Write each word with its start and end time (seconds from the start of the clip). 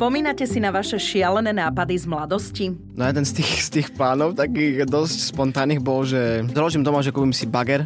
Spomínate 0.00 0.48
si 0.48 0.64
na 0.64 0.72
vaše 0.72 0.96
šialené 0.96 1.52
nápady 1.52 1.92
z 1.92 2.08
mladosti? 2.08 2.72
No 2.96 3.04
jeden 3.04 3.20
z 3.20 3.36
tých, 3.36 3.52
z 3.60 3.68
tých 3.68 3.88
plánov 3.92 4.32
takých 4.32 4.88
dosť 4.88 5.28
spontánnych 5.28 5.84
bol, 5.84 6.08
že 6.08 6.40
založím 6.56 6.80
doma, 6.80 7.04
že 7.04 7.12
kúpim 7.12 7.36
si 7.36 7.44
bager 7.44 7.84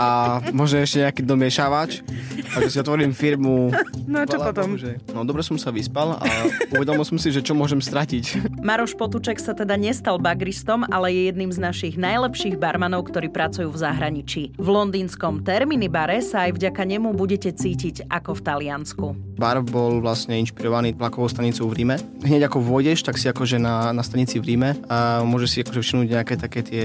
a 0.00 0.40
možno 0.56 0.80
ešte 0.80 1.04
nejaký 1.04 1.22
domiešavač 1.28 2.00
a 2.54 2.62
že 2.62 2.70
si 2.70 2.78
otvorím 2.78 3.10
firmu. 3.10 3.74
No 4.06 4.22
a 4.22 4.24
čo 4.24 4.38
Chvala 4.38 4.54
potom? 4.54 4.78
Bohu, 4.78 4.80
že... 4.80 5.02
No 5.10 5.26
dobre 5.26 5.42
som 5.42 5.58
sa 5.58 5.74
vyspal 5.74 6.16
a 6.16 6.26
uvedomil 6.70 7.02
som 7.02 7.18
si, 7.18 7.34
že 7.34 7.42
čo 7.42 7.52
môžem 7.52 7.82
stratiť. 7.82 8.54
Maroš 8.62 8.94
Potuček 8.94 9.42
sa 9.42 9.52
teda 9.52 9.74
nestal 9.74 10.22
bagristom, 10.22 10.86
ale 10.88 11.10
je 11.10 11.22
jedným 11.34 11.50
z 11.50 11.58
našich 11.58 11.94
najlepších 11.98 12.56
barmanov, 12.56 13.10
ktorí 13.10 13.28
pracujú 13.28 13.68
v 13.74 13.78
zahraničí. 13.78 14.42
V 14.54 14.68
londýnskom 14.70 15.42
Termini 15.42 15.90
bare 15.90 16.22
sa 16.22 16.46
aj 16.46 16.56
vďaka 16.56 16.82
nemu 16.86 17.10
budete 17.12 17.50
cítiť 17.50 18.06
ako 18.06 18.38
v 18.38 18.40
Taliansku. 18.46 19.06
Bar 19.34 19.58
bol 19.66 19.98
vlastne 19.98 20.38
inšpirovaný 20.38 20.94
vlakovou 20.94 21.26
stanicou 21.26 21.66
v 21.66 21.82
Ríme. 21.82 21.96
Hneď 22.22 22.46
ako 22.46 22.62
vôjdeš, 22.62 23.02
tak 23.02 23.18
si 23.18 23.26
akože 23.26 23.58
na, 23.58 23.90
na 23.90 24.06
stanici 24.06 24.38
v 24.38 24.54
Ríme 24.54 24.78
a 24.86 25.26
môžeš 25.26 25.48
si 25.50 25.58
akože 25.66 25.80
všimnúť 25.82 26.08
nejaké 26.14 26.34
také 26.38 26.60
tie 26.62 26.84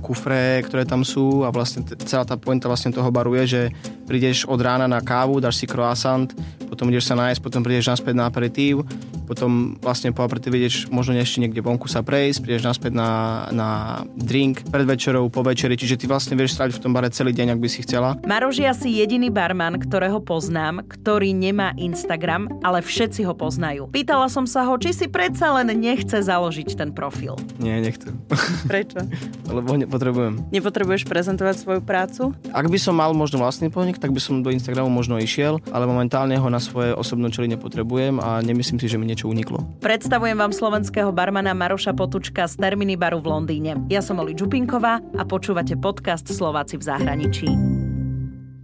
kufre, 0.00 0.64
ktoré 0.64 0.88
tam 0.88 1.04
sú 1.04 1.44
a 1.44 1.52
vlastne 1.52 1.84
celá 2.08 2.24
tá 2.24 2.40
pointa 2.40 2.72
vlastne 2.72 2.88
toho 2.88 3.12
baru 3.12 3.36
je, 3.42 3.44
že 3.46 3.62
prídeš 4.08 4.48
od 4.48 4.58
rána 4.64 4.88
na 4.88 5.04
kávu, 5.10 5.42
dáš 5.42 5.58
si 5.58 5.66
croissant, 5.66 6.30
potom 6.70 6.86
ideš 6.86 7.10
sa 7.10 7.18
nájsť, 7.18 7.42
potom 7.42 7.66
prídeš 7.66 7.90
naspäť 7.90 8.14
na 8.14 8.30
aperitív, 8.30 8.86
potom 9.26 9.74
vlastne 9.82 10.14
po 10.14 10.22
aperitíve 10.22 10.54
ideš 10.54 10.86
možno 10.86 11.18
ešte 11.18 11.42
niekde 11.42 11.58
vonku 11.58 11.90
sa 11.90 12.06
prejsť, 12.06 12.46
prídeš 12.46 12.62
naspäť 12.62 12.94
na, 12.94 13.10
na 13.50 13.68
drink 14.14 14.62
pred 14.70 14.86
večerou, 14.86 15.26
po 15.26 15.42
večeri, 15.42 15.74
čiže 15.74 15.98
ty 15.98 16.04
vlastne 16.06 16.38
vieš 16.38 16.54
stráviť 16.54 16.78
v 16.78 16.82
tom 16.82 16.94
bare 16.94 17.10
celý 17.10 17.34
deň, 17.34 17.58
ak 17.58 17.62
by 17.62 17.68
si 17.70 17.82
chcela. 17.82 18.14
Maroš 18.22 18.62
je 18.62 18.66
asi 18.70 18.88
jediný 19.02 19.34
barman, 19.34 19.82
ktorého 19.82 20.22
poznám, 20.22 20.86
ktorý 20.86 21.34
nemá 21.34 21.74
Instagram, 21.74 22.46
ale 22.62 22.82
všetci 22.82 23.26
ho 23.26 23.34
poznajú. 23.34 23.90
Pýtala 23.90 24.30
som 24.30 24.46
sa 24.46 24.62
ho, 24.62 24.74
či 24.78 24.94
si 24.94 25.06
predsa 25.10 25.50
len 25.58 25.74
nechce 25.74 26.22
založiť 26.22 26.78
ten 26.78 26.90
profil. 26.94 27.34
Nie, 27.58 27.82
nechcem. 27.82 28.14
Prečo? 28.70 29.02
Lebo 29.50 29.74
nepotrebujem. 29.74 30.50
Nepotrebuješ 30.54 31.06
prezentovať 31.06 31.54
svoju 31.58 31.80
prácu? 31.82 32.22
Ak 32.54 32.66
by 32.66 32.78
som 32.78 32.94
mal 32.94 33.10
možno 33.10 33.42
vlastný 33.42 33.70
podnik, 33.70 33.98
tak 33.98 34.14
by 34.14 34.20
som 34.22 34.42
do 34.42 34.54
Instagramu 34.54 34.90
možno 35.00 35.16
išiel, 35.16 35.64
ale 35.72 35.88
momentálne 35.88 36.36
ho 36.36 36.48
na 36.52 36.60
svoje 36.60 36.92
osobné 36.92 37.32
čely 37.32 37.48
nepotrebujem 37.56 38.20
a 38.20 38.44
nemyslím 38.44 38.76
si, 38.76 38.92
že 38.92 39.00
mi 39.00 39.08
niečo 39.08 39.32
uniklo. 39.32 39.64
Predstavujem 39.80 40.36
vám 40.36 40.52
slovenského 40.52 41.08
barmana 41.08 41.56
Maroša 41.56 41.96
Potučka 41.96 42.44
z 42.44 42.60
Terminy 42.60 43.00
baru 43.00 43.24
v 43.24 43.32
Londýne. 43.32 43.80
Ja 43.88 44.04
som 44.04 44.20
Oli 44.20 44.36
Čupinková 44.36 45.00
a 45.16 45.22
počúvate 45.24 45.80
podcast 45.80 46.28
Slováci 46.28 46.76
v 46.76 46.84
zahraničí. 46.84 47.69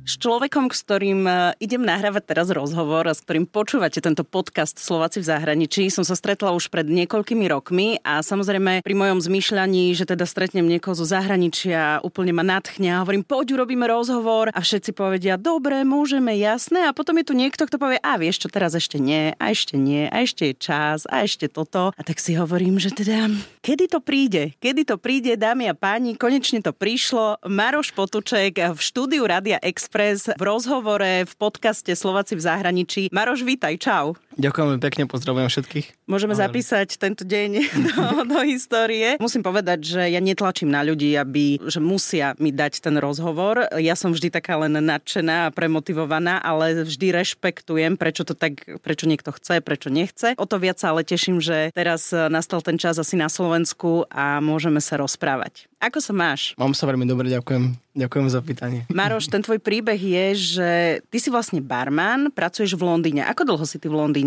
S 0.06 0.22
človekom, 0.22 0.70
s 0.70 0.86
ktorým 0.86 1.26
e, 1.26 1.58
idem 1.58 1.82
nahrávať 1.82 2.30
teraz 2.30 2.46
rozhovor 2.54 3.10
a 3.10 3.14
s 3.18 3.26
ktorým 3.26 3.42
počúvate 3.42 3.98
tento 3.98 4.22
podcast 4.22 4.78
Slováci 4.78 5.18
v 5.18 5.26
zahraničí, 5.26 5.90
som 5.90 6.06
sa 6.06 6.14
stretla 6.14 6.54
už 6.54 6.70
pred 6.70 6.86
niekoľkými 6.86 7.42
rokmi 7.50 7.98
a 8.06 8.22
samozrejme 8.22 8.86
pri 8.86 8.94
mojom 8.94 9.18
zmýšľaní, 9.18 9.98
že 9.98 10.06
teda 10.06 10.22
stretnem 10.22 10.62
niekoho 10.62 10.94
zo 10.94 11.02
zahraničia, 11.02 12.06
úplne 12.06 12.30
ma 12.30 12.46
nadchne 12.46 12.94
a 12.94 13.02
hovorím, 13.02 13.26
poď 13.26 13.58
urobíme 13.58 13.82
rozhovor 13.90 14.54
a 14.54 14.60
všetci 14.62 14.94
povedia, 14.94 15.34
dobre, 15.34 15.82
môžeme, 15.82 16.38
jasné 16.38 16.86
a 16.86 16.94
potom 16.94 17.18
je 17.18 17.26
tu 17.26 17.34
niekto, 17.34 17.66
kto 17.66 17.74
povie, 17.74 17.98
a 17.98 18.14
vieš 18.14 18.46
čo, 18.46 18.48
teraz 18.54 18.78
ešte 18.78 19.02
nie, 19.02 19.34
a 19.34 19.44
ešte 19.50 19.74
nie, 19.74 20.06
a 20.06 20.22
ešte 20.22 20.54
je 20.54 20.54
čas, 20.54 21.10
a 21.10 21.26
ešte 21.26 21.50
toto. 21.50 21.90
A 21.98 22.02
tak 22.06 22.22
si 22.22 22.38
hovorím, 22.38 22.78
že 22.78 22.94
teda, 22.94 23.26
kedy 23.58 23.90
to 23.90 23.98
príde? 23.98 24.54
Kedy 24.62 24.86
to 24.86 25.02
príde, 25.02 25.34
dámy 25.34 25.66
a 25.66 25.74
páni, 25.74 26.14
konečne 26.14 26.62
to 26.62 26.70
prišlo. 26.70 27.42
Maroš 27.42 27.90
Potuček 27.90 28.54
v 28.54 28.78
štúdiu 28.78 29.26
Radia 29.26 29.58
Express 29.58 29.95
v 30.36 30.42
rozhovore 30.44 31.24
v 31.24 31.34
podcaste 31.40 31.96
Slováci 31.96 32.36
v 32.36 32.44
zahraničí. 32.44 33.02
Maroš, 33.08 33.48
vítaj, 33.48 33.80
čau. 33.80 34.12
Ďakujem 34.36 34.84
pekne, 34.84 35.08
pozdravujem 35.08 35.48
všetkých. 35.48 35.86
Môžeme 36.04 36.36
Ahoj. 36.36 36.44
zapísať 36.44 37.00
tento 37.00 37.24
deň 37.24 37.50
do, 37.72 38.04
do 38.36 38.40
histórie. 38.44 39.16
Musím 39.16 39.40
povedať, 39.40 39.96
že 39.96 40.02
ja 40.12 40.20
netlačím 40.20 40.68
na 40.68 40.84
ľudí, 40.84 41.16
aby, 41.16 41.56
že 41.64 41.80
musia 41.80 42.36
mi 42.36 42.52
dať 42.52 42.84
ten 42.84 43.00
rozhovor. 43.00 43.64
Ja 43.80 43.96
som 43.96 44.12
vždy 44.12 44.28
taká 44.28 44.60
len 44.60 44.76
nadšená 44.76 45.48
a 45.48 45.52
premotivovaná, 45.56 46.44
ale 46.44 46.84
vždy 46.84 47.16
rešpektujem, 47.16 47.96
prečo 47.96 48.28
to 48.28 48.36
tak, 48.36 48.60
prečo 48.84 49.08
niekto 49.08 49.32
chce, 49.32 49.64
prečo 49.64 49.88
nechce. 49.88 50.36
O 50.36 50.44
to 50.44 50.60
viac 50.60 50.76
sa 50.76 50.92
ale 50.92 51.00
teším, 51.00 51.40
že 51.40 51.72
teraz 51.72 52.12
nastal 52.12 52.60
ten 52.60 52.76
čas 52.76 53.00
asi 53.00 53.16
na 53.16 53.32
Slovensku 53.32 54.04
a 54.12 54.44
môžeme 54.44 54.84
sa 54.84 55.00
rozprávať. 55.00 55.64
Ako 55.76 56.00
sa 56.00 56.16
máš? 56.16 56.56
Mám 56.56 56.72
sa 56.72 56.88
veľmi 56.88 57.04
dobre, 57.04 57.28
ďakujem. 57.28 57.86
Ďakujem 57.96 58.26
za 58.28 58.40
pýtanie. 58.42 58.80
Maroš, 58.92 59.30
ten 59.30 59.40
tvoj 59.40 59.62
príbeh 59.62 59.96
je, 59.96 60.26
že 60.34 60.70
ty 61.08 61.16
si 61.20 61.30
vlastne 61.30 61.62
barman, 61.62 62.28
pracuješ 62.34 62.74
v 62.74 62.84
Londýne. 62.84 63.22
Ako 63.28 63.46
dlho 63.46 63.64
si 63.68 63.78
ty 63.78 63.88
v 63.88 63.96
Londýne? 63.96 64.25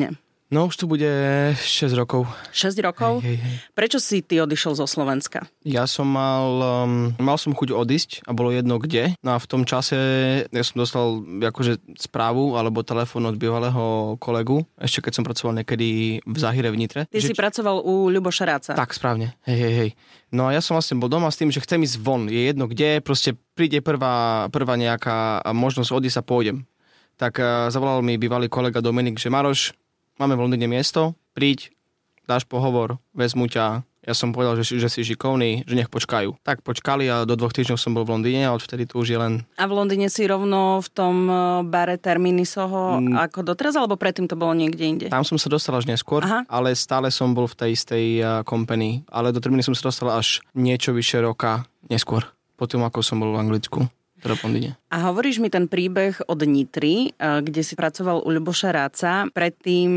No 0.50 0.66
už 0.66 0.82
tu 0.82 0.90
bude 0.90 1.06
6 1.54 1.94
rokov. 1.94 2.26
6 2.58 2.74
rokov? 2.82 3.22
Hej, 3.22 3.38
hej, 3.38 3.46
hej. 3.46 3.56
Prečo 3.78 4.02
si 4.02 4.26
ty 4.26 4.42
odišiel 4.42 4.74
zo 4.74 4.90
Slovenska? 4.90 5.46
Ja 5.62 5.86
som 5.86 6.10
mal, 6.10 6.50
um, 6.90 7.14
mal 7.22 7.38
som 7.38 7.54
chuť 7.54 7.70
odísť 7.70 8.26
a 8.26 8.34
bolo 8.34 8.50
jedno 8.50 8.82
kde. 8.82 9.14
No 9.22 9.38
a 9.38 9.38
v 9.38 9.46
tom 9.46 9.62
čase 9.62 9.94
ja 10.50 10.64
som 10.66 10.82
dostal 10.82 11.22
akože 11.22 12.02
správu 12.02 12.58
alebo 12.58 12.82
telefón 12.82 13.30
od 13.30 13.38
bývalého 13.38 14.18
kolegu, 14.18 14.66
ešte 14.82 15.06
keď 15.06 15.22
som 15.22 15.24
pracoval 15.30 15.54
niekedy 15.62 16.18
v 16.26 16.38
Zahire 16.42 16.74
v 16.74 16.82
Nitre. 16.82 17.06
Ty 17.06 17.22
že- 17.22 17.30
si 17.30 17.38
pracoval 17.38 17.86
u 17.86 18.10
Ľuboša 18.10 18.44
Ráca. 18.50 18.74
Tak, 18.74 18.90
správne. 18.98 19.38
Hej, 19.46 19.58
hej, 19.62 19.74
hej. 19.78 19.90
No 20.34 20.50
a 20.50 20.58
ja 20.58 20.66
som 20.66 20.74
vlastne 20.74 20.98
bol 20.98 21.14
doma 21.14 21.30
s 21.30 21.38
tým, 21.38 21.54
že 21.54 21.62
chcem 21.62 21.86
ísť 21.86 22.02
von. 22.02 22.26
Je 22.26 22.50
jedno 22.50 22.66
kde, 22.66 23.06
proste 23.06 23.38
príde 23.54 23.86
prvá, 23.86 24.50
prvá 24.50 24.74
nejaká 24.74 25.46
možnosť 25.54 25.94
odísť 25.94 26.18
a 26.18 26.26
pôjdem. 26.26 26.66
Tak 27.22 27.38
uh, 27.38 27.70
zavolal 27.70 28.02
mi 28.02 28.18
bývalý 28.18 28.50
kolega 28.50 28.82
Dominik, 28.82 29.20
že 29.22 29.30
Maroš, 29.30 29.78
máme 30.20 30.36
v 30.36 30.44
Londýne 30.44 30.68
miesto, 30.68 31.16
príď, 31.32 31.72
dáš 32.28 32.44
pohovor, 32.44 33.00
vezmu 33.12 33.48
ťa. 33.48 33.82
Ja 34.00 34.16
som 34.16 34.32
povedal, 34.32 34.56
že, 34.56 34.64
si- 34.66 34.80
že 34.80 34.88
si 34.88 35.04
šikovný, 35.04 35.68
že 35.68 35.76
nech 35.76 35.92
počkajú. 35.92 36.40
Tak 36.42 36.64
počkali 36.64 37.06
a 37.06 37.28
do 37.28 37.36
dvoch 37.36 37.52
týždňov 37.52 37.78
som 37.78 37.92
bol 37.92 38.08
v 38.08 38.16
Londýne 38.16 38.48
a 38.48 38.56
odvtedy 38.56 38.88
tu 38.88 38.98
už 38.98 39.12
je 39.12 39.20
len... 39.20 39.34
A 39.54 39.68
v 39.68 39.76
Londýne 39.76 40.08
si 40.08 40.24
rovno 40.24 40.80
v 40.80 40.90
tom 40.90 41.16
eh, 41.28 41.36
bare 41.68 42.00
Termini 42.00 42.48
Soho 42.48 42.98
Mm. 43.00 43.14
ako 43.20 43.44
doteraz, 43.44 43.76
alebo 43.76 43.96
predtým 43.96 44.26
to 44.26 44.34
bolo 44.34 44.56
niekde 44.56 44.82
inde? 44.82 45.06
Tam 45.12 45.22
som 45.22 45.36
sa 45.36 45.46
dostal 45.48 45.76
až 45.76 45.86
neskôr, 45.86 46.24
Aha. 46.24 46.42
ale 46.48 46.74
stále 46.74 47.12
som 47.12 47.32
bol 47.32 47.46
v 47.46 47.56
tej 47.56 47.70
istej 47.76 48.06
uh, 48.18 48.26
company. 48.44 49.04
Ale 49.08 49.30
do 49.30 49.38
termíny 49.38 49.62
som 49.62 49.76
sa 49.76 49.88
dostal 49.88 50.10
až 50.10 50.42
niečo 50.52 50.90
vyše 50.90 51.20
roka 51.20 51.68
neskôr. 51.86 52.24
Potom 52.56 52.82
ako 52.82 53.00
som 53.00 53.20
bol 53.20 53.36
v 53.36 53.40
Anglicku, 53.40 53.80
teda 54.20 54.36
Londýne. 54.44 54.70
A 54.92 55.10
hovoríš 55.10 55.40
mi 55.40 55.48
ten 55.48 55.66
príbeh 55.66 56.20
od 56.28 56.40
Nitry, 56.44 57.12
eh, 57.12 57.40
kde 57.42 57.62
si 57.64 57.74
pracoval 57.74 58.22
u 58.22 58.30
Ľuboša 58.30 58.70
Ráca. 58.76 59.26
Predtým 59.32 59.92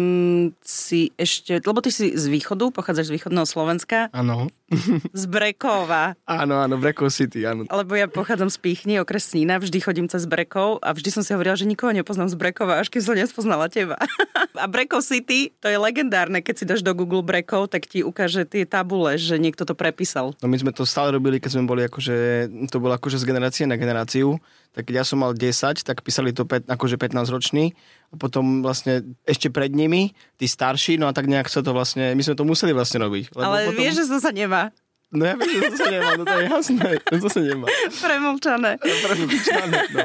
si 0.63 1.11
ešte, 1.19 1.61
lebo 1.63 1.83
ty 1.83 1.91
si 1.91 2.15
z 2.15 2.25
východu, 2.31 2.71
pochádzaš 2.71 3.13
z 3.13 3.15
východného 3.21 3.47
Slovenska, 3.47 4.09
Áno. 4.15 4.49
z 5.21 5.25
Brekova. 5.29 6.17
Áno, 6.25 6.59
áno, 6.59 6.75
Brekov 6.81 7.13
City, 7.13 7.45
áno. 7.45 7.69
Lebo 7.69 7.93
ja 7.95 8.09
pochádzam 8.09 8.49
z 8.51 8.59
Píchny, 8.59 8.99
okres 8.99 9.31
Snína, 9.31 9.61
vždy 9.61 9.79
chodím 9.79 10.07
cez 10.09 10.25
Brekov 10.27 10.83
a 10.83 10.93
vždy 10.93 11.09
som 11.13 11.23
si 11.23 11.31
hovorila, 11.37 11.55
že 11.55 11.69
nikoho 11.69 11.95
nepoznám 11.95 12.29
z 12.33 12.37
Brekova, 12.37 12.83
až 12.83 12.91
keď 12.91 13.01
som 13.05 13.15
nespoznala 13.15 13.71
teba. 13.71 14.01
a 14.63 14.67
Brekov 14.67 15.07
City, 15.07 15.55
to 15.63 15.71
je 15.71 15.79
legendárne, 15.79 16.43
keď 16.43 16.55
si 16.59 16.65
dáš 16.65 16.83
do 16.83 16.93
Google 16.97 17.23
Brekov, 17.23 17.71
tak 17.71 17.87
ti 17.87 18.03
ukáže 18.03 18.49
tie 18.49 18.67
tabule, 18.67 19.17
že 19.21 19.39
niekto 19.39 19.63
to 19.63 19.77
prepísal. 19.77 20.35
No 20.43 20.51
my 20.51 20.59
sme 20.59 20.73
to 20.75 20.89
stále 20.89 21.15
robili, 21.15 21.39
keď 21.39 21.51
sme 21.61 21.65
boli 21.69 21.87
akože, 21.87 22.49
to 22.73 22.79
bolo 22.83 22.97
akože 22.97 23.21
z 23.21 23.29
generácie 23.29 23.65
na 23.69 23.79
generáciu. 23.79 24.41
Tak 24.73 24.89
keď 24.89 24.95
ja 25.01 25.05
som 25.05 25.21
mal 25.21 25.37
10, 25.37 25.85
tak 25.85 26.01
písali 26.01 26.33
to 26.33 26.49
pet, 26.49 26.65
akože 26.65 26.97
15 26.97 27.29
ročný 27.29 27.77
a 28.02 28.02
potom 28.17 28.61
vlastne 28.61 29.17
ešte 29.25 29.49
pred 29.49 29.73
nimi, 29.73 30.13
tí 30.37 30.45
starší, 30.45 31.01
no 31.01 31.09
a 31.09 31.13
tak 31.17 31.29
nejak 31.29 31.49
sa 31.49 31.65
to 31.65 31.73
vlastne, 31.73 32.13
my 32.13 32.23
sme 32.23 32.37
to 32.37 32.45
museli 32.45 32.73
vlastne 32.73 33.01
robiť. 33.01 33.33
lebo 33.33 33.45
Ale 33.45 33.59
potom, 33.73 33.81
vieš, 33.81 33.95
že 34.05 34.05
to 34.09 34.19
sa 34.21 34.31
nemá. 34.31 34.69
No 35.13 35.29
ja 35.29 35.37
viem, 35.37 35.61
že 35.61 35.77
to 35.77 35.79
sa 35.81 35.91
nemá, 35.93 36.11
no 36.17 36.25
to 36.25 36.37
je 36.41 36.45
jasné, 36.49 36.89
to 37.05 37.29
sa 37.29 37.41
nemá. 37.41 37.67
Premlčané. 38.05 38.71
Premlčané, 38.81 39.79
no. 39.93 40.01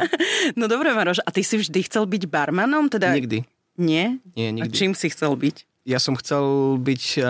No 0.60 0.64
dobre, 0.68 0.92
Maroš, 0.92 1.24
a 1.24 1.30
ty 1.32 1.48
si 1.48 1.56
vždy 1.56 1.80
chcel 1.88 2.04
byť 2.04 2.24
barmanom? 2.28 2.92
Teda... 2.92 3.16
Nikdy, 3.16 3.48
Nie? 3.80 4.20
nie, 4.36 4.48
A 4.52 4.54
nikdy. 4.68 4.76
čím 4.76 4.92
si 4.92 5.08
chcel 5.08 5.32
byť? 5.36 5.88
Ja 5.88 6.04
som 6.04 6.20
chcel 6.20 6.44
byť 6.84 7.04
uh, 7.24 7.28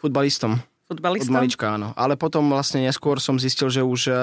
futbalistom. 0.00 0.64
Od 0.88 0.96
Futbalistom? 0.96 1.36
malička, 1.36 1.76
áno. 1.76 1.92
Ale 1.94 2.16
potom 2.16 2.48
vlastne 2.50 2.82
neskôr 2.82 3.20
som 3.20 3.36
zistil, 3.36 3.68
že 3.68 3.84
už 3.84 4.10
uh, 4.10 4.16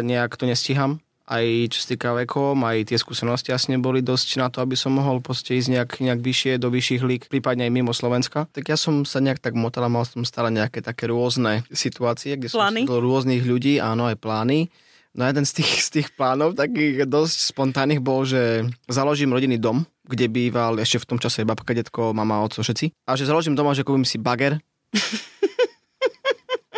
nejak 0.00 0.38
to 0.38 0.46
nestíham. 0.46 1.02
Aj 1.24 1.40
čo 1.72 1.78
sa 1.80 1.96
týka 1.96 2.12
vekom, 2.12 2.52
aj 2.68 2.92
tie 2.92 3.00
skúsenosti 3.00 3.48
asi 3.48 3.72
neboli 3.72 4.04
dosť 4.04 4.28
na 4.36 4.52
to, 4.52 4.60
aby 4.60 4.76
som 4.76 4.92
mohol 4.92 5.24
proste 5.24 5.56
ísť 5.56 5.68
nejak, 5.72 5.90
nejak 6.04 6.20
vyššie 6.20 6.60
do 6.60 6.68
vyšších 6.68 7.00
líg, 7.00 7.22
prípadne 7.32 7.64
aj 7.64 7.72
mimo 7.72 7.96
Slovenska. 7.96 8.44
Tak 8.52 8.68
ja 8.68 8.76
som 8.76 9.08
sa 9.08 9.24
nejak 9.24 9.40
tak 9.40 9.56
motal 9.56 9.88
a 9.88 9.90
mal 9.92 10.04
som 10.04 10.20
stále 10.28 10.52
nejaké 10.52 10.84
také 10.84 11.08
rôzne 11.08 11.64
situácie, 11.72 12.36
kde 12.36 12.52
Plány? 12.52 12.84
som 12.84 12.92
stretol 12.92 13.00
rôznych 13.00 13.40
ľudí, 13.40 13.80
áno, 13.80 14.04
aj 14.04 14.20
plány. 14.20 14.68
No 15.14 15.24
jeden 15.24 15.46
z 15.48 15.62
tých, 15.62 15.72
z 15.80 15.88
tých 15.96 16.08
plánov, 16.12 16.58
takých 16.58 17.08
dosť 17.08 17.54
spontánnych 17.56 18.02
bol, 18.04 18.26
že 18.28 18.66
založím 18.90 19.32
rodinný 19.32 19.56
dom, 19.56 19.86
kde 20.04 20.28
býval 20.28 20.76
ešte 20.82 21.00
v 21.00 21.08
tom 21.08 21.18
čase 21.22 21.46
babka, 21.46 21.72
detko, 21.72 22.12
mama, 22.12 22.42
oco, 22.44 22.60
všetci. 22.60 23.08
A 23.08 23.16
že 23.16 23.24
založím 23.24 23.54
doma, 23.56 23.72
že 23.72 23.86
kúpim 23.86 24.04
si 24.04 24.18
bager, 24.20 24.58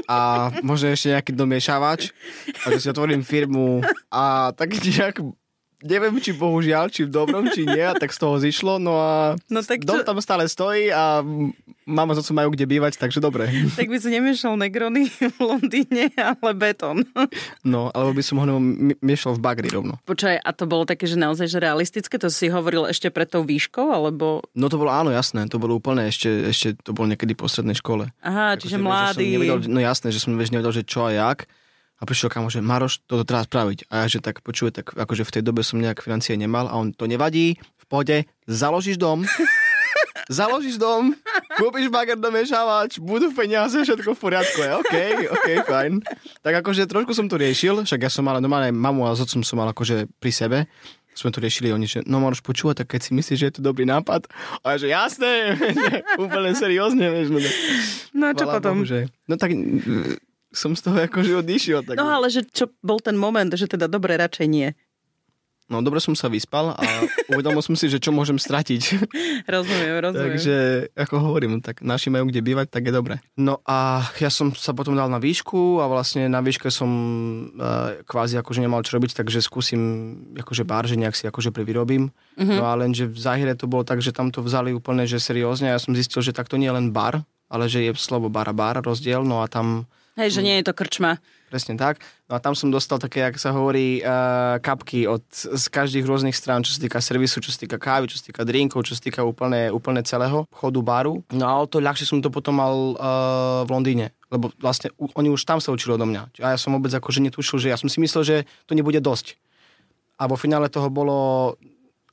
a 0.09 0.51
možno 0.63 0.95
ešte 0.95 1.13
nejaký 1.13 1.33
domiešavač 1.35 2.11
a 2.63 2.67
že 2.75 2.79
si 2.79 2.91
otvorím 2.91 3.27
firmu 3.27 3.83
a 4.11 4.55
tak 4.55 4.75
nejak 4.79 5.23
neviem, 5.79 6.17
či 6.17 6.31
bohužiaľ, 6.31 6.89
či 6.89 7.03
v 7.03 7.11
dobrom, 7.11 7.49
či 7.49 7.65
nie, 7.65 7.81
a 7.81 7.93
tak 7.93 8.09
z 8.09 8.19
toho 8.19 8.37
zišlo, 8.37 8.77
no 8.77 8.95
a 8.95 9.13
No 9.47 9.61
tak 9.61 9.83
dom 9.83 10.01
čo- 10.01 10.05
tam 10.05 10.17
stále 10.19 10.45
stojí 10.45 10.89
a 10.89 11.21
mama 11.83 12.13
so 12.13 12.25
majú 12.31 12.51
kde 12.51 12.65
bývať, 12.65 12.97
takže 12.97 13.19
dobre. 13.19 13.47
Tak 13.77 13.87
by 13.87 13.97
si 13.97 14.09
nemiešal 14.09 14.57
Negrony 14.57 15.07
v 15.07 15.39
Londýne, 15.39 16.11
ale 16.17 16.51
betón. 16.53 17.05
No, 17.63 17.91
alebo 17.91 18.13
by 18.13 18.23
som 18.23 18.37
ho 18.39 18.59
mi- 18.59 18.99
miešal 18.99 19.35
v 19.35 19.43
bagri 19.43 19.69
rovno. 19.69 20.01
Počkaj, 20.03 20.37
a 20.37 20.51
to 20.51 20.65
bolo 20.65 20.83
také, 20.83 21.05
že 21.05 21.15
naozaj 21.15 21.47
že 21.47 21.59
realistické? 21.59 22.17
To 22.17 22.27
si 22.27 22.47
hovoril 22.47 22.87
ešte 22.87 23.07
pred 23.09 23.27
tou 23.27 23.43
výškou, 23.43 23.87
alebo... 23.87 24.43
No 24.53 24.67
to 24.67 24.77
bolo 24.77 24.91
áno, 24.91 25.11
jasné, 25.11 25.47
to 25.47 25.57
bolo 25.57 25.77
úplne 25.77 26.07
ešte, 26.07 26.27
ešte 26.49 26.75
to 26.81 26.91
bolo 26.91 27.07
niekedy 27.07 27.33
po 27.33 27.47
strednej 27.47 27.75
škole. 27.75 28.11
Aha, 28.19 28.55
Akože, 28.55 28.63
čiže 28.65 28.77
mladý. 28.77 29.27
Nevedel, 29.31 29.59
no 29.67 29.79
jasné, 29.79 30.11
že 30.11 30.19
som 30.19 30.35
vieš, 30.35 30.51
nevedel, 30.51 30.73
že 30.73 30.83
čo 30.83 31.05
a 31.05 31.13
jak. 31.13 31.47
A 31.97 32.05
prišiel 32.05 32.29
kamo, 32.29 32.53
že 32.53 32.61
Maroš, 32.61 33.01
toto 33.09 33.25
treba 33.25 33.49
spraviť. 33.49 33.89
A 33.89 34.05
ja, 34.05 34.07
že 34.07 34.21
tak 34.21 34.45
počuje, 34.45 34.69
tak 34.69 34.93
akože 34.93 35.25
v 35.25 35.35
tej 35.41 35.43
dobe 35.43 35.65
som 35.65 35.81
nejak 35.81 36.05
financie 36.05 36.37
nemal 36.37 36.69
a 36.69 36.77
on 36.77 36.93
to 36.93 37.09
nevadí, 37.09 37.57
v 37.57 37.85
pohode, 37.89 38.17
založíš 38.45 39.01
dom, 39.01 39.25
založíš 40.29 40.77
dom, 40.77 41.17
kúpiš 41.57 41.89
bager 41.89 42.21
domiešavač, 42.21 43.01
budú 43.01 43.33
peniaze, 43.33 43.81
všetko 43.81 44.13
v 44.13 44.21
poriadku. 44.21 44.61
Ja, 44.61 44.77
OK, 44.77 44.95
OK, 45.33 45.47
fajn. 45.65 45.93
Tak 46.45 46.61
akože 46.61 46.85
trošku 46.85 47.17
som 47.17 47.33
to 47.33 47.41
riešil, 47.41 47.81
však 47.89 48.05
ja 48.05 48.11
som 48.13 48.29
mal 48.29 48.37
normálne 48.45 48.77
mamu 48.77 49.09
a 49.09 49.17
s 49.17 49.25
otcom 49.25 49.41
som 49.41 49.57
mal 49.57 49.73
akože 49.73 50.11
pri 50.21 50.33
sebe 50.33 50.59
sme 51.17 51.33
to 51.33 51.41
riešili, 51.41 51.73
oni, 51.73 51.89
že 51.89 52.05
no 52.05 52.21
Maroš, 52.21 52.45
počúva, 52.45 52.77
tak 52.77 52.93
keď 52.93 53.01
si 53.09 53.11
myslíš, 53.17 53.39
že 53.41 53.47
je 53.49 53.55
to 53.57 53.63
dobrý 53.65 53.89
nápad, 53.89 54.29
a 54.61 54.77
ja, 54.77 54.85
že 54.85 54.89
jasné, 54.93 55.57
úplne 56.21 56.53
seriózne, 56.53 57.09
vieš, 57.09 57.33
no, 57.33 57.41
No 58.13 58.37
čo 58.37 58.45
Chvala 58.45 58.55
potom? 58.61 58.85
Bohu, 58.85 58.89
že... 58.89 59.09
No 59.25 59.41
tak 59.41 59.57
som 60.57 60.73
z 60.73 60.81
toho 60.89 60.97
akože 61.05 61.45
odišiel. 61.45 61.85
Tak... 61.85 62.01
No 62.01 62.09
ale 62.09 62.33
že 62.33 62.43
čo 62.49 62.73
bol 62.81 62.97
ten 62.99 63.15
moment, 63.15 63.53
že 63.53 63.69
teda 63.69 63.87
dobre, 63.87 64.17
radšej 64.17 64.49
nie. 64.49 64.73
no 65.67 65.83
dobre 65.83 65.99
som 65.99 66.15
sa 66.15 66.31
vyspal 66.31 66.79
a 66.79 66.87
uvedomil 67.27 67.59
som 67.59 67.75
si, 67.75 67.91
že 67.91 67.99
čo 67.99 68.15
môžem 68.15 68.39
stratiť. 68.39 68.83
Rozumiem, 69.51 69.99
rozumiem. 69.99 70.23
Takže, 70.39 70.57
ako 70.95 71.15
hovorím, 71.23 71.59
tak 71.59 71.83
naši 71.83 72.07
majú 72.07 72.31
kde 72.31 72.39
bývať, 72.39 72.71
tak 72.71 72.87
je 72.87 72.93
dobre. 72.95 73.19
No 73.35 73.59
a 73.67 74.07
ja 74.23 74.31
som 74.31 74.55
sa 74.55 74.71
potom 74.73 74.95
dal 74.95 75.11
na 75.11 75.19
výšku 75.19 75.83
a 75.83 75.91
vlastne 75.91 76.31
na 76.31 76.39
výške 76.39 76.71
som 76.71 76.91
uh, 77.59 77.99
kvázi 78.07 78.39
akože 78.39 78.63
nemal 78.63 78.87
čo 78.87 78.97
robiť, 78.99 79.19
takže 79.23 79.43
skúsim 79.43 79.81
akože 80.39 80.63
bar, 80.63 80.87
že 80.87 80.99
nejak 80.99 81.19
si 81.19 81.27
akože 81.27 81.51
privyrobím. 81.51 82.15
Mhm. 82.39 82.55
No 82.59 82.65
a 82.67 82.73
len, 82.79 82.95
že 82.95 83.11
v 83.11 83.19
záhire 83.19 83.59
to 83.59 83.67
bolo 83.67 83.83
tak, 83.83 83.99
že 83.99 84.15
tam 84.15 84.31
to 84.31 84.41
vzali 84.41 84.71
úplne, 84.71 85.05
že 85.05 85.19
seriózne. 85.19 85.75
Ja 85.75 85.83
som 85.83 85.99
zistil, 85.99 86.23
že 86.23 86.31
tak 86.31 86.47
to 86.47 86.57
nie 86.57 86.71
je 86.71 86.77
len 86.79 86.95
bar, 86.95 87.27
ale 87.51 87.67
že 87.71 87.83
je 87.83 87.93
slovo 87.99 88.31
bar 88.31 88.47
a 88.51 88.55
bar 88.55 88.83
rozdiel, 88.83 89.23
no 89.23 89.43
a 89.43 89.47
tam 89.51 89.87
Hej, 90.17 90.41
že 90.41 90.41
nie 90.41 90.57
je 90.57 90.65
to 90.65 90.73
krčma. 90.73 91.21
Presne 91.53 91.77
tak. 91.77 92.01
No 92.27 92.35
a 92.35 92.43
tam 92.43 92.57
som 92.57 92.73
dostal 92.73 92.97
také, 92.97 93.21
jak 93.21 93.37
sa 93.37 93.53
hovorí, 93.53 94.01
uh, 94.01 94.57
kapky 94.59 95.05
od, 95.05 95.23
z 95.31 95.65
každých 95.69 96.09
rôznych 96.09 96.35
strán, 96.35 96.65
čo 96.65 96.73
sa 96.73 96.81
týka 96.81 96.99
servisu, 97.05 97.39
čo 97.39 97.53
sa 97.53 97.61
týka 97.61 97.77
kávy, 97.77 98.09
čo 98.09 98.19
sa 98.19 98.25
týka 98.33 98.43
drinkov, 98.43 98.83
čo 98.89 98.97
sa 98.97 99.03
týka 99.05 99.21
úplne, 99.23 99.69
úplne 99.69 100.01
celého 100.03 100.49
chodu 100.51 100.81
baru. 100.81 101.21
No 101.31 101.45
a 101.45 101.55
o 101.61 101.69
to 101.69 101.85
ľahšie 101.85 102.09
som 102.09 102.25
to 102.25 102.33
potom 102.33 102.59
mal 102.59 102.75
uh, 102.97 103.63
v 103.63 103.71
Londýne. 103.71 104.17
Lebo 104.33 104.51
vlastne 104.57 104.91
u, 104.97 105.07
oni 105.15 105.31
už 105.31 105.45
tam 105.45 105.61
sa 105.63 105.71
učili 105.71 105.95
odo 105.95 106.09
mňa. 106.09 106.43
A 106.43 106.57
ja 106.57 106.59
som 106.59 106.73
vôbec 106.73 106.91
akože 106.91 107.21
netušil, 107.21 107.63
že 107.63 107.71
ja 107.71 107.79
som 107.79 107.87
si 107.87 108.01
myslel, 108.01 108.25
že 108.25 108.37
to 108.67 108.75
nebude 108.75 108.99
dosť. 108.99 109.39
A 110.17 110.27
vo 110.27 110.41
finále 110.41 110.73
toho 110.73 110.89
bolo 110.89 111.55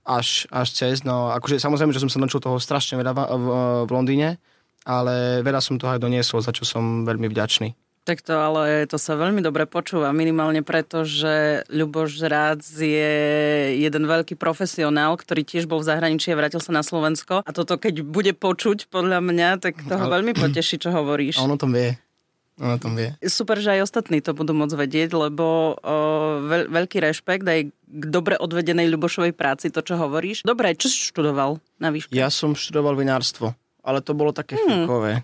až, 0.03 0.45
až 0.51 0.75
cez. 0.75 1.01
No 1.07 1.31
akože 1.33 1.57
samozrejme, 1.57 1.95
že 1.95 2.03
som 2.03 2.11
sa 2.11 2.19
naučil 2.19 2.44
toho 2.44 2.59
strašne 2.59 3.00
veľa 3.00 3.15
v, 3.15 3.19
v, 3.23 3.45
v 3.88 3.91
Londýne, 3.95 4.38
ale 4.83 5.39
veľa 5.41 5.63
som 5.63 5.79
toho 5.79 5.95
aj 5.95 6.03
doniesol, 6.03 6.44
za 6.44 6.51
čo 6.51 6.67
som 6.67 7.07
veľmi 7.07 7.31
vďačný. 7.31 7.82
Tak 8.03 8.19
to 8.19 8.35
ale 8.35 8.83
to 8.83 9.00
sa 9.00 9.15
veľmi 9.15 9.39
dobre 9.39 9.63
počúva, 9.63 10.11
minimálne 10.11 10.59
preto, 10.59 11.07
že 11.07 11.63
Ľuboš 11.71 12.19
Rác 12.27 12.59
je 12.59 13.15
jeden 13.79 14.03
veľký 14.03 14.35
profesionál, 14.35 15.15
ktorý 15.15 15.47
tiež 15.47 15.71
bol 15.71 15.79
v 15.79 15.88
zahraničí 15.88 16.27
a 16.27 16.35
vrátil 16.35 16.59
sa 16.59 16.75
na 16.75 16.83
Slovensko. 16.83 17.47
A 17.47 17.51
toto 17.55 17.79
keď 17.79 18.03
bude 18.03 18.35
počuť 18.35 18.91
podľa 18.91 19.23
mňa, 19.23 19.50
tak 19.63 19.79
toho 19.88 20.11
Ale- 20.11 20.19
veľmi 20.19 20.35
poteší, 20.35 20.83
čo 20.83 20.91
hovoríš. 20.91 21.39
A 21.39 21.47
on 21.47 21.55
o 21.55 21.59
tom 21.59 21.71
vie. 21.71 21.95
On 22.59 22.75
o 22.75 22.77
tom 22.77 22.94
vie. 22.94 23.15
Super, 23.23 23.57
že 23.63 23.79
aj 23.79 23.88
ostatní 23.88 24.19
to 24.19 24.35
budú 24.35 24.51
môcť 24.53 24.75
vedieť, 24.77 25.09
lebo 25.15 25.73
o, 25.73 25.95
veľ, 26.44 26.69
veľký 26.69 27.01
rešpekt 27.01 27.47
aj 27.47 27.71
k 27.71 28.03
dobre 28.11 28.38
odvedenej 28.38 28.94
Ľubošovej 28.94 29.33
práci, 29.33 29.71
to, 29.71 29.79
čo 29.79 29.97
hovoríš. 29.97 30.45
Dobre, 30.45 30.75
čo 30.75 30.91
si 30.91 31.01
študoval 31.07 31.57
na 31.79 31.89
výške? 31.89 32.13
Ja 32.13 32.27
som 32.29 32.53
študoval 32.53 32.94
vinárstvo, 33.00 33.55
ale 33.81 34.03
to 34.05 34.11
bolo 34.13 34.35
také 34.35 34.59
chvíľkové. 34.59 35.23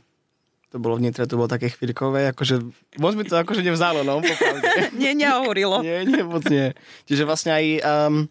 To 0.69 0.77
bolo 0.77 1.01
v 1.01 1.09
Nitre, 1.09 1.25
to 1.25 1.33
bolo 1.33 1.49
také 1.49 1.73
chvíľkové, 1.73 2.29
akože 2.29 2.61
moc 3.01 3.17
mi 3.17 3.25
to 3.25 3.41
akože 3.41 3.65
nevzalo, 3.65 4.05
no. 4.05 4.21
Nie, 5.01 5.17
nehovorilo. 5.17 5.81
nie, 5.81 6.05
nie, 6.05 6.21
moc 6.21 6.45
nie. 6.45 6.77
Čiže 7.09 7.25
vlastne 7.25 7.57
aj 7.57 7.65
um, 7.81 8.29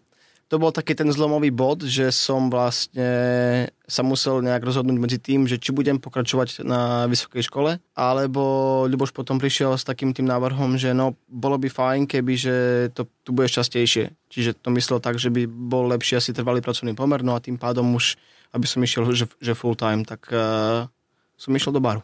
to 0.49 0.57
bol 0.57 0.73
taký 0.73 0.97
ten 0.97 1.05
zlomový 1.13 1.53
bod, 1.53 1.85
že 1.85 2.09
som 2.09 2.49
vlastne 2.49 3.05
sa 3.85 4.01
musel 4.01 4.41
nejak 4.41 4.65
rozhodnúť 4.65 4.97
medzi 4.97 5.19
tým, 5.21 5.45
že 5.45 5.61
či 5.61 5.69
budem 5.69 6.01
pokračovať 6.01 6.65
na 6.65 7.05
vysokej 7.05 7.45
škole, 7.45 7.77
alebo 7.93 8.41
Ľuboš 8.89 9.13
potom 9.13 9.37
prišiel 9.37 9.77
s 9.77 9.85
takým 9.85 10.09
tým 10.09 10.25
návrhom, 10.25 10.73
že 10.73 10.97
no, 10.97 11.13
bolo 11.29 11.61
by 11.61 11.69
fajn, 11.69 12.09
keby, 12.09 12.33
že 12.33 12.55
to 12.97 13.05
tu 13.21 13.29
budeš 13.29 13.61
častejšie. 13.61 14.09
Čiže 14.33 14.57
to 14.57 14.73
myslel 14.73 14.97
tak, 14.97 15.21
že 15.21 15.29
by 15.29 15.45
bol 15.45 15.85
lepší 15.85 16.17
asi 16.17 16.33
trvalý 16.33 16.65
pracovný 16.65 16.97
pomer, 16.97 17.21
no 17.21 17.37
a 17.37 17.43
tým 17.45 17.61
pádom 17.61 17.85
už, 17.93 18.17
aby 18.57 18.65
som 18.65 18.81
išiel, 18.81 19.05
že, 19.13 19.29
že 19.37 19.53
full 19.53 19.77
time, 19.77 20.01
tak 20.01 20.33
uh, 20.33 20.89
som 21.39 21.55
išiel 21.55 21.71
do 21.71 21.79
baru. 21.79 22.03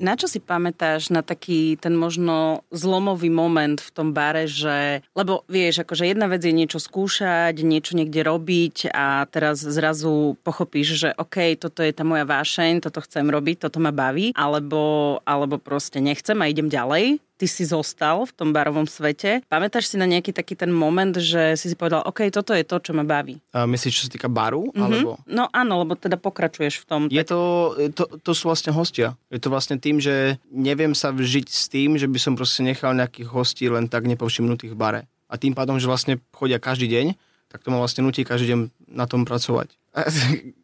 Na 0.00 0.16
čo 0.16 0.24
si 0.24 0.40
pamätáš 0.40 1.12
na 1.12 1.20
taký 1.20 1.76
ten 1.76 1.92
možno 1.92 2.64
zlomový 2.72 3.28
moment 3.28 3.76
v 3.76 3.90
tom 3.92 4.16
bare, 4.16 4.48
že... 4.48 5.04
Lebo 5.12 5.44
vieš, 5.44 5.84
akože 5.84 6.08
jedna 6.08 6.24
vec 6.24 6.40
je 6.40 6.56
niečo 6.56 6.80
skúšať, 6.80 7.60
niečo 7.60 8.00
niekde 8.00 8.24
robiť 8.24 8.96
a 8.96 9.28
teraz 9.28 9.60
zrazu 9.60 10.40
pochopíš, 10.40 10.96
že 10.96 11.08
OK, 11.20 11.52
toto 11.60 11.84
je 11.84 11.92
tá 11.92 12.00
moja 12.00 12.24
vášeň, 12.24 12.80
toto 12.80 13.04
chcem 13.04 13.28
robiť, 13.28 13.68
toto 13.68 13.76
ma 13.76 13.92
baví, 13.92 14.32
alebo, 14.32 15.20
alebo 15.28 15.60
proste 15.60 16.00
nechcem 16.00 16.40
a 16.40 16.48
idem 16.48 16.72
ďalej. 16.72 17.20
Ty 17.40 17.46
si 17.48 17.64
zostal 17.64 18.28
v 18.28 18.32
tom 18.36 18.52
barovom 18.52 18.84
svete. 18.84 19.40
Pamätáš 19.48 19.88
si 19.88 19.96
na 19.96 20.04
nejaký 20.04 20.36
taký 20.36 20.52
ten 20.52 20.68
moment, 20.68 21.16
že 21.16 21.56
si 21.56 21.72
si 21.72 21.76
povedal, 21.76 22.04
OK, 22.04 22.28
toto 22.28 22.52
je 22.52 22.68
to, 22.68 22.76
čo 22.84 22.92
ma 22.92 23.00
baví. 23.00 23.40
A 23.56 23.64
myslíš, 23.64 23.96
čo 23.96 24.04
sa 24.04 24.12
týka 24.12 24.28
baru? 24.28 24.68
Mm-hmm. 24.68 24.84
Alebo... 24.84 25.10
No 25.24 25.48
áno, 25.48 25.80
lebo 25.80 25.96
teda 25.96 26.20
pokračuješ 26.20 26.84
v 26.84 26.86
tom. 26.86 27.00
Je 27.08 27.24
to, 27.24 27.72
to, 27.96 28.04
to 28.20 28.36
sú 28.36 28.52
vlastne 28.52 28.76
hostia. 28.76 29.16
Je 29.32 29.40
to 29.40 29.48
vlastne 29.48 29.80
tým, 29.80 30.04
že 30.04 30.36
neviem 30.52 30.92
sa 30.92 31.16
vžiť 31.16 31.46
s 31.48 31.72
tým, 31.72 31.96
že 31.96 32.04
by 32.04 32.18
som 32.20 32.36
proste 32.36 32.60
nechal 32.60 32.92
nejakých 32.92 33.32
hostí 33.32 33.64
len 33.72 33.88
tak 33.88 34.04
nepovšimnutých 34.04 34.76
v 34.76 34.78
bare. 34.78 35.02
A 35.32 35.40
tým 35.40 35.56
pádom, 35.56 35.80
že 35.80 35.88
vlastne 35.88 36.20
chodia 36.36 36.60
každý 36.60 36.92
deň, 36.92 37.16
tak 37.48 37.64
to 37.64 37.72
ma 37.72 37.80
vlastne 37.80 38.04
nutí 38.04 38.20
každý 38.20 38.52
deň 38.52 38.60
na 38.92 39.08
tom 39.08 39.24
pracovať. 39.24 39.74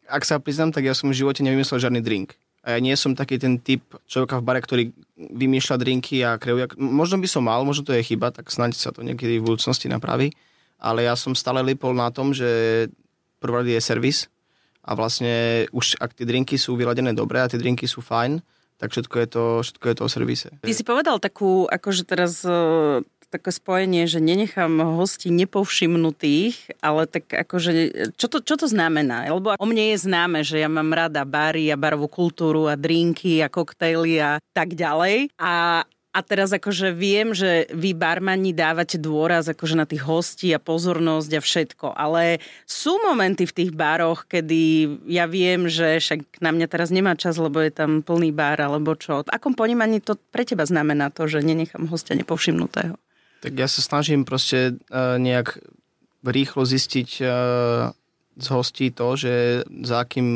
Ak 0.07 0.23
sa 0.23 0.39
priznám, 0.39 0.71
tak 0.71 0.87
ja 0.87 0.95
som 0.95 1.11
v 1.11 1.17
živote 1.19 1.43
nevymyslel 1.43 1.83
žiadny 1.83 1.99
drink. 1.99 2.39
A 2.67 2.75
ja 2.75 2.79
nie 2.83 2.91
som 2.99 3.15
taký 3.15 3.39
ten 3.39 3.63
typ 3.63 3.79
človeka 4.11 4.43
v 4.43 4.45
bare, 4.45 4.59
ktorý 4.59 4.83
vymýšľa 5.15 5.75
drinky 5.79 6.19
a 6.27 6.35
kreuje. 6.35 6.67
Možno 6.75 7.15
by 7.15 7.27
som 7.31 7.47
mal, 7.47 7.63
možno 7.63 7.87
to 7.87 7.95
je 7.95 8.03
chyba, 8.03 8.35
tak 8.35 8.51
snáď 8.51 8.75
sa 8.75 8.91
to 8.91 9.07
niekedy 9.07 9.39
v 9.39 9.47
budúcnosti 9.47 9.87
napraví. 9.87 10.35
Ale 10.75 11.07
ja 11.07 11.15
som 11.15 11.31
stále 11.31 11.63
lipol 11.63 11.95
na 11.95 12.11
tom, 12.11 12.35
že 12.35 12.91
prvá 13.39 13.63
je 13.63 13.79
servis 13.79 14.27
a 14.83 14.99
vlastne 14.99 15.63
už 15.71 15.95
ak 15.95 16.11
tie 16.19 16.27
drinky 16.27 16.59
sú 16.59 16.75
vyladené 16.75 17.15
dobre 17.15 17.39
a 17.39 17.47
tie 17.47 17.55
drinky 17.55 17.87
sú 17.87 18.03
fajn, 18.03 18.43
tak 18.77 18.93
všetko 18.93 19.15
je 19.19 19.27
to, 19.27 19.43
všetko 19.65 19.85
je 19.89 19.95
to 19.97 20.03
o 20.05 20.09
servise. 20.09 20.47
Ty 20.61 20.73
si 20.73 20.85
povedal 20.85 21.17
takú, 21.17 21.65
akože 21.65 22.05
teraz 22.05 22.45
e, 22.45 23.01
také 23.27 23.51
spojenie, 23.51 24.07
že 24.07 24.23
nenechám 24.23 24.79
hosti 24.95 25.33
nepovšimnutých, 25.33 26.79
ale 26.79 27.09
tak 27.09 27.27
akože, 27.27 27.71
čo 28.15 28.27
to, 28.31 28.39
čo 28.39 28.55
to 28.55 28.67
znamená? 28.69 29.27
Lebo 29.27 29.57
o 29.57 29.65
mne 29.67 29.93
je 29.93 29.97
známe, 30.07 30.39
že 30.47 30.63
ja 30.63 30.69
mám 30.71 30.93
rada 30.95 31.27
bary 31.27 31.67
a 31.67 31.79
barovú 31.79 32.07
kultúru 32.07 32.71
a 32.71 32.79
drinky 32.79 33.43
a 33.43 33.51
koktejly 33.51 34.21
a 34.23 34.31
tak 34.55 34.77
ďalej. 34.77 35.33
A 35.35 35.83
a 36.17 36.25
teraz 36.25 36.49
akože 36.49 36.97
viem, 36.97 37.37
že 37.37 37.69
vy 37.69 37.93
barmani 37.93 38.49
dávate 38.49 38.97
dôraz 38.97 39.45
akože 39.53 39.77
na 39.77 39.85
tých 39.85 40.01
hostí 40.01 40.49
a 40.49 40.57
pozornosť 40.57 41.31
a 41.37 41.41
všetko, 41.45 41.87
ale 41.93 42.41
sú 42.65 42.97
momenty 43.05 43.45
v 43.45 43.53
tých 43.53 43.71
baroch, 43.77 44.25
kedy 44.25 44.89
ja 45.05 45.29
viem, 45.29 45.69
že 45.69 46.01
však 46.01 46.41
na 46.41 46.49
mňa 46.49 46.65
teraz 46.65 46.89
nemá 46.89 47.13
čas, 47.13 47.37
lebo 47.37 47.61
je 47.61 47.69
tam 47.69 48.01
plný 48.01 48.33
bar 48.33 48.57
alebo 48.57 48.97
čo. 48.97 49.21
V 49.21 49.29
akom 49.29 49.53
ponímaní 49.53 50.01
to 50.01 50.17
pre 50.33 50.41
teba 50.41 50.65
znamená 50.65 51.13
to, 51.13 51.29
že 51.29 51.45
nenechám 51.45 51.85
hostia 51.85 52.17
nepovšimnutého? 52.17 52.97
Tak 53.45 53.53
ja 53.53 53.69
sa 53.69 53.85
snažím 53.85 54.25
proste 54.25 54.73
uh, 54.89 55.21
nejak 55.21 55.61
rýchlo 56.25 56.65
zistiť 56.65 57.09
uh, 57.21 57.93
z 58.41 58.47
hostí 58.49 58.89
to, 58.89 59.13
že 59.13 59.61
za 59.85 60.01
akým 60.01 60.29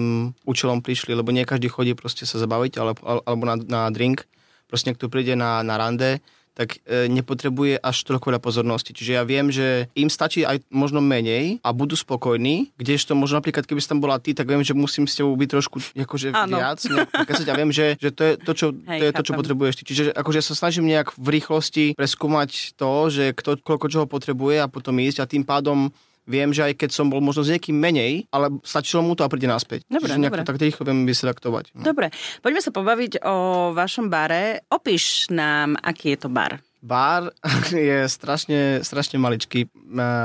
účelom 0.46 0.86
prišli, 0.86 1.18
lebo 1.18 1.34
nie 1.34 1.42
každý 1.42 1.74
chodí 1.74 1.98
proste 1.98 2.30
sa 2.30 2.38
zabaviť 2.38 2.74
alebo, 2.78 3.02
alebo 3.26 3.44
na, 3.50 3.58
na 3.58 3.82
drink. 3.90 4.30
Proste 4.72 4.96
niekto 4.96 5.12
príde 5.12 5.36
na, 5.36 5.60
na 5.68 5.76
rande, 5.76 6.24
tak 6.52 6.84
e, 6.84 7.08
nepotrebuje 7.08 7.80
až 7.80 7.98
toľko 8.04 8.26
veľa 8.28 8.42
pozornosti. 8.44 8.92
Čiže 8.92 9.16
ja 9.16 9.24
viem, 9.24 9.48
že 9.48 9.88
im 9.96 10.12
stačí 10.12 10.44
aj 10.44 10.68
možno 10.68 11.00
menej 11.00 11.64
a 11.64 11.72
budú 11.72 11.96
spokojní, 11.96 12.76
kdežto 12.76 13.16
možno 13.16 13.40
napríklad, 13.40 13.64
keby 13.64 13.80
si 13.80 13.88
tam 13.88 14.04
bola 14.04 14.20
ty, 14.20 14.36
tak 14.36 14.52
viem, 14.52 14.60
že 14.60 14.76
musím 14.76 15.08
s 15.08 15.16
tebou 15.16 15.32
byť 15.40 15.50
trošku 15.50 15.78
akože 15.96 16.36
viac. 16.52 16.80
Nejak, 16.84 17.48
ja 17.48 17.56
viem, 17.56 17.72
že, 17.72 17.96
že 17.96 18.12
to 18.12 18.22
je 18.24 18.34
to, 18.36 18.52
čo, 18.52 18.68
Hej, 18.76 19.00
to, 19.00 19.04
je 19.08 19.14
to, 19.16 19.24
čo 19.24 19.34
potrebuješ 19.34 19.74
ty. 19.80 19.84
Čiže 19.88 20.04
akože 20.12 20.40
sa 20.44 20.54
snažím 20.54 20.92
nejak 20.92 21.16
v 21.16 21.28
rýchlosti 21.40 21.86
preskúmať 21.96 22.76
to, 22.76 22.92
že 23.08 23.26
kto 23.32 23.64
koľko 23.64 23.88
čoho 23.88 24.06
potrebuje 24.08 24.60
a 24.60 24.68
potom 24.68 25.00
ísť 25.00 25.24
a 25.24 25.30
tým 25.30 25.48
pádom 25.48 25.88
viem, 26.32 26.56
že 26.56 26.64
aj 26.64 26.80
keď 26.80 26.90
som 26.96 27.12
bol 27.12 27.20
možno 27.20 27.44
s 27.44 27.52
niekým 27.52 27.76
menej, 27.76 28.32
ale 28.32 28.48
stačilo 28.64 29.04
mu 29.04 29.14
to 29.14 29.28
a 29.28 29.30
príde 29.30 29.52
naspäť. 29.52 29.84
Dobre, 29.92 30.08
Čiže 30.16 30.24
dobre. 30.24 30.42
tak 30.48 30.56
rýchlo 30.56 30.84
viem 30.88 31.04
vyselektovať. 31.04 31.76
No. 31.76 31.84
Dobre, 31.84 32.08
poďme 32.40 32.62
sa 32.64 32.72
pobaviť 32.72 33.20
o 33.28 33.36
vašom 33.76 34.08
bare. 34.08 34.64
Opíš 34.72 35.28
nám, 35.28 35.76
aký 35.76 36.16
je 36.16 36.20
to 36.24 36.30
bar. 36.32 36.64
Bar 36.82 37.30
je 37.72 38.10
strašne, 38.10 38.82
strašne 38.82 39.22
maličký, 39.22 39.70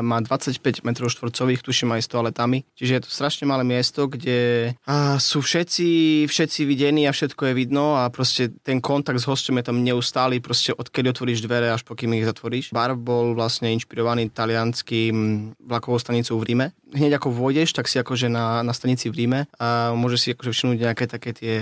má 0.01 0.19
25 0.25 0.81
m 0.81 0.91
štvorcových, 0.97 1.61
tuším 1.61 1.93
aj 1.93 2.03
s 2.03 2.09
toaletami, 2.09 2.65
čiže 2.73 2.93
je 2.97 3.03
to 3.05 3.11
strašne 3.13 3.45
malé 3.45 3.63
miesto, 3.63 4.09
kde 4.09 4.73
sú 5.21 5.45
všetci, 5.45 6.25
všetci 6.25 6.61
videní 6.65 7.05
a 7.05 7.13
všetko 7.13 7.53
je 7.53 7.55
vidno 7.55 8.01
a 8.01 8.09
proste 8.09 8.49
ten 8.65 8.81
kontakt 8.81 9.21
s 9.21 9.29
hostom 9.29 9.61
je 9.61 9.69
tam 9.69 9.85
neustály, 9.85 10.41
proste 10.41 10.73
odkedy 10.73 11.13
otvoríš 11.13 11.45
dvere 11.45 11.69
až 11.69 11.85
pokým 11.85 12.17
ich 12.17 12.25
zatvoríš. 12.25 12.73
Bar 12.73 12.97
bol 12.97 13.37
vlastne 13.37 13.69
inšpirovaný 13.77 14.33
talianským 14.33 15.53
vlakovou 15.61 16.01
stanicou 16.01 16.41
v 16.41 16.53
Ríme. 16.53 16.67
Hneď 16.97 17.21
ako 17.21 17.35
vôjdeš, 17.35 17.77
tak 17.77 17.91
si 17.91 18.01
akože 18.01 18.33
na, 18.33 18.65
na 18.65 18.73
stanici 18.73 19.13
v 19.13 19.27
Ríme 19.27 19.41
a 19.61 19.93
môžeš 19.93 20.19
si 20.23 20.29
akože 20.33 20.51
všimnúť 20.55 20.79
nejaké 20.81 21.05
také 21.05 21.31
tie 21.37 21.57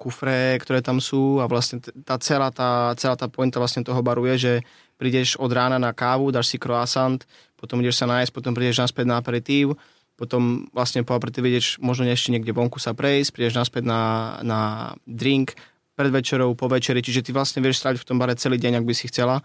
kufre, 0.00 0.56
ktoré 0.62 0.80
tam 0.80 1.02
sú 1.02 1.42
a 1.42 1.50
vlastne 1.50 1.82
tá 1.82 2.16
celá 2.22 2.48
tá, 2.54 2.96
celá 2.96 3.18
tá 3.18 3.26
pointa 3.28 3.60
vlastne 3.60 3.84
toho 3.84 4.00
baru 4.00 4.24
je, 4.30 4.37
že 4.38 4.52
prídeš 4.98 5.34
od 5.38 5.50
rána 5.50 5.76
na 5.78 5.90
kávu, 5.90 6.30
dáš 6.30 6.54
si 6.54 6.58
croissant, 6.58 7.18
potom 7.58 7.82
ideš 7.82 8.02
sa 8.02 8.06
nájsť, 8.06 8.30
potom 8.34 8.54
prídeš 8.54 8.82
naspäť 8.82 9.06
na 9.10 9.18
aperitív, 9.18 9.74
potom 10.18 10.66
vlastne 10.74 11.06
po 11.06 11.14
aperitíve 11.14 11.46
ideš 11.46 11.78
možno 11.78 12.06
ešte 12.06 12.34
niekde 12.34 12.50
vonku 12.50 12.82
sa 12.82 12.94
prejsť, 12.94 13.30
prídeš 13.30 13.54
naspäť 13.58 13.86
na, 13.86 14.02
na 14.42 14.60
drink, 15.06 15.54
pred 15.98 16.14
večerou, 16.14 16.54
po 16.54 16.70
večeri, 16.70 17.02
čiže 17.02 17.26
ty 17.26 17.30
vlastne 17.34 17.58
vieš 17.58 17.82
stráviť 17.82 17.98
v 18.02 18.06
tom 18.06 18.22
bare 18.22 18.38
celý 18.38 18.54
deň, 18.54 18.78
ak 18.78 18.86
by 18.86 18.94
si 18.94 19.10
chcela. 19.10 19.42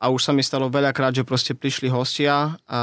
A 0.00 0.08
už 0.08 0.24
sa 0.24 0.32
mi 0.32 0.40
stalo 0.40 0.72
veľakrát, 0.72 1.12
že 1.12 1.28
proste 1.28 1.52
prišli 1.52 1.92
hostia 1.92 2.56
a 2.64 2.80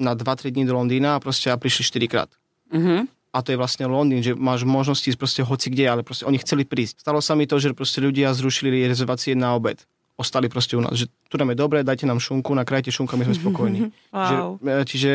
na 0.00 0.12
2-3 0.16 0.48
dní 0.48 0.64
do 0.64 0.72
Londýna 0.72 1.20
a 1.20 1.22
proste 1.22 1.52
a 1.52 1.60
prišli 1.60 2.08
4 2.08 2.08
krát. 2.08 2.32
Uh-huh. 2.72 3.04
A 3.36 3.38
to 3.44 3.52
je 3.52 3.60
vlastne 3.60 3.84
Londýn, 3.84 4.24
že 4.24 4.32
máš 4.32 4.64
možnosti 4.64 5.04
ísť 5.04 5.20
proste 5.20 5.42
hoci 5.44 5.68
kde, 5.68 5.84
ale 5.84 6.00
proste 6.00 6.24
oni 6.24 6.40
chceli 6.40 6.64
prísť. 6.64 7.04
Stalo 7.04 7.20
sa 7.20 7.36
mi 7.36 7.44
to, 7.44 7.60
že 7.60 7.76
proste 7.76 8.00
ľudia 8.00 8.32
zrušili 8.32 8.88
rezervácie 8.88 9.36
na 9.36 9.52
obed 9.52 9.84
ostali 10.14 10.46
proste 10.46 10.78
u 10.78 10.82
nás, 10.82 10.94
že 10.94 11.10
tu 11.26 11.34
nám 11.34 11.50
je 11.50 11.58
dobre, 11.58 11.78
dajte 11.82 12.06
nám 12.06 12.22
šunku, 12.22 12.54
nakrajte 12.54 12.94
šunka, 12.94 13.18
my 13.18 13.26
sme 13.26 13.36
spokojní. 13.36 13.80
wow. 14.14 14.58
že, 14.62 14.70
čiže 14.86 15.12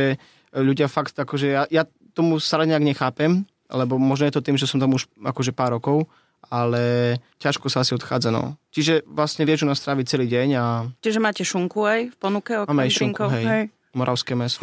ľudia 0.56 0.92
fakt 0.92 1.16
akože 1.16 1.48
ja, 1.48 1.64
ja 1.72 1.84
tomu 2.12 2.42
sa 2.42 2.60
nejak 2.60 2.84
nechápem, 2.84 3.48
lebo 3.70 3.96
možno 4.02 4.28
je 4.28 4.36
to 4.36 4.44
tým, 4.44 4.58
že 4.60 4.68
som 4.68 4.82
tam 4.82 4.98
už 4.98 5.08
akože 5.22 5.56
pár 5.56 5.78
rokov, 5.78 6.10
ale 6.48 7.16
ťažko 7.38 7.68
sa 7.70 7.84
asi 7.86 7.94
odchádza, 7.94 8.34
no. 8.34 8.58
Čiže 8.74 9.06
vlastne 9.06 9.44
vieš 9.46 9.64
u 9.64 9.70
nás 9.70 9.80
stráviť 9.80 10.06
celý 10.08 10.26
deň 10.28 10.48
a... 10.58 10.66
Čiže 11.04 11.20
máte 11.22 11.44
šunku 11.46 11.84
aj 11.86 12.00
v 12.12 12.16
ponuke? 12.18 12.52
Máme 12.66 12.88
aj 12.88 12.92
šunku, 12.92 13.24
hej. 13.30 13.46
hej. 13.46 13.64
Moravské 13.90 14.38
meso. 14.38 14.62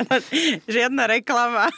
Žiadna 0.68 1.08
reklama. 1.08 1.72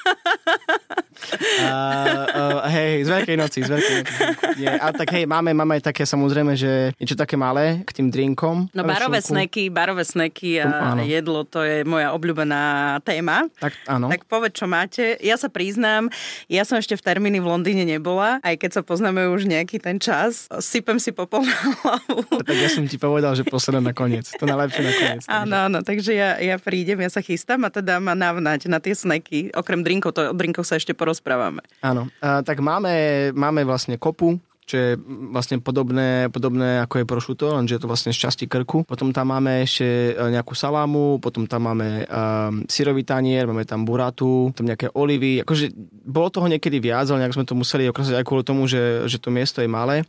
uh, 1.12 2.66
hej, 2.69 3.07
z 3.07 3.09
Veľkej 3.09 3.37
noci, 3.38 3.59
z 3.62 3.71
Veľkej 3.71 3.95
noci. 4.00 4.14
Nie, 4.62 4.76
a 4.76 4.92
tak 4.92 5.09
hej, 5.14 5.25
máme, 5.28 5.52
máme 5.57 5.78
aj 5.81 5.92
také 5.92 6.04
samozrejme, 6.09 6.57
že 6.59 6.92
niečo 6.97 7.16
také 7.16 7.37
malé 7.37 7.85
k 7.85 7.90
tým 8.02 8.09
drinkom. 8.09 8.69
No 8.73 8.83
barové 8.85 9.21
sneky, 9.21 9.69
barové 9.73 10.04
sneky 10.04 10.61
a 10.61 10.95
áno. 10.95 11.02
jedlo, 11.04 11.45
to 11.47 11.64
je 11.64 11.85
moja 11.85 12.12
obľúbená 12.12 12.97
téma. 13.02 13.49
Tak 13.61 13.73
áno. 13.88 14.12
Tak 14.12 14.28
povedz, 14.28 14.54
čo 14.59 14.66
máte. 14.69 15.16
Ja 15.21 15.37
sa 15.40 15.49
priznám, 15.49 16.12
ja 16.49 16.62
som 16.66 16.76
ešte 16.76 16.97
v 16.99 17.02
termíny 17.02 17.38
v 17.40 17.49
Londýne 17.49 17.85
nebola, 17.85 18.42
aj 18.45 18.61
keď 18.61 18.71
sa 18.78 18.83
poznáme 18.85 19.28
už 19.33 19.49
nejaký 19.49 19.81
ten 19.81 19.97
čas. 20.00 20.49
Sypem 20.61 21.00
si 21.00 21.11
popol 21.12 21.45
na 21.45 21.57
hlavu. 21.57 22.25
Tak 22.42 22.57
ja 22.57 22.69
som 22.69 22.85
ti 22.88 22.97
povedal, 22.97 23.33
že 23.37 23.45
posledné 23.47 23.92
nakoniec. 23.92 24.28
To 24.37 24.45
najlepšie 24.45 24.83
nakoniec. 24.83 25.23
Áno, 25.28 25.57
áno, 25.69 25.78
takže 25.85 26.12
ja, 26.12 26.38
ja 26.38 26.57
prídem, 26.61 27.00
ja 27.02 27.11
sa 27.11 27.21
chystám 27.25 27.64
a 27.66 27.71
teda 27.73 27.99
ma 27.99 28.16
navnať 28.16 28.69
na 28.69 28.78
tie 28.78 28.95
sneky. 28.97 29.50
Okrem 29.52 29.83
drinkov, 29.83 30.14
to 30.16 30.31
o 30.31 30.35
drinkoch 30.37 30.66
sa 30.66 30.78
ešte 30.78 30.95
porozprávame. 31.02 31.66
Áno, 31.82 32.06
a, 32.23 32.47
tak 32.47 32.62
máme, 32.62 33.35
máme 33.35 33.66
vlastne 33.66 33.99
kopu, 33.99 34.38
čo 34.62 34.76
je 34.78 34.90
vlastne 35.35 35.59
podobné, 35.59 36.30
podobné 36.30 36.80
ako 36.87 37.02
je 37.02 37.11
prošuto, 37.11 37.44
lenže 37.59 37.76
je 37.76 37.82
to 37.82 37.90
vlastne 37.90 38.14
z 38.14 38.23
časti 38.23 38.47
krku. 38.47 38.87
Potom 38.87 39.11
tam 39.11 39.35
máme 39.35 39.66
ešte 39.66 40.14
e, 40.14 40.32
nejakú 40.32 40.54
salámu, 40.54 41.18
potom 41.18 41.50
tam 41.50 41.66
máme 41.66 42.06
um, 42.06 42.62
syrový 42.71 43.02
tanier, 43.02 43.44
máme 43.44 43.66
tam 43.66 43.82
buratu, 43.82 44.54
tam 44.54 44.71
nejaké 44.71 44.94
olivy. 44.94 45.42
Akože 45.42 45.75
bolo 46.06 46.30
toho 46.30 46.47
niekedy 46.47 46.78
viac, 46.78 47.11
ale 47.11 47.26
nejak 47.26 47.37
sme 47.37 47.49
to 47.49 47.59
museli 47.59 47.90
okrasať 47.90 48.23
aj 48.23 48.25
kvôli 48.25 48.47
tomu, 48.47 48.71
že, 48.71 49.04
že 49.11 49.18
to 49.18 49.35
miesto 49.35 49.61
je 49.61 49.68
malé. 49.68 50.06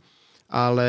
Ale 0.48 0.86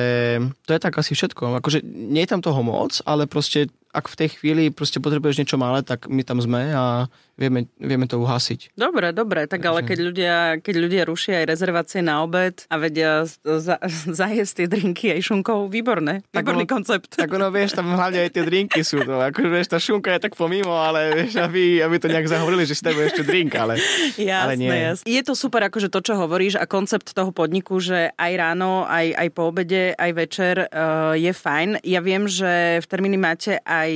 to 0.68 0.76
je 0.76 0.80
tak 0.80 0.94
asi 1.00 1.18
všetko. 1.18 1.58
Akože 1.58 1.82
nie 1.84 2.22
je 2.22 2.32
tam 2.32 2.44
toho 2.46 2.62
moc, 2.62 3.02
ale 3.02 3.26
proste 3.26 3.72
ak 3.96 4.12
v 4.12 4.20
tej 4.20 4.30
chvíli 4.36 4.64
proste 4.76 5.00
potrebuješ 5.00 5.40
niečo 5.40 5.56
malé, 5.56 5.80
tak 5.80 6.12
my 6.12 6.20
tam 6.28 6.44
sme 6.44 6.76
a 6.76 7.08
vieme, 7.40 7.68
vieme 7.80 8.08
to 8.08 8.20
uhasiť. 8.20 8.76
Dobre, 8.76 9.12
dobre, 9.16 9.48
tak 9.48 9.64
ale 9.64 9.84
keď 9.84 9.98
ľudia, 10.04 10.36
keď 10.60 10.76
ľudia 10.76 11.04
rušia 11.08 11.44
aj 11.44 11.46
rezervácie 11.48 12.00
na 12.04 12.24
obed 12.24 12.68
a 12.72 12.76
vedia 12.80 13.24
za, 13.44 13.80
zajesť 14.20 14.54
tie 14.64 14.68
drinky 14.68 15.06
aj 15.16 15.32
šunkou, 15.32 15.72
výborné, 15.72 16.24
výborný 16.32 16.36
tak 16.36 16.46
ono, 16.48 16.60
koncept. 16.68 17.10
Tak 17.16 17.32
ono, 17.32 17.48
vieš, 17.52 17.76
tam 17.76 17.92
hlavne 17.96 18.28
aj 18.28 18.32
tie 18.36 18.44
drinky 18.44 18.82
sú, 18.84 19.04
to, 19.04 19.20
akože 19.20 19.48
vieš, 19.52 19.68
tá 19.72 19.80
šunka 19.80 20.12
je 20.16 20.20
tak 20.28 20.34
pomimo, 20.36 20.76
ale 20.76 21.24
vieš, 21.24 21.40
aby, 21.40 21.84
aby 21.84 21.96
to 22.00 22.12
nejak 22.12 22.28
zahovorili, 22.28 22.68
že 22.68 22.76
si 22.76 22.84
dajú 22.84 23.00
ešte 23.04 23.24
drink, 23.24 23.56
ale, 23.56 23.80
jasné, 24.16 24.32
ale 24.32 24.54
nie. 24.60 24.72
Jasné. 24.72 25.08
Je 25.08 25.22
to 25.24 25.34
super, 25.36 25.64
akože 25.68 25.92
to, 25.92 26.00
čo 26.04 26.20
hovoríš 26.20 26.60
a 26.60 26.66
koncept 26.68 27.12
toho 27.12 27.32
podniku, 27.32 27.80
že 27.80 28.12
aj 28.16 28.32
ráno, 28.36 28.88
aj, 28.88 29.12
aj 29.16 29.28
po 29.36 29.52
obede, 29.52 29.96
aj 29.96 30.12
večer 30.16 30.56
uh, 30.68 31.14
je 31.16 31.32
fajn. 31.32 31.84
Ja 31.84 32.00
viem, 32.00 32.28
že 32.28 32.80
v 32.80 32.88
termíny 32.88 33.20
máte 33.20 33.60
aj 33.64 33.85
aj 33.86 33.94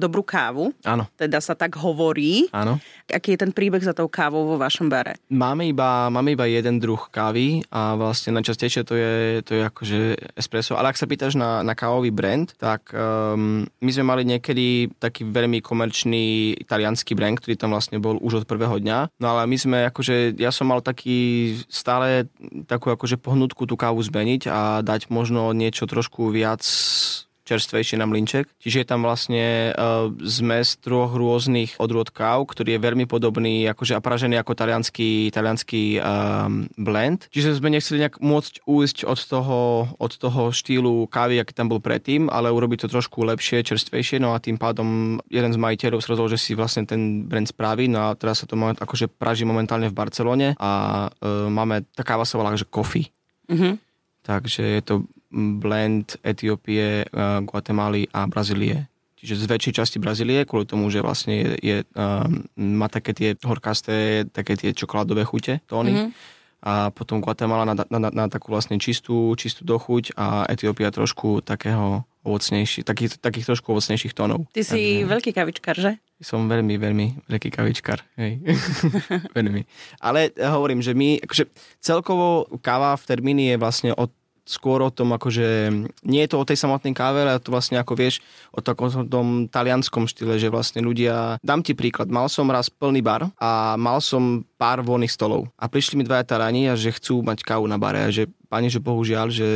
dobrú 0.00 0.24
kávu. 0.24 0.72
Áno. 0.82 1.06
Teda 1.14 1.38
sa 1.44 1.52
tak 1.52 1.76
hovorí. 1.76 2.48
Áno. 2.50 2.80
Aký 3.06 3.36
je 3.36 3.42
ten 3.46 3.52
príbeh 3.54 3.84
za 3.84 3.94
tou 3.94 4.10
kávou 4.10 4.48
vo 4.48 4.56
vašom 4.58 4.90
bare? 4.90 5.20
Máme 5.30 5.68
iba, 5.68 6.10
máme 6.10 6.34
iba 6.34 6.48
jeden 6.48 6.82
druh 6.82 6.98
kávy 7.12 7.62
a 7.70 7.94
vlastne 7.94 8.34
najčastejšie 8.34 8.82
to 8.82 8.94
je, 8.98 9.14
to 9.46 9.52
je 9.54 9.62
akože 9.62 9.98
espresso. 10.34 10.74
Ale 10.74 10.90
ak 10.90 10.98
sa 10.98 11.06
pýtaš 11.06 11.38
na, 11.38 11.62
na 11.62 11.78
kávový 11.78 12.10
brand, 12.10 12.50
tak 12.58 12.90
um, 12.90 13.62
my 13.68 13.90
sme 13.92 14.04
mali 14.04 14.22
niekedy 14.26 14.90
taký 14.98 15.28
veľmi 15.28 15.62
komerčný 15.62 16.56
italianský 16.58 17.14
brand, 17.14 17.38
ktorý 17.38 17.54
tam 17.54 17.76
vlastne 17.76 18.02
bol 18.02 18.18
už 18.18 18.42
od 18.42 18.48
prvého 18.48 18.80
dňa. 18.82 19.20
No 19.22 19.26
ale 19.36 19.46
my 19.46 19.56
sme 19.56 19.78
akože, 19.92 20.34
ja 20.40 20.50
som 20.50 20.66
mal 20.66 20.82
taký 20.82 21.54
stále 21.70 22.26
takú 22.66 22.90
akože 22.90 23.20
pohnutku 23.20 23.68
tú 23.68 23.78
kávu 23.78 24.02
zmeniť 24.02 24.42
a 24.50 24.60
dať 24.82 25.12
možno 25.12 25.54
niečo 25.54 25.86
trošku 25.86 26.30
viac 26.34 26.62
čerstvejšie 27.46 27.96
na 27.96 28.10
mlinček. 28.10 28.50
Čiže 28.58 28.82
je 28.82 28.86
tam 28.90 29.06
vlastne 29.06 29.70
uh, 29.70 30.10
zmes 30.26 30.76
troch 30.82 31.14
rôznych 31.14 31.78
odrôd 31.78 32.10
káv, 32.10 32.50
ktorý 32.50 32.76
je 32.76 32.84
veľmi 32.84 33.06
podobný 33.06 33.62
akože 33.70 33.94
a 33.94 34.02
pražený 34.02 34.42
ako 34.42 34.52
talianský, 34.58 35.30
talianský 35.30 36.02
um, 36.02 36.66
blend. 36.74 37.30
Čiže 37.30 37.62
sme 37.62 37.70
nechceli 37.70 38.02
nejak 38.02 38.18
môcť 38.18 38.66
ujsť 38.66 38.98
od 39.06 39.18
toho, 39.22 39.60
od 39.96 40.12
toho 40.18 40.50
štýlu 40.50 41.06
kávy, 41.06 41.38
aký 41.38 41.54
tam 41.54 41.70
bol 41.70 41.78
predtým, 41.78 42.26
ale 42.26 42.50
urobiť 42.50 42.84
to 42.84 42.88
trošku 42.90 43.22
lepšie, 43.22 43.62
čerstvejšie. 43.62 44.18
No 44.18 44.34
a 44.34 44.42
tým 44.42 44.58
pádom 44.58 45.22
jeden 45.30 45.54
z 45.54 45.58
majiteľov 45.62 46.02
sa 46.02 46.12
rozhodol, 46.12 46.34
že 46.34 46.42
si 46.42 46.58
vlastne 46.58 46.82
ten 46.82 47.24
brand 47.24 47.46
spraví. 47.46 47.86
No 47.86 48.10
a 48.10 48.18
teraz 48.18 48.42
sa 48.42 48.50
to 48.50 48.58
moment, 48.58 48.82
akože 48.82 49.06
praží 49.06 49.46
momentálne 49.46 49.86
v 49.86 49.94
Barcelone 49.94 50.58
a 50.58 51.06
uh, 51.06 51.46
máme, 51.46 51.86
tá 51.94 52.02
káva 52.02 52.26
sa 52.26 52.34
volá, 52.36 52.50
že 52.58 52.66
coffee. 52.66 53.14
Mm-hmm. 53.46 53.74
Takže 54.26 54.62
je 54.62 54.82
to 54.82 54.94
blend 55.32 56.16
Etiópie, 56.22 57.04
eh, 57.04 57.40
Guatemaly 57.42 58.08
a 58.14 58.26
Brazílie. 58.26 58.86
Čiže 59.16 59.42
z 59.42 59.44
väčšej 59.48 59.74
časti 59.80 59.98
Brazílie, 59.98 60.44
kvôli 60.44 60.68
tomu, 60.68 60.92
že 60.92 61.00
vlastne 61.00 61.34
je, 61.34 61.48
je, 61.64 61.76
um, 61.96 62.44
má 62.76 62.86
také 62.92 63.16
tie 63.16 63.32
horkasté, 63.40 64.28
také 64.28 64.60
tie 64.60 64.76
čokoládové 64.76 65.24
chute, 65.24 65.64
tóny. 65.64 65.92
Mm-hmm. 65.96 66.10
A 66.62 66.92
potom 66.92 67.24
Guatemala 67.24 67.64
na, 67.64 67.74
na, 67.74 67.98
na, 67.98 68.10
na 68.12 68.24
takú 68.28 68.52
vlastne 68.52 68.76
čistú, 68.76 69.32
čistú 69.40 69.64
dochuť 69.64 70.14
a 70.20 70.44
Etiópia 70.52 70.92
trošku 70.92 71.40
takého 71.40 72.04
ovocnejší, 72.26 72.82
takých, 72.84 73.16
takých 73.22 73.54
trošku 73.54 73.72
ovocnejších 73.72 74.12
tónov. 74.12 74.50
Ty 74.52 74.62
si 74.66 75.00
Takže, 75.00 75.08
veľký 75.08 75.30
kavičkar, 75.32 75.76
že? 75.78 75.92
Som 76.18 76.50
veľmi, 76.50 76.74
veľmi 76.76 77.06
veľký 77.30 77.50
kavičkar. 77.54 78.02
Hej. 78.18 78.42
veľmi. 79.36 79.62
Ale 80.02 80.34
hovorím, 80.38 80.82
že 80.82 80.92
my, 80.92 81.22
akože 81.22 81.48
celkovo 81.78 82.50
káva 82.60 82.98
v 82.98 83.04
termíne 83.06 83.54
je 83.54 83.56
vlastne 83.56 83.90
od 83.94 84.10
skôr 84.46 84.78
o 84.80 84.94
tom, 84.94 85.10
akože 85.12 85.74
nie 86.06 86.22
je 86.24 86.30
to 86.30 86.38
o 86.38 86.46
tej 86.46 86.56
samotnej 86.56 86.94
káve, 86.94 87.26
ale 87.26 87.42
to 87.42 87.50
vlastne 87.50 87.76
ako 87.82 87.98
vieš 87.98 88.22
o 88.54 88.62
takom 88.62 88.88
tom 89.10 89.50
talianskom 89.50 90.06
štýle, 90.06 90.38
že 90.38 90.48
vlastne 90.48 90.80
ľudia, 90.80 91.42
dám 91.42 91.66
ti 91.66 91.74
príklad, 91.74 92.08
mal 92.08 92.30
som 92.30 92.46
raz 92.48 92.70
plný 92.70 93.02
bar 93.02 93.28
a 93.42 93.74
mal 93.74 93.98
som 93.98 94.46
pár 94.56 94.86
voľných 94.86 95.10
stolov. 95.10 95.50
A 95.58 95.66
prišli 95.66 95.98
mi 95.98 96.06
dvaja 96.06 96.24
tarani 96.24 96.70
a 96.70 96.78
že 96.78 96.94
chcú 96.94 97.20
mať 97.26 97.42
kávu 97.42 97.66
na 97.66 97.76
bare 97.76 98.06
a 98.06 98.14
že 98.14 98.30
pani, 98.46 98.70
že 98.70 98.78
bohužiaľ, 98.78 99.26
že 99.28 99.46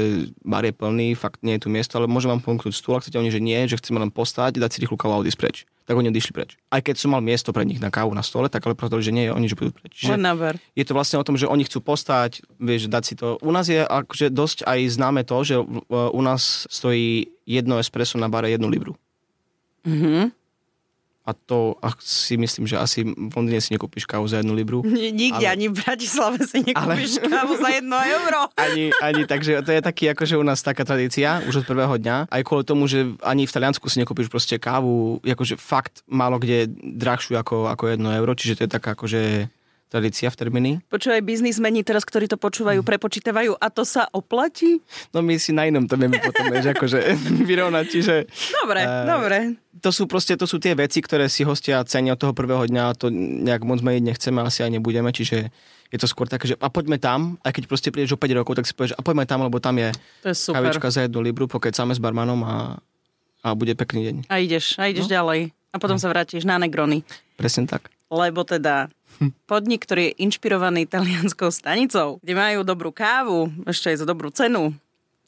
bar 0.43 0.67
je 0.67 0.75
plný, 0.75 1.15
fakt 1.15 1.41
nie 1.47 1.57
je 1.57 1.65
tu 1.65 1.69
miesto, 1.71 1.97
ale 1.97 2.11
môžem 2.11 2.35
vám 2.35 2.43
ponúknuť 2.43 2.75
stôl, 2.75 2.99
ak 2.99 3.07
chcete 3.07 3.17
oni, 3.17 3.31
že 3.31 3.41
nie, 3.41 3.59
že 3.71 3.79
chceme 3.79 4.03
len 4.03 4.11
postať, 4.11 4.59
dať 4.59 4.71
si 4.75 4.79
rýchlu 4.83 4.99
kávu 4.99 5.15
a 5.15 5.23
odísť 5.23 5.39
preč. 5.39 5.57
Tak 5.87 5.99
oni 5.99 6.11
odišli 6.11 6.33
preč. 6.35 6.55
Aj 6.71 6.79
keď 6.79 7.03
som 7.03 7.11
mal 7.11 7.23
miesto 7.23 7.51
pre 7.51 7.67
nich 7.67 7.83
na 7.83 7.91
kávu 7.91 8.15
na 8.15 8.23
stole, 8.23 8.47
tak 8.47 8.63
ale 8.63 8.79
povedali, 8.79 9.03
že 9.03 9.11
nie, 9.11 9.27
oni 9.27 9.51
že 9.51 9.59
budú 9.59 9.75
preč. 9.75 10.07
Bar. 10.39 10.57
je 10.79 10.85
to 10.87 10.95
vlastne 10.95 11.19
o 11.19 11.27
tom, 11.27 11.35
že 11.35 11.51
oni 11.51 11.67
chcú 11.67 11.83
postať, 11.83 12.47
vieš, 12.63 12.87
dať 12.87 13.03
si 13.03 13.15
to. 13.19 13.39
U 13.43 13.51
nás 13.51 13.67
je 13.67 13.83
akože 13.83 14.31
dosť 14.31 14.67
aj 14.67 14.79
známe 14.87 15.27
to, 15.27 15.39
že 15.43 15.57
u 15.91 16.21
nás 16.23 16.71
stojí 16.71 17.35
jedno 17.43 17.83
espresso 17.83 18.19
na 18.19 18.31
bare 18.31 18.51
jednu 18.55 18.71
libru. 18.71 18.95
Mhm. 19.83 20.40
A 21.21 21.37
to 21.37 21.77
ach, 21.79 22.01
si 22.01 22.41
myslím, 22.41 22.65
že 22.65 22.81
asi 22.81 23.05
v 23.05 23.33
Londýne 23.37 23.61
si 23.61 23.77
nekúpiš 23.77 24.09
kávu 24.09 24.25
za 24.25 24.41
jednu 24.41 24.57
libru. 24.57 24.81
Ni- 24.83 25.13
Nikde, 25.13 25.45
Ale- 25.47 25.53
ani 25.53 25.67
v 25.69 25.75
Bratislave 25.77 26.41
si 26.49 26.65
nekúpiš 26.65 27.21
kávu 27.21 27.55
za 27.61 27.69
jedno 27.71 28.01
euro. 28.01 28.41
Ani, 28.57 28.89
ani 28.99 29.23
takže 29.29 29.61
to 29.61 29.71
je 29.71 29.81
taký 29.85 30.11
akože 30.11 30.41
u 30.41 30.43
nás 30.43 30.65
taká 30.65 30.83
tradícia 30.89 31.45
už 31.45 31.63
od 31.63 31.67
prvého 31.69 31.93
dňa. 32.01 32.33
Aj 32.33 32.43
kvôli 32.43 32.65
tomu, 32.65 32.89
že 32.89 33.15
ani 33.21 33.45
v 33.45 33.53
Taliansku 33.53 33.85
si 33.93 34.01
nekúpiš 34.01 34.33
proste 34.33 34.57
kávu, 34.57 35.21
akože 35.21 35.61
fakt 35.61 36.01
málo 36.09 36.41
kde 36.41 36.67
drahšiu 36.73 37.37
ako, 37.37 37.69
ako 37.69 37.85
jedno 37.93 38.09
euro, 38.11 38.33
čiže 38.33 38.57
to 38.57 38.63
je 38.65 38.71
taká 38.73 38.97
akože 38.97 39.53
tradícia 39.91 40.27
v 40.27 40.37
termíny. 40.37 40.71
Počúvaj, 40.87 41.19
biznismeni 41.21 41.83
teraz, 41.83 42.03
ktorí 42.03 42.25
to 42.25 42.37
počúvajú, 42.37 42.81
prepočítavajú 42.81 43.53
a 43.53 43.67
to 43.67 43.83
sa 43.83 44.07
oplatí? 44.09 44.79
No 45.11 45.19
my 45.19 45.35
si 45.35 45.51
na 45.51 45.67
inom 45.67 45.85
to 45.85 45.95
vieme 45.95 46.17
potom 46.17 46.47
vieš, 46.47 46.71
akože 46.71 46.99
vyrovnať, 47.51 47.85
čiže 47.85 48.15
Dobre, 48.55 48.81
Eh, 48.81 49.05
dobre. 49.05 49.37
to 49.77 49.91
sú 49.91 50.07
proste 50.07 50.35
to 50.35 50.47
sú 50.47 50.57
tie 50.57 50.73
veci, 50.73 50.99
ktoré 50.99 51.27
si 51.27 51.43
hostia 51.43 51.83
cenia 51.83 52.15
od 52.15 52.21
toho 52.21 52.31
prvého 52.31 52.63
dňa 52.63 52.83
a 52.85 52.95
to 52.95 53.11
nejak 53.11 53.61
moc 53.61 53.79
meniť 53.81 54.03
nechceme, 54.07 54.39
asi 54.39 54.63
aj 54.63 54.71
nebudeme, 54.73 55.11
čiže 55.11 55.51
je 55.89 55.99
to 55.99 56.07
skôr 56.07 56.25
také, 56.25 56.47
že 56.47 56.57
a 56.57 56.69
poďme 56.69 56.97
tam, 56.97 57.35
aj 57.41 57.51
keď 57.51 57.65
proste 57.67 57.91
prídeš 57.91 58.15
o 58.15 58.21
5 58.21 58.31
rokov, 58.33 58.55
tak 58.55 58.65
si 58.65 58.73
povieš, 58.73 58.95
a 58.95 59.03
poďme 59.03 59.27
tam, 59.27 59.43
lebo 59.43 59.59
tam 59.59 59.75
je 59.75 59.91
To 60.23 60.31
je 60.31 60.37
super. 60.39 60.63
kavička 60.63 60.87
za 60.89 61.01
jednu 61.03 61.19
libru, 61.21 61.45
pokecáme 61.45 61.91
s 61.91 61.99
barmanom 61.99 62.39
a, 62.41 62.79
a 63.41 63.49
bude 63.53 63.75
pekný 63.75 64.07
deň. 64.07 64.17
A 64.27 64.39
ideš, 64.39 64.79
a 64.79 64.87
ideš 64.87 65.11
No. 65.11 65.19
ďalej. 65.19 65.51
A 65.71 65.77
potom 65.77 65.95
sa 65.97 66.07
vrátiš 66.07 66.43
na 66.43 66.59
Negrony. 66.59 67.03
Presne 67.35 67.63
tak. 67.65 67.91
Lebo 68.07 68.43
teda 68.43 68.87
podnik, 69.45 69.85
ktorý 69.85 70.13
je 70.13 70.19
inšpirovaný 70.25 70.87
talianskou 70.89 71.51
stanicou, 71.53 72.19
kde 72.23 72.35
majú 72.37 72.61
dobrú 72.65 72.91
kávu, 72.95 73.51
ešte 73.69 73.93
aj 73.93 73.97
za 74.03 74.07
dobrú 74.07 74.31
cenu, 74.33 74.73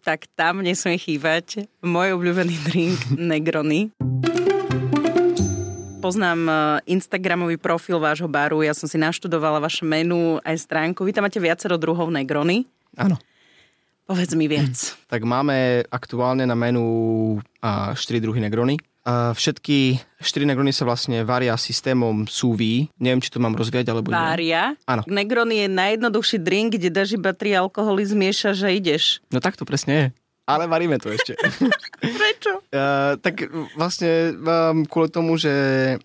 tak 0.02 0.26
tam 0.34 0.62
nesmie 0.62 0.98
chýbať 0.98 1.70
môj 1.82 2.18
obľúbený 2.18 2.56
drink 2.66 2.98
Negrony. 3.30 3.94
Poznám 6.02 6.40
eh, 6.50 6.56
Instagramový 6.98 7.62
profil 7.62 8.02
vášho 8.02 8.26
baru, 8.26 8.66
ja 8.66 8.74
som 8.74 8.90
si 8.90 8.98
naštudovala 8.98 9.62
vaše 9.62 9.86
menu 9.86 10.42
aj 10.42 10.58
stránku. 10.58 11.06
Vy 11.06 11.14
tam 11.14 11.24
máte 11.30 11.38
viacero 11.38 11.78
druhov 11.78 12.10
Negrony. 12.10 12.66
Áno. 12.98 13.14
Povedz 14.02 14.34
mi 14.34 14.50
viac. 14.50 14.98
Tak 15.06 15.22
máme 15.22 15.86
aktuálne 15.86 16.42
na 16.42 16.58
menu 16.58 17.38
a, 17.62 17.94
4 17.94 18.18
druhy 18.18 18.42
negrony. 18.42 18.74
Všetky 19.02 19.98
4 20.22 20.46
negrony 20.46 20.70
sa 20.70 20.86
vlastne 20.86 21.26
varia 21.26 21.58
systémom 21.58 22.30
sous 22.30 22.54
vide. 22.54 22.86
Neviem, 23.02 23.18
či 23.18 23.34
to 23.34 23.42
mám 23.42 23.58
rozviať, 23.58 23.90
alebo 23.90 24.14
nie. 24.14 24.18
Vária. 24.18 24.78
Áno. 24.86 25.02
Negrony 25.10 25.66
je 25.66 25.68
najjednoduchší 25.74 26.38
drink, 26.38 26.78
kde 26.78 26.94
dáš 26.94 27.18
iba 27.18 27.34
tri 27.34 27.50
alkoholy, 27.58 28.06
zmieša, 28.06 28.54
že 28.54 28.70
ideš. 28.70 29.18
No 29.34 29.42
tak 29.42 29.58
to 29.58 29.66
presne 29.66 29.92
je. 29.92 30.06
Ale 30.42 30.66
varíme 30.66 30.98
to 30.98 31.10
ešte. 31.14 31.38
Prečo? 32.02 32.52
Uh, 32.72 33.20
tak 33.20 33.52
vlastne 33.76 34.32
um, 34.32 34.88
kvôli 34.88 35.12
tomu, 35.12 35.36
že 35.36 35.52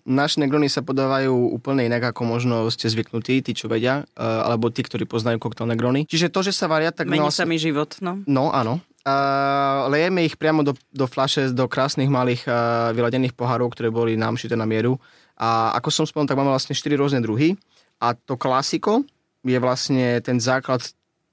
naše 0.04 0.36
negrony 0.36 0.68
sa 0.68 0.84
podávajú 0.84 1.32
úplne 1.32 1.88
inak, 1.88 2.12
ako 2.12 2.28
možno 2.28 2.68
ste 2.68 2.92
zvyknutí, 2.92 3.40
tí, 3.40 3.56
čo 3.56 3.72
vedia, 3.72 4.04
uh, 4.04 4.44
alebo 4.44 4.68
tí, 4.68 4.84
ktorí 4.84 5.08
poznajú 5.08 5.40
koktel 5.40 5.64
negrony. 5.64 6.04
Čiže 6.04 6.28
to, 6.28 6.44
že 6.44 6.52
sa 6.52 6.68
varia, 6.68 6.92
tak 6.92 7.08
Mení 7.08 7.24
vlastne- 7.24 7.48
sa 7.48 7.48
mi 7.48 7.56
život, 7.56 7.96
no. 8.04 8.20
No, 8.28 8.52
áno. 8.52 8.84
Uh, 9.06 9.86
lejeme 9.88 10.26
ich 10.26 10.34
priamo 10.34 10.66
do, 10.66 10.74
do 10.90 11.06
flaše, 11.06 11.54
do 11.54 11.70
krásnych 11.70 12.10
malých 12.10 12.44
uh, 12.50 12.90
vyladených 12.92 13.32
pohárov, 13.32 13.70
ktoré 13.72 13.88
boli 13.88 14.18
nám 14.18 14.36
šité 14.36 14.58
na 14.58 14.66
mieru. 14.66 14.98
A 15.38 15.72
ako 15.78 15.88
som 15.94 16.04
spomenul, 16.04 16.28
tak 16.28 16.38
máme 16.38 16.50
vlastne 16.50 16.74
4 16.74 16.98
rôzne 16.98 17.20
druhy. 17.22 17.54
A 18.02 18.14
to 18.14 18.34
klasiko 18.34 19.06
je 19.46 19.58
vlastne 19.62 20.18
ten 20.20 20.42
základ 20.42 20.82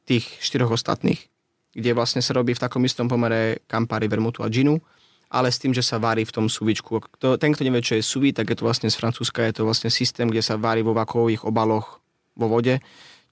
tých 0.06 0.30
štyroch 0.40 0.78
ostatných, 0.78 1.18
kde 1.74 1.92
vlastne 1.98 2.22
sa 2.22 2.38
robí 2.38 2.54
v 2.54 2.62
takom 2.62 2.86
istom 2.86 3.10
pomere 3.10 3.66
Campari, 3.66 4.06
Vermutu 4.06 4.46
a 4.46 4.50
Ginu, 4.50 4.78
ale 5.34 5.50
s 5.50 5.58
tým, 5.58 5.74
že 5.74 5.82
sa 5.82 5.98
varí 5.98 6.22
v 6.22 6.32
tom 6.32 6.46
suvičku. 6.46 7.02
Kto, 7.18 7.42
ten, 7.42 7.52
kto 7.52 7.66
nevie, 7.66 7.82
čo 7.82 7.98
je 7.98 8.06
suvi, 8.06 8.30
tak 8.30 8.54
je 8.54 8.58
to 8.62 8.66
vlastne 8.70 8.88
z 8.88 8.96
Francúzska, 8.96 9.42
je 9.50 9.62
to 9.62 9.68
vlastne 9.68 9.90
systém, 9.90 10.30
kde 10.30 10.46
sa 10.46 10.56
varí 10.56 10.86
vo 10.86 10.94
vakových 10.94 11.44
obaloch 11.50 12.00
vo 12.38 12.46
vode. 12.46 12.78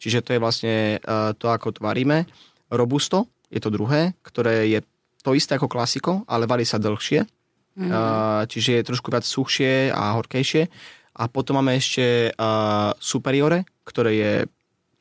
Čiže 0.02 0.26
to 0.26 0.30
je 0.36 0.40
vlastne 0.42 0.76
uh, 1.00 1.32
to, 1.38 1.54
ako 1.54 1.78
to 1.78 1.80
varíme. 1.86 2.26
Robusto 2.74 3.30
je 3.54 3.62
to 3.62 3.70
druhé, 3.70 4.18
ktoré 4.26 4.66
je 4.66 4.82
to 5.22 5.38
isté 5.38 5.56
ako 5.56 5.70
klasiko, 5.70 6.26
ale 6.26 6.50
varí 6.50 6.66
sa 6.66 6.82
dlhšie. 6.82 7.24
Mm. 7.74 7.90
Uh, 7.90 8.44
čiže 8.50 8.82
je 8.82 8.88
trošku 8.90 9.10
viac 9.10 9.26
suchšie 9.26 9.94
a 9.94 10.14
horkejšie. 10.18 10.68
A 11.14 11.30
potom 11.30 11.62
máme 11.62 11.78
ešte 11.78 12.34
uh, 12.34 12.92
Superiore, 12.98 13.70
ktoré 13.86 14.12
je 14.18 14.34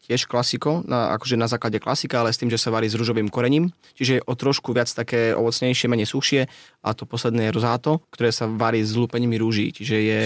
tiež 0.03 0.27
klasiko, 0.27 0.83
na, 0.85 1.15
akože 1.15 1.39
na 1.39 1.47
základe 1.47 1.79
klasika, 1.79 2.21
ale 2.21 2.35
s 2.35 2.41
tým, 2.41 2.51
že 2.51 2.59
sa 2.59 2.75
varí 2.75 2.91
s 2.91 2.99
rúžovým 2.99 3.31
korením. 3.31 3.71
Čiže 3.95 4.13
je 4.19 4.27
o 4.27 4.35
trošku 4.35 4.75
viac 4.75 4.91
také 4.91 5.33
ovocnejšie, 5.33 5.87
menej 5.89 6.11
suchšie. 6.11 6.51
A 6.83 6.89
to 6.93 7.07
posledné 7.07 7.49
je 7.49 7.55
rozáto, 7.55 8.03
ktoré 8.11 8.35
sa 8.35 8.51
varí 8.51 8.83
s 8.83 8.93
lúpením 8.99 9.33
rúží. 9.39 9.71
Čiže 9.71 9.97
je 9.97 10.23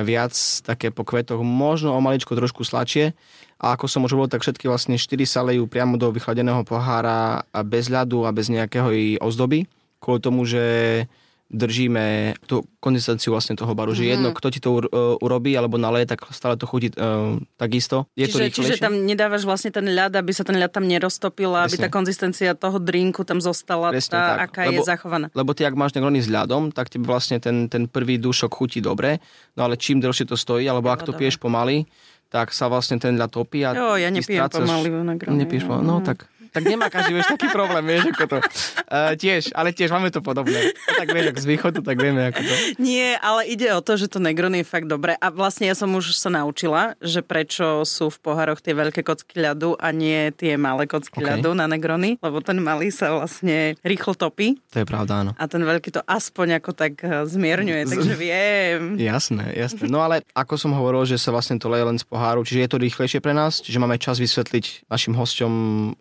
viac 0.00 0.32
také 0.64 0.88
po 0.88 1.04
kvetoch, 1.04 1.44
možno 1.44 1.92
o 1.92 2.00
maličko 2.00 2.32
trošku 2.32 2.64
sladšie. 2.64 3.12
A 3.62 3.78
ako 3.78 3.86
som 3.86 4.02
už 4.02 4.18
hovoril, 4.18 4.34
tak 4.34 4.42
všetky 4.42 4.66
vlastne 4.66 4.98
4 4.98 5.22
sa 5.22 5.46
lejú 5.46 5.70
priamo 5.70 5.94
do 5.94 6.10
vychladeného 6.10 6.66
pohára 6.66 7.46
a 7.46 7.60
bez 7.62 7.86
ľadu 7.86 8.26
a 8.26 8.34
bez 8.34 8.50
nejakého 8.50 8.90
i 8.90 9.14
ozdoby. 9.22 9.70
Kvôli 10.02 10.18
tomu, 10.18 10.42
že 10.42 11.06
držíme 11.52 12.34
tú 12.48 12.64
konzistenciu 12.80 13.36
vlastne 13.36 13.52
toho 13.52 13.76
baru, 13.76 13.92
že 13.92 14.08
jedno, 14.08 14.32
kto 14.32 14.48
ti 14.48 14.58
to 14.58 14.80
uh, 14.80 14.80
urobí 15.20 15.52
alebo 15.52 15.76
naleje, 15.76 16.16
tak 16.16 16.24
stále 16.32 16.56
to 16.56 16.64
chutí 16.64 16.88
uh, 16.96 17.36
takisto. 17.60 18.08
Je 18.16 18.24
to 18.24 18.40
čiže, 18.40 18.44
rýchlejšie. 18.48 18.80
čiže 18.80 18.82
tam 18.82 19.04
nedávaš 19.04 19.44
vlastne 19.44 19.68
ten 19.68 19.84
ľad, 19.84 20.16
aby 20.16 20.32
sa 20.32 20.48
ten 20.48 20.56
ľad 20.56 20.72
tam 20.72 20.88
neroztopil 20.88 21.52
a 21.52 21.68
aby 21.68 21.76
tá 21.76 21.92
konzistencia 21.92 22.56
toho 22.56 22.80
drinku 22.80 23.28
tam 23.28 23.38
zostala 23.44 23.92
Presne 23.92 24.16
tá, 24.16 24.24
tak. 24.24 24.38
aká 24.48 24.60
Lebo- 24.64 24.80
je 24.80 24.88
zachovaná. 24.88 25.26
Lebo 25.36 25.52
ty, 25.52 25.68
ak 25.68 25.76
máš 25.76 25.92
negrony 25.92 26.24
s 26.24 26.32
ľadom, 26.32 26.72
tak 26.72 26.88
tebe 26.88 27.04
vlastne 27.04 27.36
ten, 27.36 27.68
ten 27.68 27.84
prvý 27.84 28.16
dušok 28.16 28.48
chutí 28.48 28.80
dobre, 28.80 29.20
no 29.52 29.68
ale 29.68 29.76
čím 29.76 30.00
dlhšie 30.00 30.24
to 30.24 30.40
stojí, 30.40 30.64
alebo 30.64 30.88
ak 30.88 31.04
to 31.04 31.12
piješ 31.12 31.36
pomaly, 31.36 31.84
tak 32.32 32.48
sa 32.48 32.64
vlastne 32.66 32.96
ten 32.96 33.12
ľad 33.14 33.28
topí 33.28 33.60
a 33.60 33.70
Jo, 33.70 33.92
ja 33.94 34.08
nepijem 34.08 34.40
strácaš- 34.40 34.64
pomaly 34.64 34.88
Negrony. 34.88 35.36
Nepiješ 35.36 35.64
pomaly, 35.64 35.84
no 35.84 36.00
tak, 36.00 36.31
tak 36.52 36.62
nemá 36.62 36.86
každý 36.86 37.12
vieš 37.12 37.28
taký 37.28 37.48
problém, 37.48 37.82
vieš, 37.82 38.12
ako 38.12 38.24
to. 38.28 38.38
Uh, 38.86 39.16
tiež, 39.16 39.50
ale 39.52 39.72
tiež 39.72 39.88
máme 39.88 40.08
to 40.08 40.20
podobné. 40.20 40.70
Tak 40.86 41.08
vieš, 41.08 41.26
ak 41.32 41.38
z 41.38 41.46
východu, 41.48 41.78
tak 41.80 41.96
vieme, 41.96 42.28
ako 42.28 42.40
to. 42.40 42.54
Nie, 42.76 43.16
ale 43.18 43.48
ide 43.48 43.72
o 43.72 43.80
to, 43.80 43.96
že 43.96 44.06
to 44.06 44.20
Negrony 44.20 44.60
je 44.60 44.66
fakt 44.66 44.84
dobré. 44.84 45.16
A 45.16 45.28
vlastne 45.28 45.64
ja 45.64 45.74
som 45.74 45.88
už 45.88 46.12
sa 46.12 46.28
naučila, 46.28 46.92
že 46.98 47.20
prečo 47.20 47.82
sú 47.82 48.12
v 48.12 48.18
pohároch 48.20 48.60
tie 48.60 48.72
veľké 48.72 49.00
kocky 49.00 49.40
ľadu 49.40 49.74
a 49.74 49.88
nie 49.90 50.28
tie 50.30 50.54
malé 50.54 50.84
kocky 50.84 51.18
Ok. 51.18 51.24
ľadu 51.24 51.56
na 51.56 51.64
Negrony, 51.64 52.20
lebo 52.20 52.40
ten 52.40 52.58
malý 52.58 52.92
sa 52.92 53.16
vlastne 53.16 53.78
rýchlo 53.80 54.12
topí 54.12 54.60
To 54.74 54.82
je 54.82 54.86
pravda, 54.86 55.24
áno. 55.24 55.32
a 55.32 55.44
ten 55.46 55.62
veľký 55.62 55.88
to 55.88 56.04
aspoň 56.04 56.58
ako 56.60 56.70
tak 56.74 57.00
eh, 57.00 57.24
zmierňuje, 57.24 57.82
takže 57.86 58.12
viem. 58.14 58.80
Jasné, 58.98 59.54
jasné. 59.54 59.86
No 59.86 60.02
ale 60.02 60.26
ako 60.34 60.58
som 60.58 60.74
hovoril, 60.74 61.06
že 61.06 61.16
sa 61.16 61.30
vlastne 61.30 61.56
to 61.56 61.70
leje 61.70 61.86
len 61.86 61.96
z 61.96 62.04
poháru, 62.04 62.42
čiže 62.42 62.60
je 62.60 62.70
to 62.70 62.76
rýchlejšie 62.76 63.20
pre 63.22 63.32
nás, 63.32 63.62
čiže 63.62 63.78
máme 63.78 63.96
čas 63.96 64.18
vysvetliť 64.18 64.90
našim 64.90 65.14
hosťom, 65.14 65.52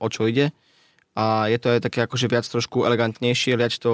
o 0.02 0.08
čo 0.10 0.26
ide. 0.26 0.41
A 1.12 1.52
je 1.52 1.60
to 1.60 1.76
aj 1.76 1.84
také 1.84 2.08
akože 2.08 2.28
viac 2.32 2.48
trošku 2.48 2.88
elegantnejšie, 2.88 3.60
liať 3.60 3.84
to, 3.84 3.94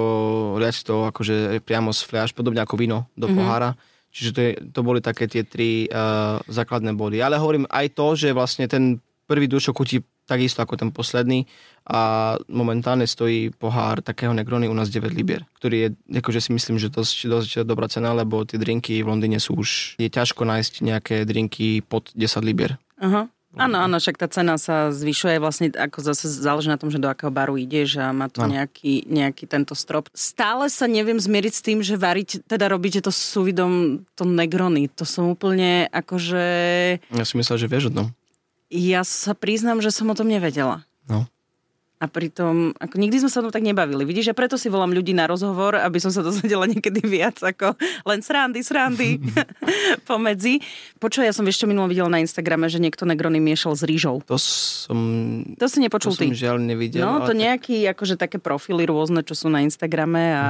liať 0.54 0.86
to 0.86 1.10
akože 1.10 1.58
priamo 1.66 1.90
z 1.90 2.06
fľaš, 2.06 2.30
podobne 2.30 2.62
ako 2.62 2.78
víno 2.78 3.10
do 3.18 3.26
mm-hmm. 3.26 3.38
pohára. 3.38 3.74
Čiže 4.14 4.30
to, 4.30 4.40
je, 4.40 4.52
to 4.70 4.80
boli 4.86 5.00
také 5.02 5.26
tie 5.26 5.42
tri 5.44 5.90
uh, 5.90 6.38
základné 6.46 6.94
body. 6.94 7.18
Ale 7.20 7.36
hovorím 7.36 7.66
aj 7.68 7.86
to, 7.92 8.06
že 8.14 8.32
vlastne 8.32 8.70
ten 8.70 9.02
prvý 9.28 9.50
dušok 9.50 9.76
chutí 9.76 10.00
takisto 10.28 10.60
ako 10.60 10.76
ten 10.76 10.90
posledný 10.92 11.48
a 11.88 12.36
momentálne 12.52 13.08
stojí 13.08 13.48
pohár 13.56 14.04
takého 14.04 14.36
Negrony 14.36 14.68
u 14.68 14.76
nás 14.76 14.92
9 14.92 15.08
libier, 15.16 15.48
ktorý 15.56 15.76
je, 15.80 15.88
akože 16.20 16.40
si 16.44 16.50
myslím, 16.52 16.76
že 16.76 16.92
dosť, 16.92 17.16
dosť 17.32 17.50
dobrá 17.64 17.88
cena, 17.88 18.12
lebo 18.12 18.44
tie 18.44 18.60
drinky 18.60 19.00
v 19.00 19.08
Londýne 19.08 19.40
sú 19.40 19.56
už, 19.56 19.96
je 19.96 20.08
ťažko 20.12 20.44
nájsť 20.44 20.84
nejaké 20.84 21.16
drinky 21.24 21.80
pod 21.80 22.12
10 22.12 22.44
libier. 22.44 22.76
Aha. 23.00 23.32
Áno, 23.58 23.76
áno, 23.82 23.98
však 23.98 24.16
tá 24.16 24.30
cena 24.30 24.54
sa 24.54 24.94
zvyšuje 24.94 25.42
vlastne, 25.42 25.74
ako 25.74 25.98
zase 26.00 26.30
záleží 26.30 26.70
na 26.70 26.78
tom, 26.78 26.88
že 26.88 27.02
do 27.02 27.10
akého 27.10 27.34
baru 27.34 27.58
ideš 27.58 27.98
a 27.98 28.14
má 28.14 28.30
to 28.30 28.46
nejaký, 28.46 29.02
nejaký 29.10 29.50
tento 29.50 29.74
strop. 29.74 30.06
Stále 30.14 30.70
sa 30.70 30.86
neviem 30.86 31.18
zmieriť 31.18 31.52
s 31.52 31.62
tým, 31.62 31.78
že 31.82 31.98
variť, 31.98 32.46
teda 32.46 32.70
robíte 32.70 33.02
to 33.02 33.10
s 33.10 33.18
súvidom, 33.18 34.06
to 34.14 34.22
negrony. 34.22 34.86
To 34.94 35.02
som 35.02 35.26
úplne 35.34 35.90
akože... 35.90 36.46
Ja 37.10 37.24
si 37.26 37.34
myslel, 37.34 37.58
že 37.58 37.66
vieš 37.66 37.90
o 37.90 37.92
tom. 37.92 38.06
Ja 38.70 39.02
sa 39.02 39.34
priznám, 39.34 39.82
že 39.82 39.90
som 39.90 40.06
o 40.06 40.14
tom 40.14 40.30
nevedela. 40.30 40.86
No. 41.10 41.26
A 41.98 42.06
pritom, 42.06 42.78
ako 42.78 42.94
nikdy 42.94 43.18
sme 43.18 43.26
sa 43.26 43.42
o 43.42 43.50
tom 43.50 43.50
tak 43.50 43.66
nebavili. 43.66 44.06
Vidíš, 44.06 44.30
a 44.30 44.38
preto 44.38 44.54
si 44.54 44.70
volám 44.70 44.94
ľudí 44.94 45.10
na 45.10 45.26
rozhovor, 45.26 45.74
aby 45.74 45.98
som 45.98 46.14
sa 46.14 46.22
dozvedela 46.22 46.62
niekedy 46.70 47.02
viac 47.02 47.42
ako 47.42 47.74
len 48.06 48.22
srandy, 48.22 48.62
srandy 48.62 49.18
pomedzi. 50.08 50.62
Počuj, 51.02 51.26
ja 51.26 51.34
som 51.34 51.42
ešte 51.46 51.66
minulo 51.66 51.90
videla 51.90 52.06
na 52.06 52.22
Instagrame, 52.22 52.70
že 52.70 52.78
niekto 52.78 53.02
negrony 53.02 53.42
miešal 53.42 53.74
s 53.74 53.82
rýžou. 53.82 54.22
To 54.30 54.38
som... 54.38 54.98
To 55.58 55.66
si 55.66 55.82
nepočul 55.82 56.14
to 56.14 56.22
ty. 56.22 56.30
som 56.30 56.38
žiaľ 56.38 56.62
nevidel. 56.62 57.02
No, 57.02 57.26
to 57.26 57.34
tak- 57.34 57.42
nejaký, 57.42 57.82
akože 57.90 58.14
také 58.14 58.38
profily 58.38 58.86
rôzne, 58.86 59.26
čo 59.26 59.34
sú 59.34 59.50
na 59.50 59.66
Instagrame 59.66 60.24
a 60.38 60.44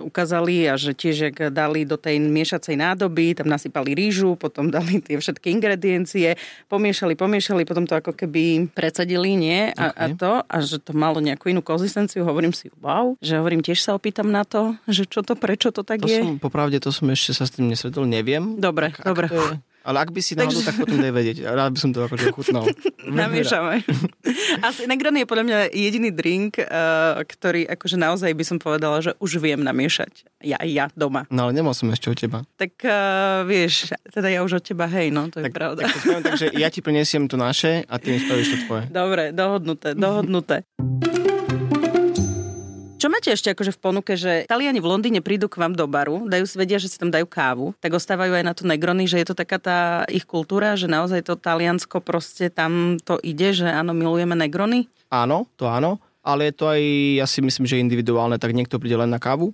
ukázali 0.00 0.64
a 0.66 0.80
že 0.80 0.92
tiež 0.92 1.16
jak 1.28 1.36
dali 1.52 1.84
do 1.84 2.00
tej 2.00 2.16
miešacej 2.16 2.80
nádoby, 2.80 3.36
tam 3.36 3.52
nasypali 3.52 3.92
rýžu, 3.92 4.34
potom 4.34 4.72
dali 4.72 5.04
tie 5.04 5.20
všetky 5.20 5.52
ingrediencie, 5.52 6.40
pomiešali, 6.66 7.12
pomiešali, 7.12 7.68
potom 7.68 7.84
to 7.84 7.92
ako 7.94 8.16
keby 8.16 8.72
predsadili, 8.72 9.36
nie? 9.36 9.68
A, 9.76 9.92
a 9.92 10.04
Ok. 10.08 10.16
to, 10.16 10.32
a 10.40 10.56
že 10.60 10.80
to 10.80 10.92
malo 10.92 11.20
nejakú 11.20 11.48
inú 11.48 11.60
konzistenciu, 11.60 12.24
hovorím 12.24 12.56
si, 12.56 12.72
wow, 12.80 13.16
že 13.20 13.36
hovorím, 13.36 13.60
tiež 13.60 13.80
sa 13.80 13.92
opýtam 13.92 14.32
na 14.32 14.42
to, 14.42 14.72
že 14.88 15.04
čo 15.04 15.20
to, 15.20 15.36
prečo 15.36 15.68
to 15.68 15.84
tak 15.84 16.00
To 16.00 16.08
je. 16.08 16.24
som, 16.24 16.40
popravde, 16.40 16.80
to 16.80 16.88
som 16.88 17.12
ešte 17.12 17.36
sa 17.36 17.44
s 17.44 17.52
tým 17.52 17.68
nesvedol, 17.68 18.08
neviem. 18.08 18.56
Dobre, 18.56 18.96
Ak 18.96 19.04
dobre. 19.04 19.28
To 19.28 19.36
je, 19.36 19.60
ale 19.82 19.96
ak 19.98 20.10
by 20.10 20.20
si 20.20 20.32
náhodou, 20.34 20.62
tak 20.62 20.78
potom 20.78 20.98
daj 20.98 21.10
vedieť. 21.10 21.36
Rád 21.44 21.70
by 21.74 21.78
som 21.78 21.90
to 21.90 22.06
akože 22.06 22.30
ochutnal. 22.30 22.64
Namiešame. 23.06 23.82
Asi 24.66 24.86
Negroni 24.86 25.22
je 25.22 25.28
podľa 25.28 25.44
mňa 25.44 25.58
jediný 25.70 26.10
drink, 26.10 26.58
uh, 26.58 27.20
ktorý 27.22 27.66
akože 27.68 27.96
naozaj 27.98 28.30
by 28.32 28.44
som 28.46 28.56
povedala, 28.56 29.02
že 29.02 29.12
už 29.18 29.42
viem 29.42 29.60
namiešať. 29.60 30.26
Ja, 30.42 30.58
ja 30.62 30.86
doma. 30.94 31.26
No 31.30 31.46
ale 31.46 31.54
nemal 31.54 31.74
som 31.74 31.90
ešte 31.90 32.10
od 32.10 32.18
teba. 32.18 32.38
Tak 32.56 32.72
uh, 32.82 33.42
vieš, 33.44 33.90
teda 34.10 34.30
ja 34.30 34.40
už 34.42 34.58
od 34.58 34.64
teba, 34.64 34.86
hej, 34.86 35.10
no, 35.10 35.28
to 35.28 35.42
je 35.42 35.50
Tak, 35.50 35.54
pravda. 35.54 35.86
tak 35.86 35.94
to 35.94 35.98
spravím 36.00 36.22
tak, 36.22 36.34
že 36.38 36.46
ja 36.54 36.68
ti 36.70 36.80
prinesiem 36.82 37.26
to 37.26 37.36
naše 37.36 37.86
a 37.86 37.94
ty 37.98 38.14
mi 38.14 38.18
spravíš 38.18 38.48
to 38.48 38.56
tvoje. 38.66 38.82
Dobre, 38.90 39.30
dohodnuté, 39.30 39.94
dohodnuté. 39.94 40.66
Čo 43.02 43.10
máte 43.10 43.34
ešte 43.34 43.50
akože 43.50 43.74
v 43.74 43.82
ponuke, 43.82 44.14
že 44.14 44.46
Taliani 44.46 44.78
v 44.78 44.86
Londýne 44.86 45.18
prídu 45.18 45.50
k 45.50 45.58
vám 45.58 45.74
do 45.74 45.90
baru, 45.90 46.22
dajú 46.30 46.46
si 46.46 46.54
vedia, 46.54 46.78
že 46.78 46.86
si 46.86 47.02
tam 47.02 47.10
dajú 47.10 47.26
kávu, 47.26 47.74
tak 47.82 47.98
ostávajú 47.98 48.30
aj 48.30 48.46
na 48.46 48.54
to 48.54 48.62
negrony, 48.62 49.10
že 49.10 49.18
je 49.18 49.26
to 49.26 49.34
taká 49.34 49.58
tá 49.58 49.78
ich 50.06 50.22
kultúra, 50.22 50.78
že 50.78 50.86
naozaj 50.86 51.26
to 51.26 51.34
Taliansko 51.34 51.98
proste 51.98 52.46
tam 52.46 53.02
to 53.02 53.18
ide, 53.26 53.58
že 53.58 53.66
áno, 53.66 53.90
milujeme 53.90 54.38
negrony? 54.38 54.86
Áno, 55.10 55.50
to 55.58 55.66
áno, 55.66 55.98
ale 56.22 56.46
je 56.46 56.54
to 56.54 56.70
aj, 56.70 56.82
ja 57.18 57.26
si 57.26 57.42
myslím, 57.42 57.66
že 57.66 57.82
individuálne, 57.82 58.38
tak 58.38 58.54
niekto 58.54 58.78
príde 58.78 58.94
len 58.94 59.10
na 59.10 59.18
kávu 59.18 59.50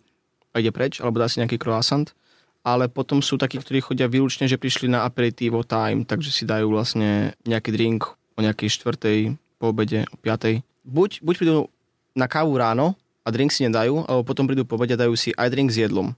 a 0.52 0.60
ide 0.60 0.68
preč, 0.68 1.00
alebo 1.00 1.16
dá 1.16 1.24
si 1.24 1.40
nejaký 1.40 1.56
croissant, 1.56 2.12
ale 2.60 2.92
potom 2.92 3.24
sú 3.24 3.40
takí, 3.40 3.56
ktorí 3.56 3.80
chodia 3.80 4.12
výlučne, 4.12 4.44
že 4.44 4.60
prišli 4.60 4.92
na 4.92 5.08
aperitivo 5.08 5.64
time, 5.64 6.04
takže 6.04 6.36
si 6.36 6.44
dajú 6.44 6.68
vlastne 6.68 7.32
nejaký 7.48 7.72
drink 7.72 8.12
o 8.12 8.44
nejakej 8.44 8.76
štvrtej, 8.76 9.40
po 9.56 9.72
obede, 9.72 10.04
o 10.12 10.20
piatej. 10.20 10.60
Buď, 10.84 11.24
buď 11.24 11.34
prídu 11.40 11.72
na 12.12 12.28
kávu 12.28 12.52
ráno 12.52 12.92
a 13.28 13.34
drink 13.34 13.52
si 13.52 13.68
nedajú, 13.68 14.08
alebo 14.08 14.24
potom 14.24 14.48
prídu 14.48 14.64
po 14.64 14.80
obede 14.80 14.96
a 14.96 15.02
dajú 15.04 15.12
si 15.12 15.36
aj 15.36 15.52
drink 15.52 15.68
s 15.68 15.84
jedlom. 15.84 16.16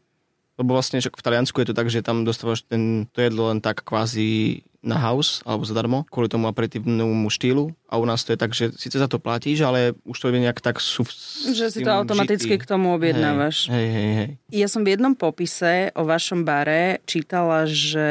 Lebo 0.55 0.79
vlastne 0.79 1.03
však 1.03 1.18
v 1.18 1.25
Taliansku 1.27 1.59
je 1.59 1.75
to 1.75 1.75
tak, 1.75 1.90
že 1.90 2.07
tam 2.07 2.23
dostávaš 2.23 2.62
ten, 2.62 3.11
to 3.11 3.18
jedlo 3.18 3.51
len 3.51 3.59
tak 3.59 3.83
kvázi 3.83 4.62
na 4.80 4.96
house 4.96 5.44
alebo 5.44 5.68
zadarmo, 5.68 6.08
kvôli 6.08 6.32
tomu 6.32 6.48
aperitívnemu 6.48 7.28
štýlu. 7.28 7.72
A 7.90 7.98
u 7.98 8.06
nás 8.06 8.22
to 8.22 8.32
je 8.32 8.38
tak, 8.38 8.54
že 8.54 8.70
síce 8.78 8.96
za 8.96 9.10
to 9.10 9.18
platíš, 9.18 9.66
ale 9.66 9.98
už 10.06 10.16
to 10.16 10.30
je 10.30 10.40
nejak 10.40 10.62
tak 10.62 10.78
sú 10.78 11.02
Že 11.50 11.66
si 11.68 11.80
to 11.82 11.90
automaticky 11.90 12.54
k 12.56 12.64
tomu 12.64 12.94
objednávaš. 12.94 13.66
Hej, 13.66 13.88
hej, 13.90 14.10
hej. 14.14 14.30
Ja 14.54 14.70
som 14.70 14.86
v 14.86 14.94
jednom 14.94 15.18
popise 15.18 15.90
o 15.98 16.06
vašom 16.06 16.46
bare 16.46 17.02
čítala, 17.04 17.66
že, 17.66 18.10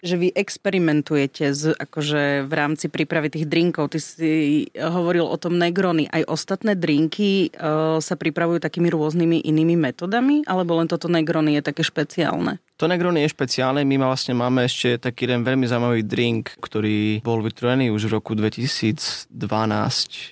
že 0.00 0.14
vy 0.16 0.32
experimentujete 0.32 1.52
z, 1.52 1.76
akože 1.76 2.48
v 2.48 2.52
rámci 2.56 2.88
prípravy 2.88 3.28
tých 3.28 3.46
drinkov. 3.46 3.92
Ty 3.92 4.00
si 4.00 4.66
hovoril 4.74 5.28
o 5.28 5.36
tom 5.36 5.60
Negrony. 5.60 6.08
Aj 6.08 6.24
ostatné 6.24 6.72
drinky 6.72 7.52
uh, 7.52 8.00
sa 8.00 8.16
pripravujú 8.16 8.64
takými 8.64 8.88
rôznymi 8.88 9.44
inými 9.44 9.76
metodami? 9.76 10.40
Alebo 10.48 10.80
len 10.80 10.88
toto 10.88 11.06
Negrony 11.06 11.60
je 11.60 11.62
také 11.62 11.84
špeciálne? 11.84 12.58
To 12.78 12.86
Negroni 12.86 13.26
je 13.26 13.34
špeciálne, 13.34 13.82
my 13.82 13.98
vlastne 13.98 14.38
máme 14.38 14.62
ešte 14.62 15.02
taký 15.02 15.26
jeden 15.26 15.42
veľmi 15.42 15.66
zaujímavý 15.66 16.06
drink, 16.06 16.54
ktorý 16.62 17.26
bol 17.26 17.42
vytvorený 17.42 17.90
už 17.90 18.06
v 18.06 18.22
roku 18.22 18.38
2012. 18.38 19.34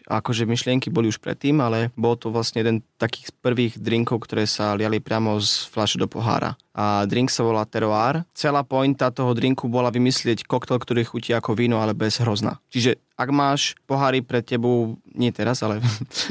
Akože 0.06 0.46
myšlienky 0.46 0.86
boli 0.86 1.10
už 1.10 1.18
predtým, 1.18 1.58
ale 1.58 1.90
bol 1.98 2.14
to 2.14 2.30
vlastne 2.30 2.62
jeden 2.62 2.86
takých 3.02 3.34
prvých 3.42 3.82
drinkov, 3.82 4.30
ktoré 4.30 4.46
sa 4.46 4.78
liali 4.78 5.02
priamo 5.02 5.42
z 5.42 5.66
fľaše 5.66 5.98
do 5.98 6.06
pohára. 6.06 6.54
A 6.76 7.08
drink 7.08 7.32
sa 7.32 7.40
volá 7.40 7.64
Terroir. 7.64 8.28
Celá 8.36 8.60
pointa 8.60 9.08
toho 9.08 9.32
drinku 9.32 9.64
bola 9.64 9.88
vymyslieť 9.88 10.44
koktel, 10.44 10.76
ktorý 10.76 11.08
chutí 11.08 11.32
ako 11.32 11.56
víno, 11.56 11.80
ale 11.80 11.96
bez 11.96 12.20
hrozna. 12.20 12.60
Čiže 12.68 13.00
ak 13.16 13.32
máš 13.32 13.72
pohári 13.88 14.20
pred 14.20 14.44
tebou, 14.44 15.00
nie 15.16 15.32
teraz, 15.32 15.64
ale 15.64 15.80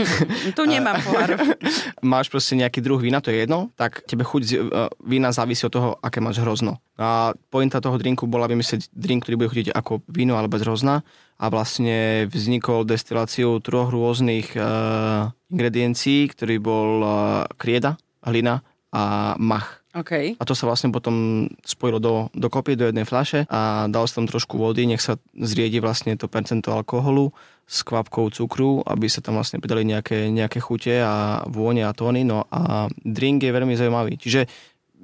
Tu 0.58 0.64
nemám 0.70 1.02
pohár. 1.02 1.34
máš 2.14 2.30
proste 2.30 2.54
nejaký 2.54 2.78
druh 2.78 3.02
vína, 3.02 3.26
to 3.26 3.34
je 3.34 3.42
jedno, 3.42 3.74
tak 3.74 4.06
tebe 4.06 4.22
chuť 4.22 4.42
uh, 4.46 4.86
vína 5.02 5.34
závisí 5.34 5.66
od 5.66 5.74
toho, 5.74 5.90
aké 5.98 6.22
máš 6.22 6.46
hrozno. 6.46 6.78
A 7.02 7.34
pointa 7.50 7.82
toho 7.82 7.98
drinku 7.98 8.30
bola 8.30 8.46
vymyslieť 8.46 8.94
drink, 8.94 9.26
ktorý 9.26 9.42
bude 9.42 9.50
chutiť 9.50 9.74
ako 9.74 10.06
víno, 10.14 10.38
ale 10.38 10.46
bez 10.46 10.62
hrozna 10.62 11.02
a 11.42 11.46
vlastne 11.50 12.30
vznikol 12.30 12.86
destiláciou 12.86 13.58
troch 13.66 13.90
rôznych 13.90 14.54
uh, 14.54 15.34
ingrediencií, 15.50 16.30
ktorý 16.30 16.62
bol 16.62 16.90
uh, 17.02 17.12
krieda, 17.58 17.98
hlina 18.22 18.62
a 18.94 19.34
mach. 19.42 19.85
OK. 19.96 20.36
A 20.36 20.44
to 20.44 20.52
sa 20.52 20.68
vlastne 20.68 20.92
potom 20.92 21.48
spojilo 21.64 22.04
do, 22.04 22.14
do 22.36 22.52
kopy, 22.52 22.76
do 22.76 22.92
jednej 22.92 23.08
fľaše 23.08 23.48
a 23.48 23.88
dal 23.88 24.04
sa 24.12 24.20
tam 24.20 24.28
trošku 24.28 24.60
vody, 24.60 24.84
nech 24.84 25.00
sa 25.00 25.16
zriedi 25.40 25.80
vlastne 25.80 26.20
to 26.20 26.28
percento 26.28 26.76
alkoholu 26.76 27.32
s 27.64 27.82
kvapkou 27.88 28.28
cukru, 28.30 28.84
aby 28.84 29.08
sa 29.08 29.24
tam 29.24 29.40
vlastne 29.40 29.64
pridali 29.64 29.88
nejaké, 29.88 30.28
nejaké 30.28 30.60
chute 30.60 31.00
a 31.00 31.48
vône 31.48 31.88
a 31.88 31.96
tóny. 31.96 32.28
No 32.28 32.44
a 32.52 32.92
drink 33.08 33.48
je 33.48 33.56
veľmi 33.56 33.80
zaujímavý. 33.80 34.20
Čiže 34.20 34.46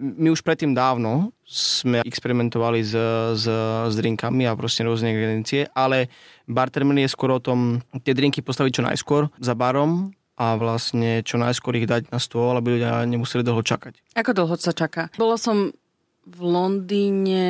my 0.01 0.27
už 0.31 0.43
predtým 0.43 0.75
dávno 0.75 1.31
sme 1.47 2.03
experimentovali 2.03 2.83
s, 2.83 2.95
s, 3.39 3.45
s 3.87 3.93
drinkami 3.95 4.43
a 4.47 4.55
proste 4.59 4.83
rôzne 4.83 5.11
ingrediencie, 5.15 5.71
ale 5.71 6.11
barterman 6.47 6.99
je 6.99 7.11
skôr 7.11 7.31
o 7.31 7.43
tom 7.43 7.79
tie 8.03 8.11
drinky 8.11 8.43
postaviť 8.43 8.71
čo 8.75 8.83
najskôr 8.83 9.31
za 9.39 9.55
barom 9.55 10.11
a 10.41 10.57
vlastne 10.57 11.21
čo 11.21 11.37
najskôr 11.37 11.77
ich 11.77 11.85
dať 11.85 12.09
na 12.09 12.17
stôl, 12.17 12.57
aby 12.57 12.81
ľudia 12.81 13.05
nemuseli 13.05 13.45
dlho 13.45 13.61
čakať. 13.61 14.17
Ako 14.17 14.33
dlho 14.33 14.57
sa 14.57 14.73
čaká? 14.73 15.13
Bola 15.13 15.37
som 15.37 15.69
v 16.25 16.39
Londýne 16.41 17.45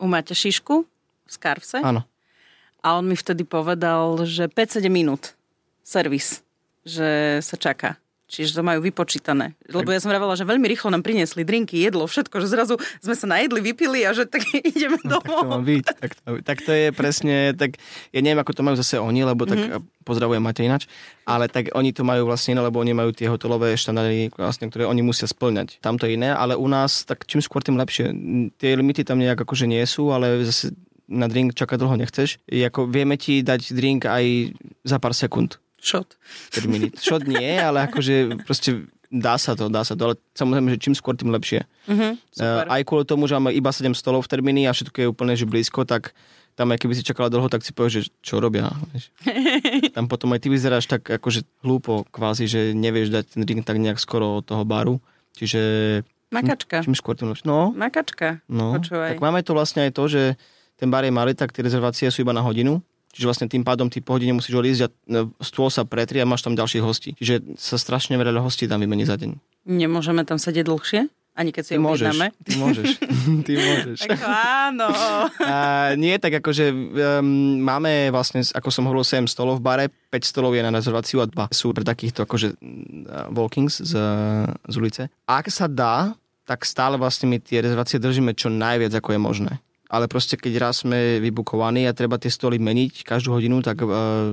u 0.00 0.08
Maťa 0.08 0.32
Šišku 0.32 0.88
v 0.88 1.30
Scarfse. 1.30 1.84
Áno. 1.84 2.08
A 2.80 2.96
on 2.96 3.04
mi 3.04 3.14
vtedy 3.14 3.44
povedal, 3.44 4.24
že 4.24 4.48
5-7 4.48 4.88
minút 4.88 5.36
servis, 5.84 6.40
že 6.82 7.38
sa 7.44 7.54
čaká. 7.60 8.01
Čiže 8.32 8.56
to 8.56 8.62
majú 8.64 8.80
vypočítané. 8.80 9.52
Lebo 9.68 9.92
ja 9.92 10.00
som 10.00 10.08
vravela, 10.08 10.32
že 10.32 10.48
veľmi 10.48 10.64
rýchlo 10.64 10.88
nám 10.88 11.04
priniesli 11.04 11.44
drinky, 11.44 11.84
jedlo, 11.84 12.08
všetko, 12.08 12.40
že 12.40 12.48
zrazu 12.48 12.80
sme 13.04 13.12
sa 13.12 13.28
najedli, 13.28 13.60
vypili 13.60 14.08
a 14.08 14.16
že 14.16 14.24
tak 14.24 14.48
ideme 14.72 14.96
No, 15.04 15.20
tak 15.20 15.28
to 15.28 15.44
domov. 15.44 15.60
byť. 15.68 15.84
Tak 15.84 16.10
to, 16.16 16.28
tak 16.40 16.58
to 16.64 16.72
je 16.72 16.86
presne, 16.96 17.52
tak 17.52 17.76
ja 18.08 18.20
neviem, 18.24 18.40
ako 18.40 18.56
to 18.56 18.64
majú 18.64 18.76
zase 18.80 18.96
oni, 18.96 19.20
lebo 19.28 19.44
tak 19.44 19.60
mm-hmm. 19.60 20.08
pozdravujem 20.08 20.40
Matej 20.40 20.64
ináč, 20.64 20.88
ale 21.28 21.52
tak 21.52 21.76
oni 21.76 21.92
to 21.92 22.08
majú 22.08 22.24
vlastne 22.24 22.56
iné, 22.56 22.64
lebo 22.64 22.80
oni 22.80 22.96
majú 22.96 23.12
tie 23.12 23.28
hotelové 23.28 23.76
štandardy, 23.76 24.32
vlastne, 24.32 24.72
ktoré 24.72 24.88
oni 24.88 25.04
musia 25.04 25.28
splňať. 25.28 25.84
Tam 25.84 26.00
to 26.00 26.08
je 26.08 26.16
iné, 26.16 26.32
ale 26.32 26.56
u 26.56 26.64
nás, 26.72 27.04
tak 27.04 27.28
čím 27.28 27.44
skôr, 27.44 27.60
tým 27.60 27.76
lepšie. 27.76 28.16
Tie 28.56 28.70
limity 28.72 29.04
tam 29.04 29.20
nejak 29.20 29.44
akože 29.44 29.68
nie 29.68 29.84
sú, 29.84 30.08
ale 30.08 30.40
zase 30.48 30.72
na 31.12 31.28
drink 31.28 31.52
čakať 31.52 31.76
dlho 31.76 32.00
nechceš. 32.00 32.40
Je 32.48 32.64
ako 32.64 32.88
vieme 32.88 33.20
ti 33.20 33.44
dať 33.44 33.76
drink 33.76 34.08
aj 34.08 34.56
za 34.88 34.96
pár 34.96 35.12
sekúnd. 35.12 35.61
Shot. 35.82 36.14
5 36.54 36.70
minút. 36.70 36.94
Shot 37.02 37.26
nie, 37.26 37.58
ale 37.58 37.90
akože 37.90 38.46
proste 38.46 38.86
dá 39.12 39.36
sa 39.36 39.52
to, 39.52 39.68
dá 39.68 39.82
sa 39.82 39.92
to, 39.98 40.08
ale 40.08 40.14
samozrejme, 40.32 40.72
že 40.72 40.78
čím 40.78 40.94
skôr, 40.96 41.18
tým 41.18 41.34
lepšie. 41.34 41.66
Mhm, 41.90 42.22
super. 42.32 42.64
Uh, 42.64 42.74
aj 42.78 42.82
kvôli 42.86 43.04
tomu, 43.04 43.26
že 43.28 43.36
máme 43.36 43.52
iba 43.52 43.68
7 43.68 43.92
stolov 43.92 44.24
v 44.24 44.30
termíny 44.32 44.64
a 44.64 44.72
všetko 44.72 44.96
je 45.02 45.06
úplne 45.10 45.34
že 45.36 45.44
blízko, 45.44 45.84
tak 45.84 46.16
tam 46.52 46.68
aj 46.72 46.84
keby 46.84 46.92
si 46.96 47.04
čakala 47.04 47.32
dlho, 47.32 47.48
tak 47.48 47.64
si 47.64 47.72
povieš, 47.72 47.92
že 47.92 48.02
čo 48.20 48.36
robia. 48.36 48.68
Vieš. 48.92 49.08
Tam 49.96 50.04
potom 50.04 50.36
aj 50.36 50.44
ty 50.44 50.52
vyzeráš 50.52 50.84
tak 50.84 51.08
akože 51.08 51.48
hlúpo 51.64 52.04
kvázi, 52.12 52.44
že 52.44 52.60
nevieš 52.76 53.08
dať 53.08 53.24
ten 53.32 53.40
drink 53.48 53.64
tak 53.64 53.80
nejak 53.80 53.96
skoro 53.96 54.36
od 54.36 54.44
toho 54.44 54.60
baru. 54.68 55.00
Čiže 55.32 55.60
Makačka. 56.28 56.84
čím 56.84 56.92
skôr, 56.92 57.16
tým 57.16 57.32
lepšie. 57.32 57.48
No, 57.48 57.72
Makačka. 57.72 58.44
no. 58.52 58.76
Počúvaj. 58.76 59.16
Tak 59.16 59.24
máme 59.24 59.40
to 59.40 59.56
vlastne 59.56 59.88
aj 59.88 59.96
to, 59.96 60.04
že 60.12 60.22
ten 60.76 60.92
bar 60.92 61.08
je 61.08 61.12
malý, 61.12 61.32
tak 61.32 61.56
tie 61.56 61.64
rezervácie 61.64 62.12
sú 62.12 62.20
iba 62.20 62.36
na 62.36 62.44
hodinu. 62.44 62.84
Čiže 63.12 63.28
vlastne 63.28 63.46
tým 63.46 63.60
pádom 63.60 63.92
ty 63.92 64.00
po 64.00 64.16
hodine 64.16 64.32
musíš 64.32 64.56
odísť 64.56 64.80
a 64.84 64.88
no, 65.12 65.20
stôl 65.44 65.68
sa 65.68 65.84
pretrie 65.84 66.24
a 66.24 66.28
máš 66.28 66.40
tam 66.40 66.56
ďalších 66.56 66.80
hostí. 66.80 67.10
Čiže 67.20 67.60
sa 67.60 67.76
strašne 67.76 68.16
veľa 68.16 68.40
hostí 68.40 68.64
tam 68.64 68.80
vymení 68.80 69.04
za 69.04 69.20
deň. 69.20 69.36
Nemôžeme 69.68 70.24
tam 70.24 70.40
sedieť 70.40 70.64
dlhšie? 70.64 71.00
Ani 71.32 71.48
keď 71.48 71.64
si 71.64 71.72
Ty 71.72 71.80
môžeš. 71.80 72.04
objednáme? 72.12 72.26
Ty 72.44 72.52
môžeš. 72.60 72.88
ty 73.48 73.52
môžeš. 73.56 73.98
Tak 74.04 74.20
áno. 74.20 74.88
A 75.48 75.56
nie, 75.96 76.12
tak 76.20 76.44
akože 76.44 76.68
um, 76.68 77.56
máme 77.56 78.12
vlastne, 78.12 78.44
ako 78.44 78.68
som 78.68 78.84
hovoril, 78.84 79.00
7 79.00 79.24
stolov 79.24 79.60
v 79.60 79.64
bare, 79.64 79.84
5 80.12 80.28
stolov 80.28 80.52
je 80.52 80.60
na 80.60 80.68
rezerváciu 80.68 81.24
a 81.24 81.26
2 81.28 81.48
sú 81.48 81.72
pre 81.72 81.88
takýchto 81.88 82.28
akože 82.28 82.52
uh, 82.52 83.32
walkings 83.32 83.80
z, 83.80 83.92
z 84.44 84.74
ulice. 84.76 85.08
Ak 85.24 85.48
sa 85.48 85.72
dá, 85.72 86.12
tak 86.44 86.68
stále 86.68 87.00
vlastne 87.00 87.32
my 87.32 87.40
tie 87.40 87.64
rezervácie 87.64 87.96
držíme 87.96 88.36
čo 88.36 88.52
najviac, 88.52 88.92
ako 88.92 89.16
je 89.16 89.20
možné. 89.20 89.52
Ale 89.92 90.08
proste 90.08 90.40
keď 90.40 90.52
raz 90.56 90.80
sme 90.82 91.20
vybukovaní 91.20 91.84
a 91.84 91.92
treba 91.92 92.16
tie 92.16 92.32
stoly 92.32 92.56
meniť 92.56 93.04
každú 93.04 93.36
hodinu, 93.36 93.60
tak 93.60 93.84
uh, 93.84 94.32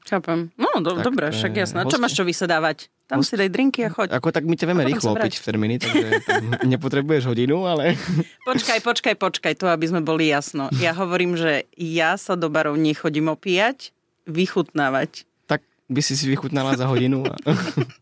Chápem. 0.00 0.50
No, 0.58 0.80
do, 0.80 0.96
Tak 0.96 1.06
dobre, 1.06 1.28
však 1.30 1.54
jasné. 1.54 1.84
Čo 1.84 1.96
hosti. 1.96 2.02
máš 2.02 2.12
čo 2.16 2.24
vysedávať? 2.24 2.90
Tam 3.04 3.20
si 3.22 3.34
daj 3.34 3.50
drinky 3.50 3.84
a 3.84 3.90
choď. 3.90 4.10
Ako 4.14 4.30
tak 4.30 4.46
my 4.46 4.54
ťa 4.54 4.66
vieme 4.70 4.82
rýchlo 4.82 5.12
opiť 5.14 5.38
v 5.38 5.42
termíny, 5.42 5.74
takže 5.78 6.06
nepotrebuješ 6.72 7.26
hodinu, 7.26 7.66
ale 7.66 7.94
Počkaj, 8.48 8.80
počkaj, 8.80 9.14
počkaj, 9.18 9.52
to 9.54 9.66
aby 9.66 9.86
sme 9.86 10.00
boli 10.00 10.30
jasno. 10.30 10.70
Ja 10.78 10.94
hovorím, 10.94 11.34
že 11.34 11.66
ja 11.74 12.14
sa 12.14 12.34
do 12.34 12.46
barov 12.48 12.74
nechodím 12.74 13.30
opíjať, 13.30 13.90
vychutnávať. 14.26 15.26
tak 15.46 15.62
by 15.86 16.00
si 16.00 16.14
si 16.14 16.26
vychutnala 16.26 16.74
za 16.74 16.86
hodinu. 16.86 17.26
A, 17.26 17.34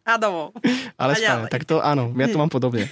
A 0.12 0.20
domov. 0.20 0.52
ale 0.96 1.12
A 1.12 1.18
ďalej. 1.18 1.50
tak 1.50 1.64
to 1.64 1.80
áno, 1.80 2.12
ja 2.14 2.28
to 2.28 2.38
mám 2.40 2.52
podobne. 2.52 2.84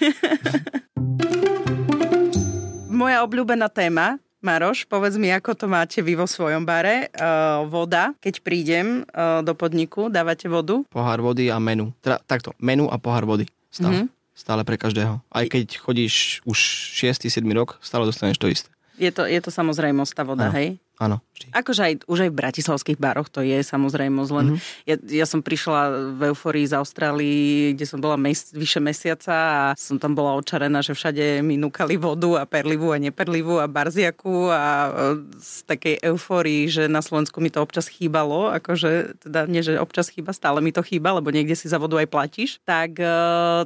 Moja 2.97 3.21
obľúbená 3.29 3.69
téma, 3.69 4.17
Maroš, 4.41 4.89
povedz 4.89 5.21
mi, 5.21 5.29
ako 5.29 5.53
to 5.53 5.67
máte 5.69 6.01
vy 6.01 6.17
vo 6.17 6.25
svojom 6.25 6.65
bare. 6.65 7.13
Uh, 7.13 7.69
voda, 7.69 8.17
keď 8.25 8.41
prídem 8.41 9.05
uh, 9.13 9.45
do 9.45 9.53
podniku, 9.53 10.09
dávate 10.09 10.49
vodu? 10.49 10.81
Pohár 10.89 11.21
vody 11.21 11.53
a 11.53 11.61
menu. 11.61 11.93
Teda 12.01 12.17
takto, 12.25 12.57
menu 12.57 12.89
a 12.89 12.97
pohár 12.97 13.29
vody. 13.29 13.45
Stále. 13.69 14.09
Mhm. 14.09 14.09
Stále 14.33 14.65
pre 14.65 14.81
každého. 14.81 15.21
Aj 15.29 15.45
keď 15.45 15.77
chodíš 15.77 16.41
už 16.49 16.57
6-7 16.97 17.45
rok, 17.53 17.77
stále 17.85 18.09
dostaneš 18.09 18.41
to 18.41 18.49
isté. 18.49 18.69
Je 18.97 19.13
to, 19.13 19.29
je 19.29 19.41
to 19.45 19.53
samozrejmosť 19.53 20.13
tá 20.17 20.25
voda, 20.25 20.49
Áno. 20.49 20.57
hej? 20.57 20.81
Áno, 20.97 21.21
vždy. 21.37 21.53
Akože 21.53 21.81
aj, 21.85 21.95
už 22.09 22.19
aj 22.25 22.31
v 22.33 22.39
bratislavských 22.41 22.99
baroch 22.99 23.29
to 23.29 23.45
je 23.45 23.61
samozrejmosť, 23.61 24.31
len 24.33 24.47
Mhm. 24.47 24.57
mm-hmm. 24.57 24.87
ja, 24.89 24.97
ja 25.23 25.27
som 25.29 25.41
prišla 25.45 25.81
v 26.17 26.21
euforii 26.33 26.65
z 26.65 26.75
Austrálii, 26.81 27.77
kde 27.77 27.85
som 27.85 28.01
bola 28.01 28.17
mes, 28.17 28.49
vyše 28.57 28.81
mesiaca 28.81 29.35
a 29.35 29.61
som 29.77 30.01
tam 30.01 30.17
bola 30.17 30.33
očarená, 30.39 30.81
že 30.81 30.97
všade 30.97 31.45
mi 31.45 31.61
núkali 31.61 32.01
vodu 32.01 32.41
a 32.41 32.49
perlivú 32.49 32.95
a 32.95 32.99
neperlivú 32.99 33.61
a 33.61 33.69
barziaku 33.69 34.49
a 34.49 34.65
e, 34.65 34.91
z 35.37 35.53
takej 35.67 35.95
euforii, 36.01 36.71
že 36.71 36.89
na 36.89 37.03
Slovensku 37.03 37.43
mi 37.43 37.53
to 37.53 37.61
občas 37.61 37.91
chýbalo, 37.91 38.49
akože 38.55 39.19
teda 39.27 39.51
nie, 39.51 39.61
že 39.61 39.77
občas 39.77 40.09
chýba, 40.09 40.31
stále 40.31 40.63
mi 40.63 40.71
to 40.71 40.81
chýba, 40.81 41.13
lebo 41.19 41.35
niekde 41.35 41.59
si 41.59 41.67
za 41.67 41.77
vodu 41.77 41.99
aj 41.99 42.09
platíš, 42.09 42.63
tak, 42.63 42.97
e, 42.97 43.17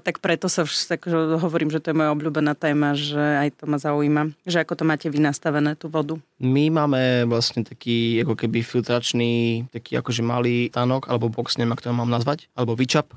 tak 0.00 0.18
preto 0.24 0.48
sa 0.48 0.64
vš, 0.64 0.88
tak, 0.88 1.04
že 1.04 1.36
hovorím, 1.36 1.68
že 1.68 1.78
to 1.78 1.92
je 1.92 1.98
moja 2.00 2.10
obľúbená 2.16 2.56
téma, 2.56 2.96
že 2.96 3.20
aj 3.20 3.60
to 3.60 3.64
ma 3.68 3.76
zaujíma, 3.76 4.32
že 4.48 4.64
ako 4.64 4.80
to 4.80 4.84
máte 4.88 5.06
vy 5.12 5.20
nastavené, 5.20 5.76
tú 5.76 5.92
vodu. 5.92 6.16
My 6.40 6.72
máme 6.72 7.28
vlastne 7.28 7.59
taký 7.64 8.20
ako 8.22 8.34
keby 8.36 8.64
filtračný, 8.64 9.66
taký 9.70 9.98
akože 9.98 10.22
malý 10.24 10.68
tánok, 10.70 11.08
alebo 11.08 11.32
box, 11.32 11.56
neviem, 11.56 11.74
ako 11.74 11.82
to 11.82 11.96
mám 11.96 12.12
nazvať, 12.12 12.46
alebo 12.54 12.78
vyčap, 12.78 13.12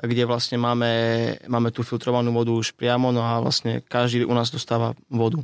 kde 0.00 0.26
vlastne 0.26 0.58
máme, 0.58 0.92
máme 1.46 1.70
tú 1.70 1.86
filtrovanú 1.86 2.34
vodu 2.34 2.50
už 2.50 2.74
priamo, 2.74 3.14
no 3.14 3.22
a 3.22 3.38
vlastne 3.38 3.80
každý 3.86 4.26
u 4.26 4.34
nás 4.34 4.50
dostáva 4.50 4.98
vodu. 5.06 5.38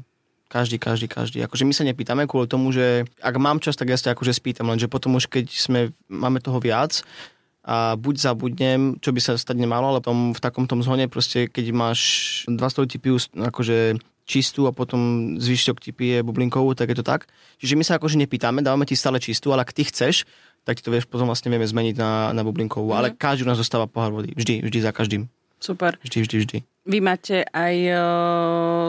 Každý, 0.51 0.83
každý, 0.83 1.07
každý. 1.07 1.39
Akože 1.47 1.63
my 1.63 1.71
sa 1.71 1.87
nepýtame 1.87 2.27
kvôli 2.27 2.51
tomu, 2.51 2.75
že 2.75 3.07
ak 3.23 3.39
mám 3.39 3.63
čas, 3.63 3.79
tak 3.79 3.87
ja 3.87 3.95
sa 3.95 4.11
akože 4.11 4.35
spýtam, 4.35 4.67
lenže 4.67 4.91
potom 4.91 5.15
už 5.15 5.31
keď 5.31 5.47
sme, 5.47 5.95
máme 6.11 6.43
toho 6.43 6.59
viac, 6.59 7.07
a 7.61 7.95
buď 7.95 8.15
zabudnem, 8.17 8.97
čo 9.05 9.13
by 9.13 9.21
sa 9.21 9.37
stať 9.37 9.61
nemalo, 9.61 9.93
ale 9.93 10.01
tom, 10.01 10.33
v 10.33 10.41
takom 10.41 10.65
tom 10.65 10.81
zhone 10.81 11.07
proste, 11.13 11.45
keď 11.47 11.77
máš 11.77 12.01
200 12.49 12.83
ľudí 12.83 12.97
pijú 12.97 13.21
akože 13.37 14.01
čistú 14.29 14.67
a 14.67 14.73
potom 14.73 15.35
zvyšok 15.41 15.77
ti 15.81 15.91
pije 15.91 16.23
bublinkovú, 16.23 16.75
tak 16.75 16.93
je 16.93 17.01
to 17.01 17.07
tak. 17.07 17.27
Čiže 17.59 17.75
my 17.77 17.85
sa 17.85 17.97
akože 17.99 18.17
nepýtame, 18.21 18.63
dávame 18.63 18.87
ti 18.87 18.95
stále 18.95 19.19
čistú, 19.19 19.51
ale 19.51 19.63
ak 19.65 19.75
ty 19.75 19.85
chceš, 19.85 20.25
tak 20.63 20.79
ti 20.79 20.85
to 20.85 20.93
vieš 20.93 21.09
potom 21.09 21.27
vlastne 21.27 21.49
vieme 21.49 21.65
zmeniť 21.65 21.97
na, 21.97 22.31
na 22.37 22.43
bublinkovú. 22.45 22.93
Mhm. 22.93 22.97
Ale 22.97 23.09
každý 23.17 23.45
u 23.45 23.51
nás 23.51 23.59
dostáva 23.59 23.89
pohár 23.89 24.13
vody. 24.13 24.33
Vždy, 24.37 24.65
vždy 24.67 24.79
za 24.85 24.93
každým. 24.93 25.27
Super. 25.61 26.01
Vždy, 26.01 26.19
vždy, 26.25 26.37
vždy. 26.41 26.59
Vy 26.89 26.99
máte 27.05 27.45
aj 27.53 27.77
uh, 27.93 28.01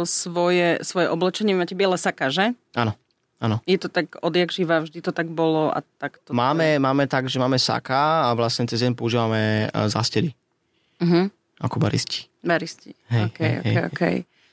svoje, 0.07 0.79
svoje 0.87 1.11
oblečenie, 1.11 1.51
máte 1.51 1.75
biele 1.75 1.99
saka, 1.99 2.31
že? 2.31 2.55
Áno, 2.71 2.95
áno. 3.43 3.59
Je 3.67 3.75
to 3.75 3.91
tak 3.91 4.15
odjak 4.23 4.55
živa, 4.55 4.79
vždy 4.79 5.03
to 5.03 5.11
tak 5.11 5.27
bolo 5.27 5.67
a 5.67 5.83
tak 5.99 6.23
to... 6.23 6.31
Máme, 6.31 6.79
máme 6.79 7.11
tak, 7.11 7.27
že 7.27 7.35
máme 7.43 7.59
saka 7.59 8.31
a 8.31 8.35
vlastne 8.39 8.63
cez 8.71 8.79
deň 8.87 8.95
používame 8.95 9.67
e, 9.67 9.87
zástely 9.91 10.31
Uh-huh. 11.01 11.33
ako 11.57 11.81
baristi. 11.81 12.29
Baristi. 12.45 12.93
Hej, 13.09 13.33
OK, 13.33 13.39
hej, 13.41 13.55
OK, 13.57 13.65
hej. 13.65 13.75
OK. 13.89 14.01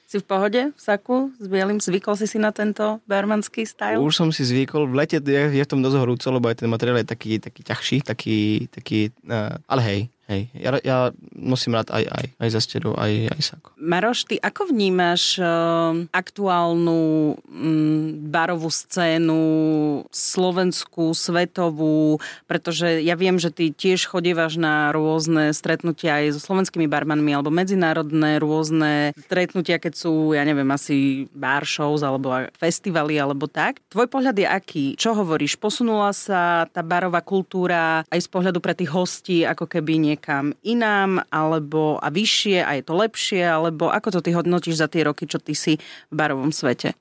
Si 0.08 0.16
v 0.16 0.24
pohode 0.24 0.72
v 0.72 0.80
saku 0.80 1.36
s 1.36 1.46
bielým? 1.52 1.84
Zvykol 1.84 2.16
si 2.16 2.24
si 2.24 2.40
na 2.40 2.48
tento 2.48 3.04
barmanský 3.04 3.68
style? 3.68 4.00
Už 4.00 4.16
som 4.16 4.32
si 4.32 4.40
zvykol, 4.40 4.88
v 4.88 5.04
lete 5.04 5.20
je, 5.20 5.42
je 5.52 5.60
v 5.60 5.68
tom 5.68 5.84
dosť 5.84 6.00
horúco, 6.00 6.26
lebo 6.32 6.48
aj 6.48 6.64
ten 6.64 6.68
materiál 6.72 7.04
je 7.04 7.12
taký, 7.12 7.36
taký 7.36 7.60
ťažší, 7.60 7.96
taký, 8.00 8.38
taký 8.72 9.12
uh, 9.28 9.60
ale 9.68 9.80
hej, 9.84 10.00
hej, 10.28 10.52
ja, 10.52 10.70
ja 10.84 10.98
nosím 11.32 11.74
rád 11.74 11.88
aj, 11.88 12.04
aj, 12.04 12.26
aj 12.36 12.48
zasteru, 12.52 12.92
aj, 12.94 13.32
aj 13.32 13.40
sako. 13.40 13.68
Maroš, 13.80 14.28
ty 14.28 14.36
ako 14.36 14.68
vnímaš 14.68 15.40
uh, 15.40 16.04
aktuálnu 16.12 17.34
mm, 17.48 18.28
barovú 18.28 18.68
scénu, 18.68 19.40
slovenskú, 20.12 21.16
svetovú, 21.16 22.20
pretože 22.44 23.00
ja 23.00 23.16
viem, 23.16 23.40
že 23.40 23.48
ty 23.48 23.72
tiež 23.72 24.04
chodívaš 24.04 24.60
na 24.60 24.92
rôzne 24.92 25.56
stretnutia 25.56 26.20
aj 26.20 26.36
so 26.36 26.40
slovenskými 26.44 26.84
barmanmi, 26.84 27.32
alebo 27.32 27.48
medzinárodné 27.48 28.36
rôzne 28.36 29.16
stretnutia, 29.16 29.80
keď 29.80 29.96
sú, 29.96 30.36
ja 30.36 30.44
neviem, 30.44 30.68
asi 30.68 31.26
bar 31.32 31.64
shows, 31.64 32.04
alebo 32.04 32.28
festivaly, 32.60 33.16
alebo 33.16 33.48
tak. 33.48 33.80
Tvoj 33.88 34.12
pohľad 34.12 34.36
je 34.36 34.46
aký? 34.46 34.86
Čo 35.00 35.16
hovoríš? 35.16 35.56
Posunula 35.56 36.12
sa 36.12 36.68
tá 36.68 36.84
barová 36.84 37.24
kultúra 37.24 38.04
aj 38.12 38.20
z 38.20 38.28
pohľadu 38.28 38.60
pre 38.60 38.76
tých 38.76 38.92
hostí, 38.92 39.48
ako 39.48 39.64
keby 39.64 39.96
niekam 40.18 40.50
inám, 40.66 41.22
alebo 41.31 42.02
a 42.02 42.11
vyššie, 42.11 42.66
a 42.66 42.74
je 42.74 42.83
to 42.83 42.98
lepšie, 42.98 43.46
alebo 43.46 43.87
ako 43.94 44.18
to 44.18 44.20
ty 44.26 44.35
hodnotíš 44.35 44.83
za 44.83 44.90
tie 44.90 45.07
roky, 45.07 45.31
čo 45.31 45.38
ty 45.38 45.54
si 45.54 45.78
v 46.11 46.14
barovom 46.18 46.50
svete? 46.50 46.98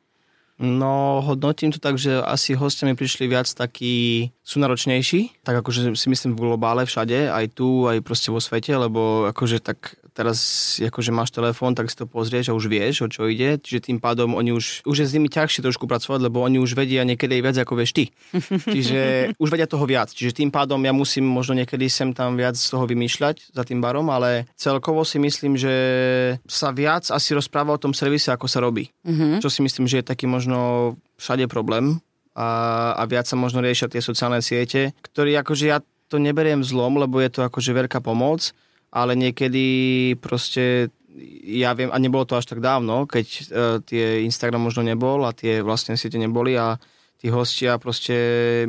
No, 0.58 1.21
hodnotím 1.21 1.69
to 1.69 1.77
tak, 1.77 2.01
že 2.01 2.17
asi 2.17 2.58
hostia 2.58 2.89
mi 2.89 2.97
prišli 2.97 3.30
viac 3.30 3.45
takí, 3.45 4.30
sú 4.41 4.58
náročnejší, 4.58 5.45
tak 5.45 5.62
akože 5.62 5.93
si 5.93 6.08
myslím 6.10 6.34
v 6.34 6.49
globále 6.49 6.82
všade, 6.82 7.30
aj 7.30 7.53
tu, 7.53 7.86
aj 7.86 8.01
proste 8.01 8.34
vo 8.34 8.41
svete, 8.41 8.73
lebo 8.73 9.30
akože 9.30 9.62
tak 9.62 10.01
teraz 10.17 10.39
akože 10.82 11.13
máš 11.13 11.30
telefón, 11.30 11.77
tak 11.77 11.93
si 11.93 11.95
to 11.95 12.10
pozrieš 12.10 12.49
a 12.49 12.58
už 12.58 12.65
vieš, 12.65 13.06
o 13.06 13.08
čo 13.08 13.30
ide, 13.30 13.62
čiže 13.62 13.93
tým 13.93 14.01
pádom 14.01 14.34
oni 14.34 14.49
už, 14.49 14.82
už 14.82 14.97
je 14.97 15.06
s 15.06 15.13
nimi 15.13 15.30
ťažšie 15.30 15.62
trošku 15.62 15.86
pracovať, 15.86 16.25
lebo 16.25 16.41
oni 16.41 16.58
už 16.58 16.73
vedia 16.73 17.06
niekedy 17.06 17.38
viac 17.38 17.53
ako 17.62 17.77
vieš 17.77 17.93
ty. 17.93 18.10
Čiže 18.75 19.34
už 19.38 19.49
vedia 19.53 19.69
toho 19.69 19.86
viac, 19.86 20.10
čiže 20.10 20.41
tým 20.41 20.49
pádom 20.49 20.82
ja 20.82 20.95
musím 20.95 21.27
možno 21.30 21.62
niekedy 21.62 21.86
sem 21.91 22.15
tam 22.17 22.34
viac 22.34 22.58
z 22.58 22.65
toho 22.73 22.89
vymýšľať 22.89 23.53
za 23.53 23.63
tým 23.67 23.77
barom, 23.77 24.10
ale 24.10 24.49
celkovo 24.58 25.06
si 25.06 25.21
myslím, 25.21 25.60
že 25.60 25.75
sa 26.49 26.73
viac 26.73 27.12
asi 27.13 27.38
rozpráva 27.38 27.75
o 27.75 27.82
tom 27.82 27.93
servise, 27.93 28.34
ako 28.34 28.49
sa 28.49 28.63
robí. 28.63 28.89
Mhm. 29.06 29.43
Čo 29.43 29.53
si 29.53 29.62
myslím, 29.62 29.86
že 29.86 30.01
je 30.01 30.10
taký 30.10 30.25
možno 30.25 30.95
všade 31.21 31.45
problém 31.45 32.01
a, 32.34 32.93
a 32.97 33.03
viac 33.06 33.30
sa 33.30 33.38
možno 33.38 33.62
riešia 33.62 33.91
tie 33.91 34.01
sociálne 34.01 34.41
siete, 34.41 34.97
ktorý 35.06 35.38
akože 35.45 35.65
ja 35.67 35.77
to 36.08 36.17
neberiem 36.17 36.63
zlom, 36.63 36.97
lebo 36.97 37.19
je 37.19 37.30
to 37.30 37.43
akože 37.43 37.75
veľká 37.75 37.99
pomoc, 37.99 38.56
ale 38.97 39.13
niekedy 39.13 39.65
proste 40.17 40.89
ja 41.45 41.73
viem, 41.73 41.89
a 41.89 41.97
nebolo 41.97 42.25
to 42.25 42.38
až 42.38 42.45
tak 42.49 42.62
dávno, 42.62 43.10
keď 43.10 43.27
uh, 43.27 43.41
tie 43.81 44.25
Instagram 44.25 44.69
možno 44.69 44.86
nebol 44.86 45.25
a 45.25 45.33
tie 45.33 45.65
vlastne 45.65 45.97
siete 45.97 46.17
neboli 46.21 46.53
a 46.57 46.77
tí 47.17 47.33
hostia 47.33 47.81
proste 47.81 48.17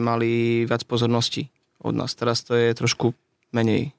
mali 0.00 0.64
viac 0.64 0.84
pozornosti 0.88 1.48
od 1.84 1.92
nás. 1.92 2.16
Teraz 2.16 2.44
to 2.44 2.56
je 2.56 2.72
trošku 2.72 3.12
menej. 3.52 3.92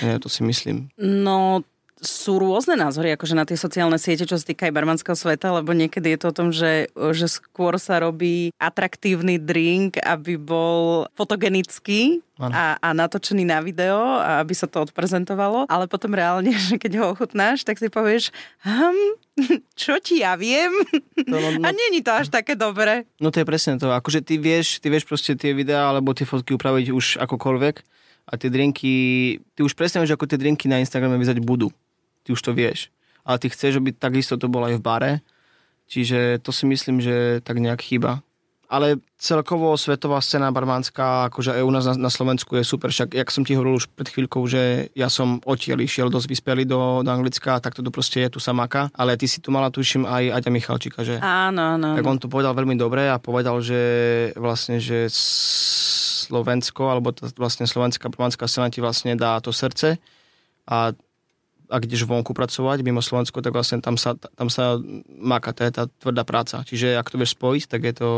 Ja 0.00 0.16
to 0.22 0.32
si 0.32 0.46
myslím. 0.46 0.88
No, 0.96 1.60
sú 2.02 2.42
rôzne 2.42 2.74
názory 2.74 3.14
akože 3.14 3.34
na 3.38 3.46
tie 3.46 3.54
sociálne 3.54 3.96
siete, 4.02 4.26
čo 4.26 4.34
sa 4.34 4.44
týka 4.44 4.66
aj 4.66 4.74
barmanského 4.74 5.14
sveta, 5.14 5.54
lebo 5.54 5.70
niekedy 5.70 6.14
je 6.14 6.18
to 6.18 6.26
o 6.30 6.36
tom, 6.36 6.48
že, 6.50 6.90
že 6.94 7.26
skôr 7.30 7.78
sa 7.78 8.02
robí 8.02 8.50
atraktívny 8.58 9.38
drink, 9.38 10.02
aby 10.02 10.34
bol 10.34 11.06
fotogenický 11.14 12.24
a, 12.38 12.74
a 12.82 12.88
natočený 12.90 13.46
na 13.46 13.62
video 13.62 14.18
a 14.18 14.42
aby 14.42 14.58
sa 14.58 14.66
to 14.66 14.82
odprezentovalo, 14.82 15.70
ale 15.70 15.86
potom 15.86 16.10
reálne, 16.18 16.50
že 16.68 16.82
keď 16.82 16.92
ho 16.98 17.04
ochutnáš, 17.14 17.62
tak 17.62 17.78
si 17.78 17.86
povieš, 17.86 18.34
hm, 18.66 19.22
čo 19.82 19.98
ti 20.02 20.22
ja 20.26 20.34
viem? 20.34 20.74
No, 21.30 21.38
no, 21.42 21.48
no, 21.54 21.62
A 21.62 21.70
není 21.70 22.02
to 22.02 22.10
až 22.10 22.30
také 22.30 22.58
dobré. 22.58 23.06
No 23.22 23.30
to 23.30 23.42
je 23.42 23.46
presne 23.46 23.78
to. 23.78 23.94
Akože 23.94 24.22
ty 24.22 24.38
vieš, 24.38 24.82
ty 24.82 24.90
vieš 24.90 25.06
proste 25.06 25.38
tie 25.38 25.54
videá 25.54 25.94
alebo 25.94 26.10
tie 26.10 26.26
fotky 26.26 26.58
upraviť 26.58 26.90
už 26.90 27.22
akokoľvek 27.22 27.76
a 28.24 28.32
tie 28.40 28.48
drinky, 28.48 28.92
ty 29.52 29.60
už 29.60 29.76
presne 29.76 30.00
vieš, 30.00 30.16
ako 30.16 30.26
tie 30.26 30.40
drinky 30.40 30.66
na 30.66 30.80
Instagrame 30.80 31.20
vyzať 31.20 31.38
budú. 31.44 31.70
Ty 32.24 32.32
už 32.32 32.40
to 32.40 32.56
vieš. 32.56 32.88
Ale 33.24 33.40
ty 33.40 33.52
chceš, 33.52 33.80
aby 33.80 33.92
takisto 33.92 34.40
to 34.40 34.48
bolo 34.48 34.68
aj 34.68 34.80
v 34.80 34.84
bare. 34.84 35.12
Čiže 35.84 36.40
to 36.40 36.52
si 36.52 36.64
myslím, 36.64 37.00
že 37.00 37.44
tak 37.44 37.60
nejak 37.60 37.80
chýba. 37.84 38.24
Ale 38.64 38.98
celkovo 39.20 39.76
svetová 39.76 40.18
scéna 40.24 40.48
barmánska, 40.48 41.28
akože 41.28 41.52
aj 41.52 41.62
u 41.62 41.70
nás 41.70 41.84
na, 41.84 42.08
na 42.08 42.10
Slovensku 42.10 42.56
je 42.56 42.64
super. 42.64 42.88
Však, 42.88 43.12
jak 43.12 43.28
som 43.28 43.44
ti 43.44 43.54
hovoril 43.54 43.76
už 43.76 43.92
pred 43.92 44.08
chvíľkou, 44.08 44.40
že 44.48 44.88
ja 44.96 45.12
som 45.12 45.38
odtiaľ 45.44 45.84
išiel 45.84 46.08
dosť 46.08 46.26
vyspelý 46.32 46.64
do, 46.64 47.04
do 47.04 47.10
Anglicka, 47.12 47.60
tak 47.60 47.76
to 47.76 47.84
proste 47.92 48.24
je 48.24 48.32
tu 48.32 48.40
samáka. 48.40 48.88
Ale 48.96 49.20
ty 49.20 49.28
si 49.28 49.44
tu 49.44 49.52
mala, 49.52 49.68
tuším, 49.68 50.08
aj 50.08 50.40
Aďa 50.40 50.50
Michalčíka, 50.50 51.04
že? 51.04 51.20
Áno, 51.20 51.76
áno. 51.76 51.92
Tak 51.94 52.08
on 52.08 52.18
to 52.18 52.26
povedal 52.32 52.56
veľmi 52.56 52.74
dobre 52.74 53.04
a 53.06 53.20
povedal, 53.20 53.60
že 53.60 53.80
vlastne, 54.34 54.80
že 54.80 55.12
Slovensko, 56.24 56.88
alebo 56.88 57.12
tá 57.12 57.28
vlastne 57.36 57.68
slovenská 57.68 58.08
barmánska 58.08 58.48
scéna 58.48 58.72
ti 58.72 58.80
vlastne 58.80 59.12
dá 59.12 59.36
to 59.44 59.52
srdce 59.52 60.00
a 60.64 60.96
ak 61.68 61.88
ideš 61.88 62.04
vonku 62.04 62.36
pracovať 62.36 62.84
mimo 62.84 63.00
Slovensko, 63.00 63.40
tak 63.40 63.56
vlastne 63.56 63.80
tam 63.80 63.96
sa, 63.96 64.16
tam 64.16 64.48
sa 64.52 64.76
máka, 65.08 65.56
to 65.56 65.64
je 65.64 65.72
tá 65.72 65.84
tvrdá 65.88 66.22
práca. 66.22 66.60
Čiže 66.64 66.96
ak 66.96 67.08
to 67.08 67.16
vieš 67.16 67.36
spojiť, 67.36 67.62
tak 67.68 67.80
je 67.84 67.94
to 67.96 68.10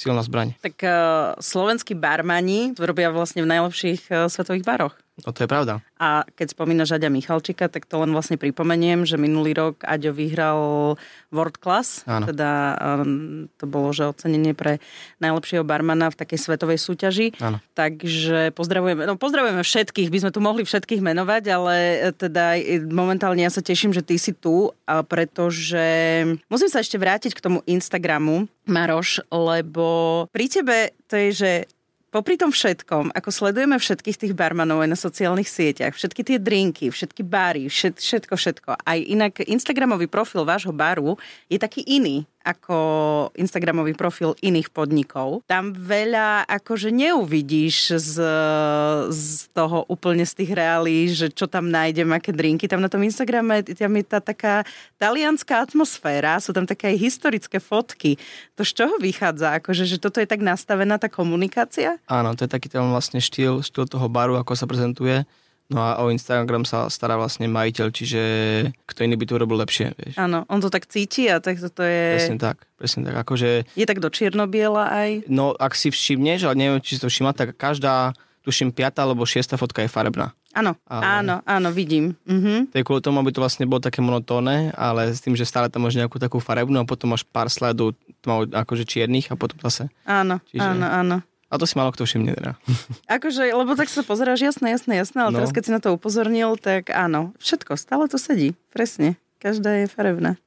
silná 0.00 0.24
zbraň. 0.24 0.56
Tak 0.64 0.80
uh, 0.80 1.36
slovenskí 1.36 1.92
barmani 1.92 2.72
robia 2.80 3.12
vlastne 3.12 3.44
v 3.44 3.50
najlepších 3.52 4.08
uh, 4.08 4.16
svetových 4.32 4.64
baroch. 4.64 4.94
No 5.24 5.30
to 5.36 5.44
je 5.44 5.48
pravda. 5.48 5.84
A 6.00 6.24
keď 6.32 6.56
spomínaš 6.56 6.96
Aďa 6.96 7.12
Michalčika, 7.12 7.68
tak 7.68 7.84
to 7.84 8.00
len 8.00 8.16
vlastne 8.16 8.40
pripomeniem, 8.40 9.04
že 9.04 9.20
minulý 9.20 9.52
rok 9.52 9.84
Aďo 9.84 10.16
vyhral 10.16 10.60
World 11.28 11.60
Class, 11.60 12.08
Áno. 12.08 12.24
teda 12.28 12.76
um, 12.80 13.46
to 13.60 13.68
bolo, 13.68 13.92
že 13.92 14.08
ocenenie 14.08 14.56
pre 14.56 14.80
najlepšieho 15.20 15.60
barmana 15.60 16.08
v 16.08 16.18
takej 16.18 16.38
svetovej 16.40 16.80
súťaži. 16.80 17.36
Áno. 17.38 17.60
Takže 17.76 18.56
pozdravujeme, 18.56 19.04
no 19.04 19.20
pozdravujeme 19.20 19.60
všetkých, 19.60 20.08
by 20.08 20.18
sme 20.24 20.30
tu 20.32 20.40
mohli 20.40 20.62
všetkých 20.64 21.04
menovať, 21.04 21.42
ale 21.52 21.74
teda 22.16 22.56
momentálne 22.88 23.44
ja 23.44 23.52
sa 23.52 23.60
teším, 23.60 23.92
že 23.92 24.00
ty 24.00 24.16
si 24.16 24.32
tu, 24.32 24.72
pretože 25.08 25.84
musím 26.48 26.70
sa 26.72 26.80
ešte 26.80 26.96
vrátiť 26.96 27.36
k 27.36 27.44
tomu 27.44 27.60
Instagramu, 27.68 28.48
Maroš, 28.70 29.24
lebo 29.34 30.24
pri 30.30 30.46
tebe 30.46 30.76
to 31.10 31.18
je, 31.18 31.28
že 31.34 31.52
popri 32.10 32.38
tom 32.38 32.50
všetkom, 32.54 33.14
ako 33.14 33.30
sledujeme 33.30 33.78
všetkých 33.78 34.18
tých 34.18 34.34
barmanov 34.34 34.82
aj 34.82 34.90
na 34.94 34.98
sociálnych 34.98 35.50
sieťach, 35.50 35.94
všetky 35.94 36.22
tie 36.22 36.38
drinky, 36.38 36.90
všetky 36.90 37.22
bary, 37.26 37.66
všet, 37.66 37.98
všetko, 37.98 38.34
všetko, 38.38 38.70
aj 38.86 38.98
inak 39.02 39.34
Instagramový 39.46 40.10
profil 40.10 40.46
vášho 40.46 40.74
baru 40.74 41.18
je 41.46 41.58
taký 41.58 41.82
iný 41.86 42.26
ako 42.50 42.76
Instagramový 43.38 43.94
profil 43.94 44.34
iných 44.42 44.74
podnikov. 44.74 45.46
Tam 45.46 45.70
veľa 45.70 46.44
akože 46.50 46.90
neuvidíš 46.90 47.94
z, 47.96 48.14
z 49.10 49.24
toho 49.54 49.86
úplne 49.86 50.26
z 50.26 50.42
tých 50.42 50.50
reálí, 50.54 51.10
že 51.14 51.30
čo 51.30 51.46
tam 51.46 51.70
nájdem, 51.70 52.10
aké 52.10 52.34
drinky. 52.34 52.66
Tam 52.66 52.82
na 52.82 52.90
tom 52.90 53.06
Instagrame 53.06 53.62
tam 53.62 53.94
je 53.94 54.04
tá 54.04 54.18
taká 54.18 54.66
talianská 54.98 55.62
atmosféra, 55.62 56.42
sú 56.42 56.50
tam 56.50 56.66
také 56.66 56.90
aj 56.90 56.96
historické 56.98 57.62
fotky. 57.62 58.18
To 58.58 58.66
z 58.66 58.72
čoho 58.82 58.94
vychádza? 58.98 59.62
Akože, 59.62 59.86
že 59.86 60.02
toto 60.02 60.18
je 60.18 60.26
tak 60.26 60.42
nastavená 60.42 60.98
tá 60.98 61.06
komunikácia? 61.06 61.96
Áno, 62.10 62.34
to 62.34 62.44
je 62.44 62.50
taký 62.50 62.66
ten 62.66 62.82
vlastne 62.90 63.22
štýl, 63.22 63.62
štýl 63.62 63.86
toho 63.86 64.06
baru, 64.10 64.36
ako 64.36 64.52
sa 64.58 64.66
prezentuje 64.66 65.22
No 65.70 65.86
a 65.86 66.02
o 66.02 66.10
Instagram 66.10 66.66
sa 66.66 66.90
stará 66.90 67.14
vlastne 67.14 67.46
majiteľ, 67.46 67.86
čiže 67.94 68.22
kto 68.90 69.06
iný 69.06 69.14
by 69.14 69.24
to 69.30 69.36
urobil 69.38 69.62
lepšie, 69.62 69.94
vieš. 69.94 70.18
Áno, 70.18 70.42
on 70.50 70.58
to 70.58 70.66
tak 70.66 70.90
cíti 70.90 71.30
a 71.30 71.38
tak 71.38 71.62
to 71.62 71.82
je... 71.86 72.18
Presne 72.18 72.38
tak, 72.42 72.66
presne 72.74 73.06
tak, 73.06 73.14
akože... 73.22 73.70
Je 73.78 73.86
tak 73.86 74.02
do 74.02 74.10
čierno-biela 74.10 74.90
aj? 74.90 75.30
No, 75.30 75.54
ak 75.54 75.78
si 75.78 75.94
všimneš, 75.94 76.50
ale 76.50 76.58
neviem, 76.58 76.82
či 76.82 76.98
si 76.98 77.02
to 77.02 77.06
všimla, 77.06 77.38
tak 77.38 77.54
každá, 77.54 78.10
tuším, 78.42 78.74
piata 78.74 79.06
alebo 79.06 79.22
šiesta 79.22 79.54
fotka 79.54 79.86
je 79.86 79.90
farebná. 79.94 80.34
Áno, 80.50 80.74
ale... 80.90 81.02
áno, 81.06 81.36
áno, 81.46 81.68
vidím. 81.70 82.18
Mhm. 82.26 82.74
To 82.74 82.76
je 82.82 82.82
kvôli 82.82 82.98
tomu, 82.98 83.22
aby 83.22 83.30
to 83.30 83.38
vlastne 83.38 83.70
bolo 83.70 83.78
také 83.78 84.02
monotónne, 84.02 84.74
ale 84.74 85.14
s 85.14 85.22
tým, 85.22 85.38
že 85.38 85.46
stále 85.46 85.70
tam 85.70 85.86
máš 85.86 85.94
nejakú 85.94 86.18
takú 86.18 86.42
farebnú 86.42 86.82
a 86.82 86.88
potom 86.88 87.14
máš 87.14 87.22
pár 87.22 87.46
sledov 87.46 87.94
akože 88.26 88.82
čiernych 88.82 89.30
a 89.30 89.38
potom 89.38 89.62
zase. 89.62 89.86
Áno, 90.02 90.42
Čiže... 90.50 90.66
áno, 90.66 90.86
áno. 90.90 91.16
A 91.50 91.58
to 91.58 91.66
si 91.66 91.74
malo 91.74 91.90
kto 91.90 92.06
všimne 92.06 92.38
teda. 92.38 92.54
Akože, 93.18 93.50
lebo 93.50 93.74
tak 93.74 93.90
sa 93.90 94.06
pozeráš, 94.06 94.46
jasné, 94.46 94.70
jasné, 94.70 95.02
jasné, 95.02 95.18
ale 95.26 95.34
no. 95.34 95.36
teraz 95.42 95.50
keď 95.50 95.62
si 95.66 95.74
na 95.74 95.82
to 95.82 95.98
upozornil, 95.98 96.54
tak 96.54 96.94
áno, 96.94 97.34
všetko, 97.42 97.74
stále 97.74 98.06
to 98.06 98.16
sedí, 98.16 98.54
presne. 98.70 99.18
Každá 99.42 99.82
je 99.82 99.86
farebná. 99.90 100.38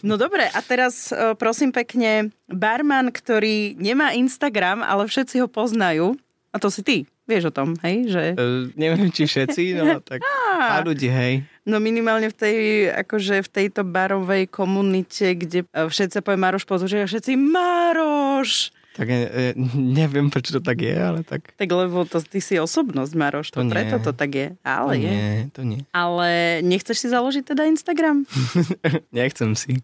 No 0.00 0.16
dobre, 0.16 0.48
a 0.48 0.60
teraz 0.64 1.12
e, 1.12 1.36
prosím 1.36 1.68
pekne, 1.68 2.32
barman, 2.48 3.12
ktorý 3.12 3.76
nemá 3.76 4.16
Instagram, 4.16 4.80
ale 4.80 5.04
všetci 5.04 5.44
ho 5.44 5.48
poznajú, 5.52 6.16
a 6.50 6.56
to 6.56 6.72
si 6.72 6.80
ty, 6.80 6.96
vieš 7.28 7.52
o 7.52 7.54
tom, 7.54 7.76
hej? 7.86 8.10
Že... 8.10 8.22
Uh, 8.34 8.72
neviem, 8.74 9.12
či 9.12 9.28
všetci, 9.28 9.78
no 9.78 10.00
tak 10.10 10.24
pár 10.56 10.88
ľudí, 10.88 11.06
hej. 11.06 11.46
No 11.68 11.78
minimálne 11.78 12.32
v 12.32 12.36
tej, 12.36 12.58
akože 13.04 13.44
v 13.46 13.48
tejto 13.52 13.84
barovej 13.84 14.48
komunite, 14.48 15.36
kde 15.36 15.68
e, 15.68 15.86
všetci 15.86 16.18
sa 16.18 16.24
povie 16.24 16.40
Maroš 16.40 16.64
Potúček 16.64 17.04
a 17.04 17.10
všetci 17.10 17.36
Maroš! 17.36 18.79
Tak 18.90 19.06
e, 19.06 19.54
neviem, 19.78 20.34
prečo 20.34 20.58
to 20.58 20.60
tak 20.62 20.82
je, 20.82 20.96
ale 20.98 21.22
tak... 21.22 21.54
Tak 21.54 21.70
lebo 21.70 22.02
to, 22.02 22.18
ty 22.26 22.42
si 22.42 22.58
osobnosť, 22.58 23.12
Maroš, 23.14 23.54
to, 23.54 23.62
to 23.62 23.70
preto 23.70 24.02
to 24.02 24.10
tak 24.10 24.30
je. 24.34 24.48
Ale 24.66 24.98
to 24.98 24.98
je. 24.98 25.10
Nie, 25.10 25.30
to 25.54 25.60
nie. 25.62 25.80
Ale 25.94 26.58
nechceš 26.66 27.06
si 27.06 27.08
založiť 27.08 27.54
teda 27.54 27.70
Instagram? 27.70 28.26
Nechcem 29.14 29.54
si. 29.54 29.78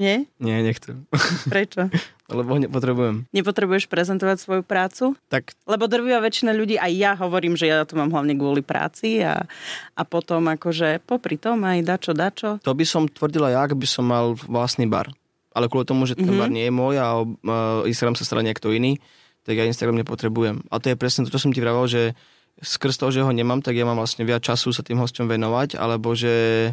Nie? 0.00 0.24
Nie, 0.40 0.64
nechcem. 0.64 1.04
Prečo? 1.52 1.92
Lebo 2.32 2.56
nepotrebujem. 2.56 3.28
Nepotrebuješ 3.28 3.92
prezentovať 3.92 4.40
svoju 4.40 4.62
prácu? 4.64 5.04
Tak. 5.28 5.52
Lebo 5.68 5.84
drvia 5.84 6.16
väčšina 6.22 6.56
ľudí, 6.56 6.80
aj 6.80 6.92
ja 6.96 7.12
hovorím, 7.12 7.60
že 7.60 7.68
ja 7.68 7.84
to 7.84 8.00
mám 8.00 8.08
hlavne 8.08 8.32
kvôli 8.32 8.64
práci 8.64 9.20
a, 9.20 9.44
a 9.92 10.02
potom 10.08 10.48
akože 10.48 11.04
popri 11.04 11.36
tom 11.36 11.60
aj 11.68 11.84
dačo, 11.84 12.12
dačo. 12.16 12.56
To 12.64 12.72
by 12.72 12.84
som 12.88 13.04
tvrdila 13.04 13.52
ja, 13.52 13.68
ak 13.68 13.76
by 13.76 13.84
som 13.84 14.08
mal 14.08 14.32
vlastný 14.48 14.88
bar 14.88 15.12
ale 15.52 15.68
kvôli 15.68 15.86
tomu, 15.86 16.08
že 16.08 16.16
ten 16.16 16.28
mm-hmm. 16.28 16.40
bar 16.40 16.50
nie 16.50 16.64
je 16.66 16.72
môj 16.72 16.94
a 16.98 17.06
uh, 17.22 17.86
Instagram 17.88 18.16
sa 18.16 18.24
stará 18.24 18.40
niekto 18.40 18.72
iný, 18.72 18.98
tak 19.44 19.56
ja 19.56 19.68
Instagram 19.68 20.00
nepotrebujem. 20.00 20.64
A 20.72 20.80
to 20.80 20.92
je 20.92 20.96
presne 20.96 21.24
to, 21.24 21.32
čo 21.32 21.48
som 21.48 21.52
ti 21.52 21.60
vravel, 21.60 21.84
že 21.88 22.16
skrz 22.60 23.00
toho, 23.00 23.10
že 23.10 23.24
ho 23.24 23.32
nemám, 23.32 23.64
tak 23.64 23.76
ja 23.76 23.88
mám 23.88 23.96
vlastne 23.96 24.22
viac 24.28 24.44
času 24.44 24.70
sa 24.72 24.84
tým 24.84 25.00
hosťom 25.00 25.28
venovať, 25.28 25.80
alebo 25.80 26.12
že 26.12 26.70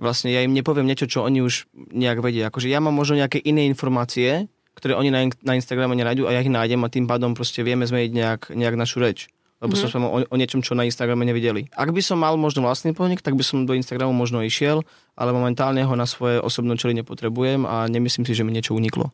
vlastne 0.00 0.32
ja 0.32 0.40
im 0.40 0.54
nepoviem 0.54 0.88
niečo, 0.88 1.10
čo 1.10 1.26
oni 1.26 1.44
už 1.44 1.68
nejak 1.74 2.22
vedia. 2.22 2.48
Akože 2.48 2.70
ja 2.70 2.78
mám 2.80 2.94
možno 2.96 3.18
nejaké 3.18 3.42
iné 3.42 3.66
informácie, 3.68 4.48
ktoré 4.78 4.94
oni 4.94 5.10
na, 5.10 5.26
na 5.42 5.58
Instagrame 5.58 5.98
nenájdu 5.98 6.30
a 6.30 6.34
ja 6.34 6.40
ich 6.40 6.50
nájdem 6.50 6.86
a 6.86 6.88
tým 6.88 7.10
pádom 7.10 7.34
proste 7.34 7.66
vieme 7.66 7.82
zmeniť 7.82 8.12
nejak, 8.14 8.40
nejak 8.54 8.76
našu 8.78 9.02
reč 9.02 9.26
lebo 9.58 9.74
mm-hmm. 9.74 9.90
som 9.90 10.02
o, 10.06 10.22
o 10.22 10.36
niečom, 10.38 10.62
čo 10.62 10.78
na 10.78 10.86
Instagrame 10.86 11.26
nevideli. 11.26 11.66
Ak 11.74 11.90
by 11.90 11.98
som 11.98 12.22
mal 12.22 12.38
možno 12.38 12.62
vlastný 12.62 12.94
podnik, 12.94 13.22
tak 13.22 13.34
by 13.34 13.42
som 13.42 13.66
do 13.66 13.74
Instagramu 13.74 14.14
možno 14.14 14.38
išiel, 14.42 14.86
ale 15.18 15.34
momentálne 15.34 15.82
ho 15.82 15.94
na 15.98 16.06
svoje 16.06 16.38
osobné 16.38 16.78
čely 16.78 16.94
nepotrebujem 17.02 17.66
a 17.66 17.90
nemyslím 17.90 18.22
si, 18.22 18.38
že 18.38 18.46
mi 18.46 18.54
niečo 18.54 18.78
uniklo. 18.78 19.10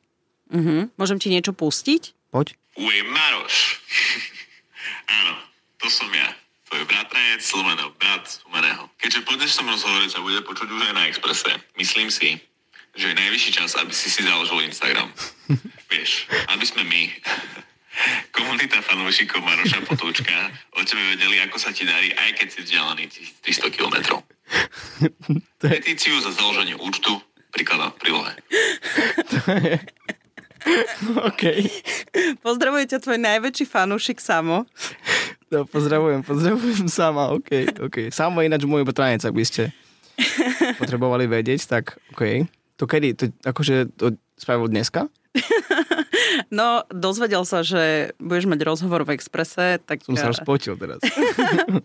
Mm-hmm. 0.53 1.01
Môžem 1.01 1.17
ti 1.17 1.33
niečo 1.33 1.57
pustiť? 1.57 2.29
Poď. 2.29 2.53
Uj, 2.77 2.97
Maroš. 3.09 3.81
Áno, 5.25 5.35
to 5.81 5.89
som 5.89 6.13
ja. 6.13 6.29
Tvoj 6.69 6.85
bratranec, 6.91 7.41
Slovenov 7.41 7.97
brat 7.97 8.27
Sumeného. 8.29 8.91
Keďže 9.01 9.25
po 9.25 9.39
dnešnom 9.39 9.69
rozhovore 9.71 10.09
sa 10.11 10.21
bude 10.21 10.43
počuť 10.43 10.69
už 10.69 10.81
aj 10.91 10.95
na 10.97 11.07
Exprese, 11.09 11.53
myslím 11.79 12.11
si, 12.11 12.37
že 12.99 13.11
je 13.11 13.21
najvyšší 13.21 13.51
čas, 13.55 13.79
aby 13.79 13.95
si 13.95 14.11
si 14.11 14.27
založil 14.27 14.67
Instagram. 14.67 15.09
Vieš, 15.93 16.27
aby 16.51 16.65
sme 16.67 16.83
my 16.85 17.03
komunita 18.35 18.83
fanúšikov 18.83 19.41
Maroša 19.43 19.81
Potúčka 19.87 20.51
o 20.75 20.83
tebe 20.83 21.03
vedeli, 21.15 21.39
ako 21.43 21.57
sa 21.59 21.71
ti 21.71 21.87
darí, 21.87 22.11
aj 22.11 22.31
keď 22.39 22.47
si 22.51 22.59
vzdialený 22.67 23.05
300 23.43 23.75
km. 23.75 23.97
Petíciu 25.63 26.19
za 26.21 26.35
založenie 26.35 26.77
účtu 26.77 27.17
prikladám 27.55 27.95
v 27.95 27.99
prílohe. 28.03 28.33
OK. 31.31 31.43
Pozdravuje 32.41 32.85
ťa 32.91 32.99
tvoj 32.99 33.19
najväčší 33.21 33.65
fanúšik 33.69 34.19
Samo. 34.19 34.67
No, 35.53 35.69
pozdravujem, 35.69 36.27
pozdravujem 36.27 36.89
Sama, 36.91 37.31
OK, 37.31 37.79
OK. 37.79 38.11
Samo 38.11 38.43
je 38.43 38.51
ináč 38.51 38.67
môj 38.67 38.83
bratranec, 38.83 39.23
ak 39.23 39.37
by 39.37 39.45
ste 39.47 39.71
potrebovali 40.81 41.31
vedieť, 41.31 41.61
tak 41.69 42.01
OK. 42.17 42.49
To 42.83 42.91
kedy? 42.91 43.15
To, 43.15 43.25
akože 43.47 43.95
to 43.95 44.19
spravil 44.35 44.67
dneska? 44.67 45.07
No, 46.49 46.83
dozvedel 46.90 47.42
sa, 47.44 47.62
že 47.62 48.14
budeš 48.18 48.47
mať 48.51 48.61
rozhovor 48.64 49.07
v 49.07 49.16
Exprese, 49.16 49.81
tak... 49.83 50.03
Som 50.05 50.18
sa 50.18 50.31
rozpočil 50.31 50.79
teraz. 50.79 51.01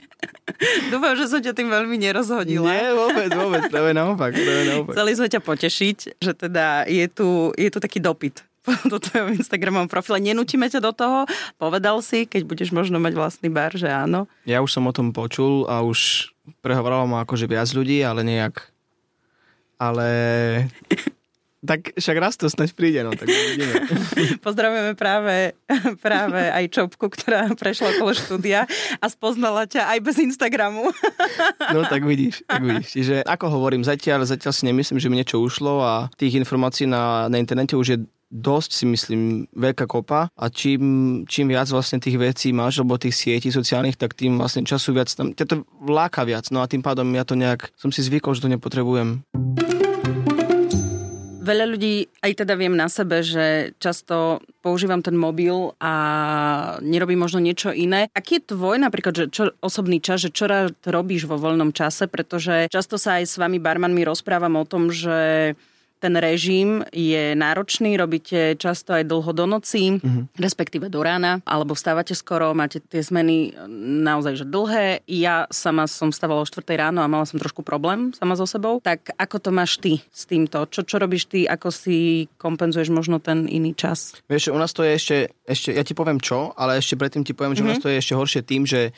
Dúfam, 0.91 1.13
že 1.15 1.25
som 1.29 1.39
ťa 1.39 1.53
tým 1.55 1.69
veľmi 1.71 1.95
nerozhodila. 1.99 2.67
Nie, 2.67 2.91
vôbec, 2.91 3.29
vôbec, 3.31 3.63
práve 3.71 3.91
naopak, 3.95 4.31
práve 4.35 4.63
naopak. 4.67 4.93
Chceli 4.95 5.11
sme 5.15 5.27
ťa 5.27 5.41
potešiť, 5.43 5.97
že 6.19 6.31
teda 6.35 6.87
je 6.89 7.05
tu, 7.07 7.53
je 7.55 7.69
tu 7.69 7.79
taký 7.79 8.01
dopyt 8.03 8.43
do 8.91 8.97
tvojho 8.99 9.33
Instagramovom 9.37 9.87
profile. 9.87 10.19
Nenútime 10.19 10.67
ťa 10.67 10.83
do 10.83 10.91
toho. 10.91 11.25
Povedal 11.55 12.01
si, 12.03 12.27
keď 12.27 12.43
budeš 12.45 12.69
možno 12.75 12.99
mať 12.99 13.13
vlastný 13.15 13.49
bar, 13.49 13.73
že 13.73 13.87
áno. 13.87 14.27
Ja 14.43 14.59
už 14.59 14.71
som 14.73 14.85
o 14.89 14.93
tom 14.95 15.15
počul 15.15 15.65
a 15.69 15.81
už 15.81 16.31
prehovoralo 16.65 17.05
ma 17.05 17.23
akože 17.23 17.45
viac 17.45 17.69
ľudí, 17.71 18.01
ale 18.01 18.25
nejak 18.25 18.73
ale 19.79 20.09
tak 21.59 21.91
však 21.99 22.17
raz 22.19 22.39
to 22.39 22.47
snaď 22.47 22.71
príde, 22.71 22.99
no 23.03 23.11
tak 23.11 23.27
uvidíme. 23.27 23.73
Pozdravujeme 24.45 24.93
práve, 24.95 25.59
práve 25.99 26.39
aj 26.39 26.65
Čopku, 26.71 27.11
ktorá 27.11 27.51
prešla 27.51 27.99
okolo 27.99 28.15
štúdia 28.15 28.63
a 29.03 29.05
spoznala 29.11 29.67
ťa 29.67 29.91
aj 29.95 29.99
bez 29.99 30.15
Instagramu. 30.19 30.87
No 31.69 31.85
tak 31.85 32.01
vidíš, 32.03 32.41
tak 32.49 32.65
vidíš. 32.65 32.87
Čiže 32.91 33.15
ako 33.23 33.45
hovorím, 33.59 33.85
zatiaľ, 33.85 34.25
zatiaľ 34.25 34.53
si 34.55 34.63
nemyslím, 34.65 34.97
že 34.97 35.09
mi 35.11 35.19
niečo 35.21 35.37
ušlo 35.37 35.85
a 35.85 35.93
tých 36.17 36.39
informácií 36.41 36.89
na, 36.89 37.29
na 37.29 37.37
internete 37.37 37.77
už 37.77 37.87
je 37.93 37.97
dosť 38.29 38.69
si 38.73 38.85
myslím 38.85 39.21
veľká 39.57 39.89
kopa 39.89 40.29
a 40.29 40.45
čím, 40.53 41.25
čím 41.25 41.49
viac 41.49 41.65
vlastne 41.73 41.97
tých 41.97 42.21
vecí 42.21 42.53
máš, 42.53 42.77
alebo 42.79 43.01
tých 43.01 43.17
sietí 43.17 43.49
sociálnych, 43.49 43.97
tak 43.97 44.13
tým 44.13 44.37
vlastne 44.37 44.61
času 44.61 44.93
viac 44.93 45.09
tam, 45.09 45.33
ťa 45.33 45.45
to 45.49 45.55
vláka 45.81 46.21
viac, 46.29 46.45
no 46.53 46.61
a 46.61 46.69
tým 46.69 46.85
pádom 46.85 47.09
ja 47.17 47.25
to 47.25 47.33
nejak, 47.33 47.73
som 47.73 47.89
si 47.89 48.05
zvykol, 48.05 48.37
že 48.37 48.45
to 48.45 48.53
nepotrebujem 48.53 49.25
veľa 51.49 51.65
ľudí, 51.65 52.05
aj 52.21 52.45
teda 52.45 52.53
viem 52.53 52.77
na 52.77 52.85
sebe, 52.85 53.25
že 53.25 53.73
často 53.81 54.45
používam 54.61 55.01
ten 55.01 55.17
mobil 55.17 55.73
a 55.81 55.93
nerobím 56.85 57.25
možno 57.25 57.41
niečo 57.41 57.73
iné. 57.73 58.05
Aký 58.13 58.37
je 58.37 58.53
tvoj 58.53 58.77
napríklad, 58.77 59.13
že 59.17 59.25
čo, 59.33 59.43
osobný 59.65 59.97
čas, 59.97 60.21
že 60.21 60.29
čo 60.29 60.45
rád 60.45 60.77
robíš 60.85 61.25
vo 61.25 61.41
voľnom 61.41 61.73
čase, 61.73 62.05
pretože 62.05 62.69
často 62.69 63.01
sa 63.01 63.17
aj 63.17 63.25
s 63.25 63.35
vami 63.41 63.57
barmanmi 63.57 64.05
rozprávam 64.05 64.61
o 64.61 64.69
tom, 64.69 64.93
že 64.93 65.53
ten 65.99 66.15
režim 66.15 66.81
je 66.95 67.35
náročný, 67.35 67.99
robíte 67.99 68.55
často 68.55 68.95
aj 68.95 69.03
dlho 69.03 69.31
do 69.35 69.45
noci, 69.45 69.99
mm-hmm. 69.99 70.39
respektíve 70.39 70.87
do 70.87 71.03
rána, 71.03 71.43
alebo 71.43 71.75
vstávate 71.75 72.15
skoro, 72.15 72.55
máte 72.55 72.79
tie 72.79 73.03
zmeny 73.03 73.53
naozaj 74.03 74.41
že 74.41 74.45
dlhé. 74.47 75.03
Ja 75.05 75.45
sama 75.51 75.85
som 75.91 76.15
vstávala 76.15 76.41
o 76.41 76.47
4 76.47 76.63
ráno 76.79 77.03
a 77.03 77.11
mala 77.11 77.27
som 77.27 77.37
trošku 77.37 77.61
problém 77.61 78.15
sama 78.15 78.39
so 78.39 78.47
sebou. 78.47 78.79
Tak 78.79 79.11
ako 79.19 79.37
to 79.43 79.49
máš 79.51 79.77
ty 79.83 79.99
s 80.09 80.23
týmto? 80.23 80.63
Čo, 80.71 80.87
čo 80.87 80.95
robíš 80.97 81.27
ty? 81.27 81.43
Ako 81.43 81.69
si 81.69 82.27
kompenzuješ 82.39 82.89
možno 82.89 83.19
ten 83.19 83.45
iný 83.51 83.75
čas? 83.75 84.15
Vieš, 84.31 84.55
u 84.55 84.59
nás 84.59 84.71
to 84.71 84.87
je 84.87 84.95
ešte, 84.95 85.17
ešte 85.43 85.69
ja 85.75 85.83
ti 85.83 85.91
poviem 85.91 86.23
čo, 86.23 86.55
ale 86.55 86.79
ešte 86.79 86.95
predtým 86.95 87.27
ti 87.27 87.35
poviem, 87.35 87.53
že 87.53 87.61
mm-hmm. 87.61 87.67
u 87.67 87.71
nás 87.75 87.79
mhm. 87.79 87.85
to 87.85 87.91
je 87.91 87.99
ešte 87.99 88.13
horšie 88.15 88.41
tým, 88.47 88.63
že 88.63 88.95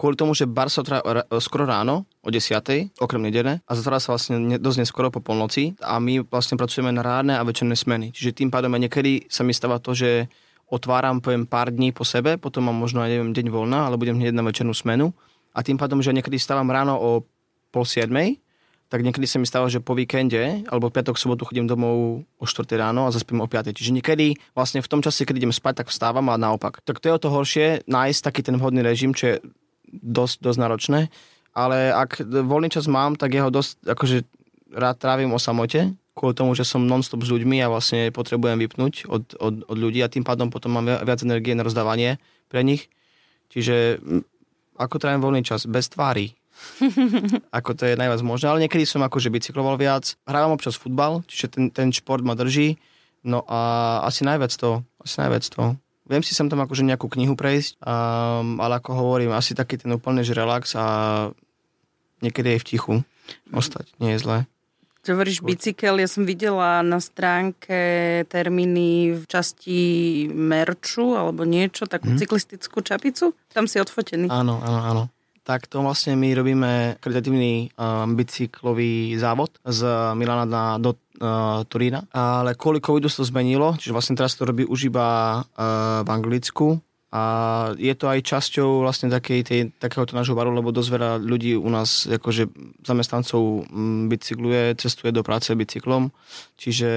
kvôli 0.00 0.16
tomu, 0.16 0.32
že 0.32 0.48
bar 0.48 0.72
sa 0.72 0.80
otvárá 0.80 1.28
skoro 1.44 1.68
ráno, 1.68 2.08
o 2.24 2.32
10. 2.32 2.96
okrem 2.96 3.20
nedele 3.20 3.60
a 3.60 3.70
zatvára 3.76 4.00
sa 4.00 4.16
vlastne 4.16 4.56
dosť 4.56 4.78
neskoro 4.80 5.12
po 5.12 5.20
polnoci 5.20 5.76
a 5.84 6.00
my 6.00 6.24
vlastne 6.24 6.56
pracujeme 6.56 6.88
na 6.88 7.04
rádne 7.04 7.36
a 7.36 7.44
večerné 7.44 7.76
smeny. 7.76 8.16
Čiže 8.16 8.40
tým 8.40 8.48
pádom 8.48 8.72
aj 8.72 8.88
niekedy 8.88 9.28
sa 9.28 9.44
mi 9.44 9.52
stáva 9.52 9.76
to, 9.76 9.92
že 9.92 10.32
otváram 10.72 11.20
poviem 11.20 11.44
pár 11.44 11.68
dní 11.68 11.92
po 11.92 12.08
sebe, 12.08 12.40
potom 12.40 12.72
mám 12.72 12.80
možno 12.80 13.04
aj 13.04 13.12
neviem, 13.12 13.36
deň 13.36 13.46
voľna, 13.52 13.92
ale 13.92 14.00
budem 14.00 14.16
hneď 14.16 14.32
na 14.32 14.40
večernú 14.40 14.72
smenu 14.72 15.12
a 15.52 15.60
tým 15.60 15.76
pádom, 15.76 16.00
že 16.00 16.16
niekedy 16.16 16.40
stávam 16.40 16.72
ráno 16.72 16.96
o 16.96 17.10
pol 17.68 17.84
siedmej, 17.84 18.40
tak 18.90 19.06
niekedy 19.06 19.22
sa 19.22 19.38
mi 19.38 19.46
stáva, 19.46 19.70
že 19.70 19.78
po 19.78 19.94
víkende 19.94 20.66
alebo 20.66 20.90
piatok, 20.90 21.14
sobotu 21.14 21.46
chodím 21.46 21.70
domov 21.70 22.26
o 22.26 22.44
4 22.48 22.66
ráno 22.74 23.06
a 23.06 23.14
zaspím 23.14 23.38
o 23.38 23.46
5. 23.46 23.70
Čiže 23.70 23.94
niekedy 23.94 24.34
vlastne 24.50 24.82
v 24.82 24.90
tom 24.90 24.98
čase, 24.98 25.22
keď 25.22 25.46
idem 25.46 25.54
spať, 25.54 25.86
tak 25.86 25.94
vstávam 25.94 26.26
a 26.26 26.34
naopak. 26.34 26.82
Tak 26.82 26.98
to 26.98 27.06
je 27.06 27.14
o 27.14 27.22
to 27.22 27.30
horšie 27.30 27.86
nájsť 27.86 28.20
taký 28.26 28.40
ten 28.42 28.58
vhodný 28.58 28.82
režim, 28.82 29.14
čo 29.14 29.24
je 29.30 29.36
dosť, 29.92 30.42
dosť 30.42 30.58
náročné, 30.58 31.00
ale 31.54 31.90
ak 31.90 32.22
voľný 32.26 32.70
čas 32.70 32.86
mám, 32.86 33.18
tak 33.18 33.34
jeho 33.34 33.50
dosť 33.50 33.82
akože 33.90 34.16
rád 34.70 34.96
trávim 35.02 35.34
o 35.34 35.38
samote, 35.42 35.94
kvôli 36.14 36.34
tomu, 36.34 36.54
že 36.54 36.68
som 36.68 36.84
non-stop 36.84 37.26
s 37.26 37.32
ľuďmi 37.32 37.58
a 37.64 37.70
vlastne 37.70 38.14
potrebujem 38.14 38.60
vypnúť 38.60 39.10
od, 39.10 39.34
od, 39.40 39.54
od 39.66 39.76
ľudí 39.78 40.04
a 40.04 40.12
tým 40.12 40.22
pádom 40.22 40.52
potom 40.52 40.78
mám 40.78 40.86
viac 41.02 41.20
energie 41.26 41.56
na 41.56 41.66
rozdávanie 41.66 42.22
pre 42.46 42.62
nich. 42.62 42.92
Čiže 43.50 43.98
ako 44.78 44.96
trávim 45.00 45.24
voľný 45.24 45.42
čas? 45.42 45.66
Bez 45.66 45.90
tvári. 45.90 46.38
ako 47.56 47.72
to 47.72 47.88
je 47.88 47.98
najviac 47.98 48.20
možné, 48.20 48.46
ale 48.52 48.62
niekedy 48.68 48.84
som 48.84 49.00
akože 49.00 49.32
bicykloval 49.32 49.80
viac. 49.80 50.14
Hrávam 50.28 50.54
občas 50.54 50.76
futbal, 50.76 51.24
čiže 51.26 51.46
ten, 51.50 51.64
ten 51.72 51.88
šport 51.90 52.22
ma 52.22 52.36
drží. 52.36 52.76
No 53.24 53.44
a 53.48 54.00
asi 54.04 54.24
najviac 54.24 54.52
to, 54.54 54.84
asi 55.00 55.20
najviac 55.20 55.44
to. 55.44 55.76
Viem 56.10 56.26
si 56.26 56.34
sem 56.34 56.50
tam 56.50 56.58
akože 56.58 56.82
nejakú 56.82 57.06
knihu 57.06 57.38
prejsť, 57.38 57.78
um, 57.78 58.58
ale 58.58 58.82
ako 58.82 58.90
hovorím, 58.98 59.30
asi 59.30 59.54
taký 59.54 59.78
ten 59.78 59.94
úplne 59.94 60.26
že 60.26 60.34
relax 60.34 60.74
a 60.74 61.30
niekedy 62.18 62.58
aj 62.58 62.60
v 62.60 62.66
tichu 62.66 62.94
ostať, 63.54 63.86
nie 64.02 64.18
je 64.18 64.22
zlé. 64.26 64.38
Čo 65.00 65.16
hovoríš 65.16 65.40
bicykel, 65.40 65.96
ja 65.96 66.04
som 66.10 66.28
videla 66.28 66.84
na 66.84 67.00
stránke 67.00 68.20
termíny 68.28 69.16
v 69.16 69.24
časti 69.24 69.78
merču 70.28 71.16
alebo 71.16 71.48
niečo, 71.48 71.88
takú 71.88 72.12
hmm. 72.12 72.20
cyklistickú 72.20 72.84
čapicu. 72.84 73.32
Tam 73.48 73.64
si 73.64 73.80
odfotený. 73.80 74.28
Áno, 74.28 74.60
áno, 74.60 74.80
áno 74.84 75.04
tak 75.42 75.66
to 75.66 75.80
vlastne 75.80 76.14
my 76.14 76.28
robíme 76.36 76.70
karitatívny 77.00 77.72
um, 77.74 78.14
bicyklový 78.14 79.16
závod 79.16 79.56
z 79.64 79.80
Milana 80.14 80.44
na, 80.44 80.64
do 80.76 80.94
uh, 80.94 81.64
Turína. 81.64 82.04
Ale 82.12 82.54
kvôli 82.54 82.78
covidu 82.78 83.08
sa 83.08 83.24
to 83.24 83.30
zmenilo, 83.30 83.74
čiže 83.80 83.94
vlastne 83.96 84.14
teraz 84.14 84.36
to 84.36 84.44
robí 84.44 84.68
už 84.68 84.92
iba 84.92 85.40
uh, 85.40 86.04
v 86.04 86.08
Anglicku. 86.08 86.78
A 87.10 87.22
je 87.74 87.90
to 87.98 88.06
aj 88.06 88.22
časťou 88.22 88.86
vlastne 88.86 89.10
takej, 89.10 89.40
tej, 89.42 89.60
takéhoto 89.82 90.14
nášho 90.14 90.38
baru, 90.38 90.54
lebo 90.54 90.70
dosť 90.70 90.90
veľa 90.94 91.10
ľudí 91.18 91.58
u 91.58 91.66
nás, 91.66 92.06
akože 92.06 92.46
zamestnancov 92.86 93.66
mm, 93.66 94.06
bicykluje, 94.06 94.78
cestuje 94.78 95.10
do 95.10 95.26
práce 95.26 95.50
bicyklom, 95.50 96.14
čiže 96.54 96.90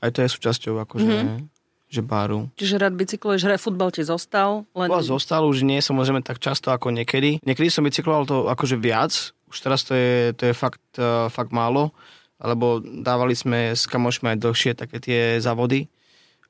aj 0.00 0.10
to 0.16 0.18
je 0.24 0.32
súčasťou 0.32 0.80
akože 0.88 1.12
mm-hmm 1.12 1.53
že 1.94 2.02
baru. 2.02 2.50
Čiže 2.58 2.82
rád 2.82 2.98
bicykluješ, 2.98 3.46
hra 3.46 3.54
futbal 3.54 3.94
ti 3.94 4.02
zostal? 4.02 4.66
Len... 4.74 4.90
zostal, 4.98 5.46
už 5.46 5.62
nie 5.62 5.78
samozrejme 5.78 6.26
tak 6.26 6.42
často 6.42 6.74
ako 6.74 6.90
niekedy. 6.90 7.38
Niekedy 7.46 7.70
som 7.70 7.86
bicykloval 7.86 8.26
to 8.26 8.50
akože 8.50 8.74
viac, 8.74 9.14
už 9.46 9.56
teraz 9.62 9.86
to 9.86 9.94
je, 9.94 10.34
to 10.34 10.50
je 10.50 10.54
fakt, 10.54 10.82
uh, 10.98 11.30
fakt 11.30 11.54
málo, 11.54 11.94
lebo 12.42 12.82
dávali 12.82 13.38
sme 13.38 13.78
s 13.78 13.86
kamošmi 13.86 14.34
aj 14.34 14.42
dlhšie 14.42 14.72
také 14.74 14.98
tie 14.98 15.38
závody, 15.38 15.86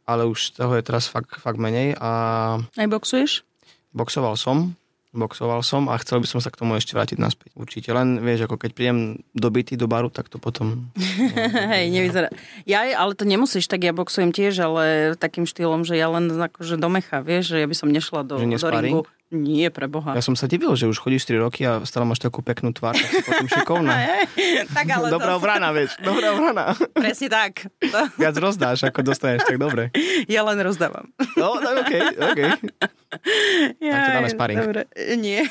ale 0.09 0.24
už 0.24 0.57
toho 0.57 0.72
je 0.80 0.84
teraz 0.84 1.05
fakt, 1.12 1.36
fakt 1.36 1.61
menej. 1.61 1.92
A... 2.01 2.11
Aj 2.64 2.88
boxuješ? 2.88 3.45
Boxoval 3.92 4.40
som, 4.40 4.72
boxoval 5.14 5.62
som 5.62 5.86
a 5.86 5.94
chcel 6.02 6.18
by 6.20 6.28
som 6.28 6.42
sa 6.42 6.50
k 6.50 6.58
tomu 6.58 6.74
ešte 6.74 6.98
vrátiť 6.98 7.16
naspäť. 7.22 7.54
Určite, 7.54 7.94
len 7.94 8.18
vieš, 8.18 8.50
ako 8.50 8.58
keď 8.58 8.70
prídem 8.74 8.98
do 9.32 9.48
byty, 9.48 9.78
do 9.78 9.86
baru, 9.86 10.10
tak 10.10 10.26
to 10.26 10.42
potom... 10.42 10.90
Hej, 11.72 11.88
nevyzerá. 11.94 12.28
Ja, 12.66 12.82
ale 12.98 13.14
to 13.14 13.22
nemusíš, 13.24 13.70
tak 13.70 13.86
ja 13.86 13.94
boxujem 13.94 14.34
tiež, 14.34 14.58
ale 14.66 15.14
takým 15.14 15.46
štýlom, 15.46 15.86
že 15.86 15.94
ja 15.94 16.10
len 16.10 16.28
akože 16.34 16.76
do 16.76 16.90
mecha, 16.90 17.22
vieš, 17.22 17.54
že 17.54 17.62
ja 17.62 17.66
by 17.70 17.76
som 17.78 17.88
nešla 17.88 18.20
do, 18.26 18.36
do 18.42 18.68
ringu. 18.68 19.02
Nie, 19.35 19.74
pre 19.74 19.91
Boha. 19.91 20.14
Ja 20.14 20.22
som 20.22 20.39
sa 20.39 20.47
divil, 20.47 20.70
že 20.78 20.87
už 20.87 21.03
chodíš 21.03 21.26
3 21.26 21.43
roky 21.43 21.66
a 21.66 21.82
stále 21.82 22.07
máš 22.07 22.22
takú 22.22 22.39
peknú 22.39 22.70
tvár, 22.70 22.95
tak 22.95 23.11
si 23.11 23.18
potom 23.26 23.51
šikovná. 23.51 24.22
tak 24.78 24.87
ale 24.87 25.11
Dobrá 25.11 25.35
to... 25.35 25.43
obrana, 25.43 25.74
vieš. 25.74 25.99
Dobrá 25.99 26.39
obrana. 26.39 26.78
Presne 27.03 27.26
tak. 27.26 27.66
To... 27.82 27.99
Viac 28.14 28.37
rozdáš, 28.39 28.87
ako 28.87 29.03
dostaneš, 29.03 29.43
tak 29.43 29.59
dobre. 29.59 29.91
Ja 30.30 30.47
len 30.47 30.62
rozdávam. 30.62 31.11
No, 31.35 31.59
tak 31.59 31.74
okej, 31.82 32.01
okej. 32.14 32.51
Ja, 33.82 33.91
tak 33.95 34.01
to 34.07 34.11
dáme 34.22 34.30
sparing. 34.30 34.59
Dobre, 34.62 34.82
nie. 35.18 35.43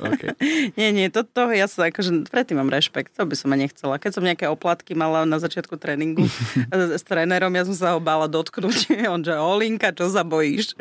okay. 0.00 0.32
Nie, 0.80 0.88
nie, 0.96 1.12
toto 1.12 1.52
ja 1.52 1.68
sa 1.68 1.92
akože, 1.92 2.32
predtým 2.32 2.56
mám 2.60 2.72
rešpekt, 2.72 3.12
to 3.12 3.28
by 3.28 3.36
som 3.36 3.52
ma 3.52 3.60
nechcela. 3.60 4.00
Keď 4.00 4.10
som 4.16 4.24
nejaké 4.24 4.48
oplatky 4.48 4.96
mala 4.96 5.28
na 5.28 5.36
začiatku 5.36 5.76
tréningu 5.76 6.24
s 6.72 7.04
trénerom, 7.04 7.52
ja 7.52 7.68
som 7.68 7.76
sa 7.76 7.86
ho 7.92 8.00
bála 8.00 8.24
dotknúť. 8.24 9.04
On 9.12 9.20
že, 9.20 9.36
Olinka, 9.36 9.92
čo 9.92 10.08
sa 10.08 10.24
bojíš? 10.24 10.72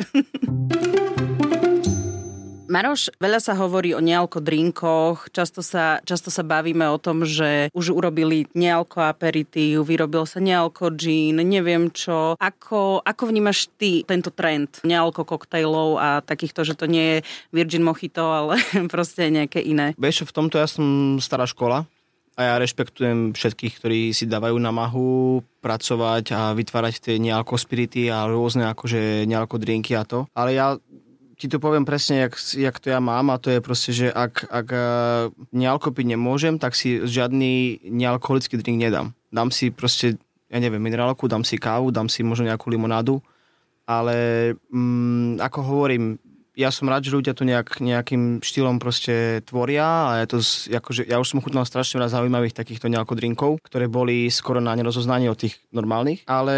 Maroš, 2.72 3.12
veľa 3.20 3.44
sa 3.44 3.52
hovorí 3.60 3.92
o 3.92 4.00
nealko 4.00 4.40
drinkoch, 4.40 5.28
často 5.36 5.60
sa, 5.60 6.00
často 6.08 6.32
sa 6.32 6.40
bavíme 6.40 6.88
o 6.88 6.96
tom, 6.96 7.28
že 7.28 7.68
už 7.76 7.92
urobili 7.92 8.48
nealko 8.56 9.04
aperitív, 9.04 9.84
vyrobil 9.84 10.24
sa 10.24 10.40
nealko 10.40 10.88
gin, 10.96 11.44
neviem 11.44 11.92
čo. 11.92 12.40
Ako, 12.40 13.04
ako 13.04 13.24
vnímaš 13.28 13.68
ty 13.76 14.08
tento 14.08 14.32
trend 14.32 14.80
nealko 14.88 15.28
koktejlov 15.28 16.00
a 16.00 16.24
takýchto, 16.24 16.64
že 16.64 16.80
to 16.80 16.88
nie 16.88 17.20
je 17.20 17.28
Virgin 17.52 17.84
Mojito, 17.84 18.24
ale 18.24 18.56
proste 18.94 19.28
nejaké 19.28 19.60
iné? 19.60 19.92
Vieš, 20.00 20.24
v 20.24 20.32
tomto 20.32 20.56
ja 20.56 20.72
som 20.72 21.20
stará 21.20 21.44
škola, 21.44 21.84
a 22.40 22.56
ja 22.56 22.56
rešpektujem 22.56 23.36
všetkých, 23.36 23.74
ktorí 23.84 24.02
si 24.16 24.24
dávajú 24.24 24.56
namahu 24.56 25.44
pracovať 25.60 26.32
a 26.32 26.56
vytvárať 26.56 27.04
tie 27.04 27.16
nealko 27.20 27.60
spirity 27.60 28.08
a 28.08 28.24
rôzne 28.32 28.72
akože 28.72 29.28
nealko 29.28 29.60
drinky 29.60 30.00
a 30.00 30.08
to. 30.08 30.24
Ale 30.32 30.56
ja 30.56 30.80
ti 31.42 31.50
to 31.50 31.58
poviem 31.58 31.90
presne, 31.90 32.30
jak, 32.30 32.38
jak 32.54 32.78
to 32.78 32.94
ja 32.94 33.02
mám 33.02 33.34
a 33.34 33.42
to 33.42 33.50
je 33.50 33.66
proste, 33.66 33.90
že 33.90 34.14
ak, 34.14 34.46
ak 34.46 34.68
eh, 34.70 34.86
nealkopiť 35.50 36.06
nemôžem, 36.14 36.62
tak 36.62 36.78
si 36.78 37.02
žiadny 37.02 37.82
nealkoholický 37.90 38.62
drink 38.62 38.78
nedám. 38.78 39.18
Dám 39.34 39.50
si 39.50 39.74
proste, 39.74 40.22
ja 40.54 40.62
neviem, 40.62 40.78
minerálku, 40.78 41.26
dám 41.26 41.42
si 41.42 41.58
kávu, 41.58 41.90
dám 41.90 42.14
si 42.14 42.22
možno 42.22 42.46
nejakú 42.46 42.70
limonádu, 42.70 43.26
ale 43.90 44.54
mm, 44.70 45.42
ako 45.42 45.60
hovorím, 45.66 46.22
ja 46.52 46.68
som 46.68 46.92
rád, 46.92 47.08
že 47.08 47.16
ľudia 47.16 47.32
to 47.32 47.48
nejak, 47.48 47.80
nejakým 47.80 48.44
štýlom 48.44 48.76
proste 48.76 49.40
tvoria 49.48 49.88
a 49.88 50.12
je 50.24 50.28
to, 50.28 50.38
akože, 50.76 51.08
ja 51.08 51.16
už 51.16 51.28
som 51.32 51.40
chutnal 51.40 51.64
strašne 51.64 52.00
veľa 52.00 52.12
zaujímavých 52.12 52.58
takýchto 52.58 52.92
nejako 52.92 53.16
drinkov, 53.16 53.52
ktoré 53.64 53.88
boli 53.88 54.28
skoro 54.28 54.60
na 54.60 54.76
nerozoznanie 54.76 55.32
od 55.32 55.40
tých 55.40 55.64
normálnych, 55.72 56.28
ale 56.28 56.56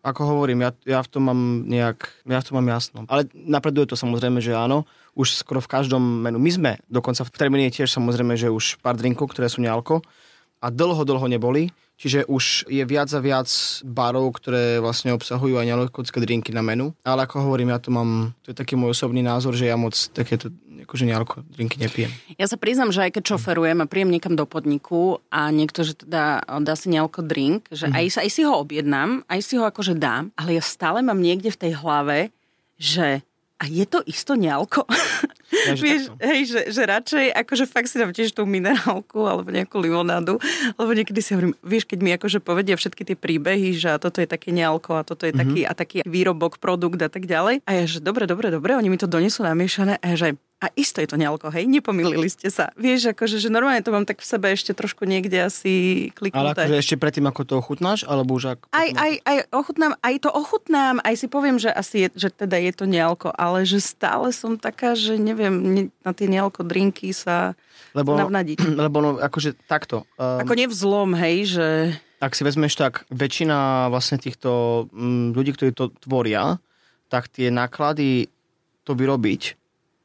ako 0.00 0.20
hovorím, 0.24 0.64
ja, 0.64 0.70
ja 0.88 1.00
v 1.04 1.08
tom 1.12 1.28
mám 1.28 1.40
nejak, 1.68 2.08
ja 2.24 2.40
v 2.40 2.46
tom 2.48 2.56
mám 2.64 2.68
jasno. 2.72 3.04
Ale 3.04 3.28
napreduje 3.36 3.92
to 3.92 4.00
samozrejme, 4.00 4.40
že 4.40 4.56
áno, 4.56 4.88
už 5.12 5.44
skoro 5.44 5.60
v 5.60 5.70
každom 5.70 6.00
menu. 6.00 6.40
My 6.40 6.50
sme 6.50 6.72
dokonca 6.88 7.22
v 7.22 7.34
termíne 7.36 7.68
tiež 7.68 7.92
samozrejme, 7.92 8.34
že 8.40 8.48
už 8.48 8.80
pár 8.80 8.96
drinkov, 8.96 9.30
ktoré 9.30 9.52
sú 9.52 9.60
nealko 9.60 10.00
a 10.64 10.72
dlho, 10.72 11.04
dlho 11.04 11.28
neboli 11.28 11.68
Čiže 11.94 12.26
už 12.26 12.66
je 12.66 12.82
viac 12.82 13.06
a 13.14 13.20
viac 13.22 13.48
barov, 13.86 14.34
ktoré 14.36 14.82
vlastne 14.82 15.14
obsahujú 15.14 15.62
aj 15.62 15.66
nealkoholické 15.70 16.18
drinky 16.18 16.50
na 16.50 16.60
menu. 16.60 16.90
Ale 17.06 17.22
ako 17.24 17.46
hovorím, 17.46 17.70
ja 17.70 17.78
to 17.78 17.94
mám, 17.94 18.34
to 18.42 18.50
je 18.50 18.56
taký 18.58 18.74
môj 18.74 18.98
osobný 18.98 19.22
názor, 19.22 19.54
že 19.54 19.70
ja 19.70 19.78
moc 19.78 19.94
takéto 20.10 20.50
akože 20.84 21.04
nealko 21.08 21.46
drinky 21.48 21.80
nepijem. 21.80 22.12
Ja 22.36 22.44
sa 22.44 22.60
priznam, 22.60 22.92
že 22.92 23.08
aj 23.08 23.16
keď 23.16 23.34
šoferujem 23.34 23.80
a 23.80 23.88
príjem 23.88 24.12
niekam 24.12 24.36
do 24.36 24.44
podniku 24.44 25.24
a 25.32 25.48
niekto, 25.48 25.80
že 25.86 25.96
teda 25.96 26.44
dá 26.44 26.74
si 26.76 26.92
nealko 26.92 27.24
drink, 27.24 27.72
že 27.72 27.88
mm-hmm. 27.88 27.98
aj, 27.98 28.20
aj 28.20 28.30
si 28.30 28.42
ho 28.44 28.52
objednám, 28.58 29.24
aj 29.24 29.40
si 29.40 29.54
ho 29.56 29.64
akože 29.64 29.96
dám, 29.96 30.34
ale 30.36 30.60
ja 30.60 30.62
stále 30.62 31.00
mám 31.00 31.18
niekde 31.22 31.48
v 31.54 31.60
tej 31.60 31.72
hlave, 31.80 32.34
že 32.76 33.24
a 33.64 33.72
je 33.72 33.88
to 33.88 34.04
isto 34.04 34.36
nealko? 34.36 34.84
Ja, 35.48 35.72
že 35.72 35.80
Vieš, 35.88 36.02
hej, 36.20 36.40
že, 36.44 36.60
že 36.68 36.82
radšej 36.84 37.26
akože 37.32 37.64
fakt 37.64 37.88
si 37.88 37.96
dám 37.96 38.12
tiež 38.12 38.36
tú 38.36 38.44
minerálku 38.44 39.24
alebo 39.24 39.48
nejakú 39.48 39.80
limonádu, 39.80 40.36
lebo 40.76 40.90
niekedy 40.92 41.24
si 41.24 41.32
hovorím, 41.32 41.56
vieš, 41.64 41.88
keď 41.88 41.98
mi 42.04 42.12
akože 42.12 42.44
povedia 42.44 42.76
všetky 42.76 43.08
tie 43.08 43.16
príbehy, 43.16 43.72
že 43.72 43.96
a 43.96 43.96
toto 43.96 44.20
je 44.20 44.28
také 44.28 44.52
nealko 44.52 45.00
a 45.00 45.06
toto 45.06 45.24
je 45.24 45.32
mm-hmm. 45.32 45.40
taký 45.40 45.60
a 45.64 45.72
taký 45.72 45.96
výrobok, 46.04 46.60
produkt 46.60 47.00
a 47.00 47.08
tak 47.08 47.24
ďalej. 47.24 47.64
A 47.64 47.70
ja, 47.72 47.84
že 47.88 48.04
dobre, 48.04 48.28
dobre, 48.28 48.52
dobre, 48.52 48.76
oni 48.76 48.92
mi 48.92 49.00
to 49.00 49.08
donesú 49.08 49.40
namiešané 49.40 49.96
a 49.96 50.04
ja, 50.12 50.14
že 50.20 50.26
a 50.64 50.72
isto 50.80 51.04
je 51.04 51.08
to 51.12 51.20
nealko, 51.20 51.52
hej? 51.52 51.68
Nepomýlili 51.68 52.32
ste 52.32 52.48
sa. 52.48 52.72
Vieš, 52.80 53.12
akože, 53.12 53.36
že 53.36 53.52
normálne 53.52 53.84
to 53.84 53.92
mám 53.92 54.08
tak 54.08 54.24
v 54.24 54.24
sebe 54.24 54.48
ešte 54.48 54.72
trošku 54.72 55.04
niekde 55.04 55.44
asi 55.44 56.08
Ale 56.08 56.16
kliknuté. 56.16 56.64
akože 56.64 56.80
ešte 56.80 56.96
predtým, 56.96 57.28
ako 57.28 57.40
to 57.44 57.54
ochutnáš, 57.60 58.08
alebo 58.08 58.40
už 58.40 58.56
ako... 58.56 58.64
Aj, 58.72 58.88
aj, 58.88 59.12
aj, 59.28 59.36
ochutnám, 59.52 59.92
aj 60.00 60.14
to 60.24 60.30
ochutnám, 60.32 61.04
aj 61.04 61.14
si 61.20 61.26
poviem, 61.28 61.60
že 61.60 61.68
asi 61.68 62.08
je, 62.08 62.08
že 62.16 62.28
teda 62.32 62.56
je 62.56 62.72
to 62.72 62.88
nealko, 62.88 63.28
ale 63.36 63.68
že 63.68 63.84
stále 63.84 64.32
som 64.32 64.56
taká, 64.56 64.96
že 64.96 65.20
neviem, 65.20 65.52
ne, 65.52 65.82
na 66.00 66.16
tie 66.16 66.32
nealko 66.32 66.64
drinky 66.64 67.12
sa 67.12 67.52
lebo, 67.92 68.16
navnadiť. 68.16 68.64
lebo 68.88 69.04
no, 69.04 69.10
akože 69.20 69.60
takto. 69.68 70.08
Um, 70.16 70.40
Ako 70.40 70.56
nevzlom, 70.56 71.12
hej, 71.20 71.60
že... 71.60 71.68
ak 72.24 72.32
si 72.32 72.40
vezmeš 72.40 72.80
tak, 72.80 73.04
väčšina 73.12 73.92
vlastne 73.92 74.16
týchto 74.16 74.88
mm, 74.88 75.36
ľudí, 75.36 75.52
ktorí 75.52 75.76
to 75.76 75.92
tvoria, 76.00 76.56
tak 77.12 77.28
tie 77.28 77.52
náklady 77.52 78.32
to 78.88 78.96
vyrobiť 78.96 79.60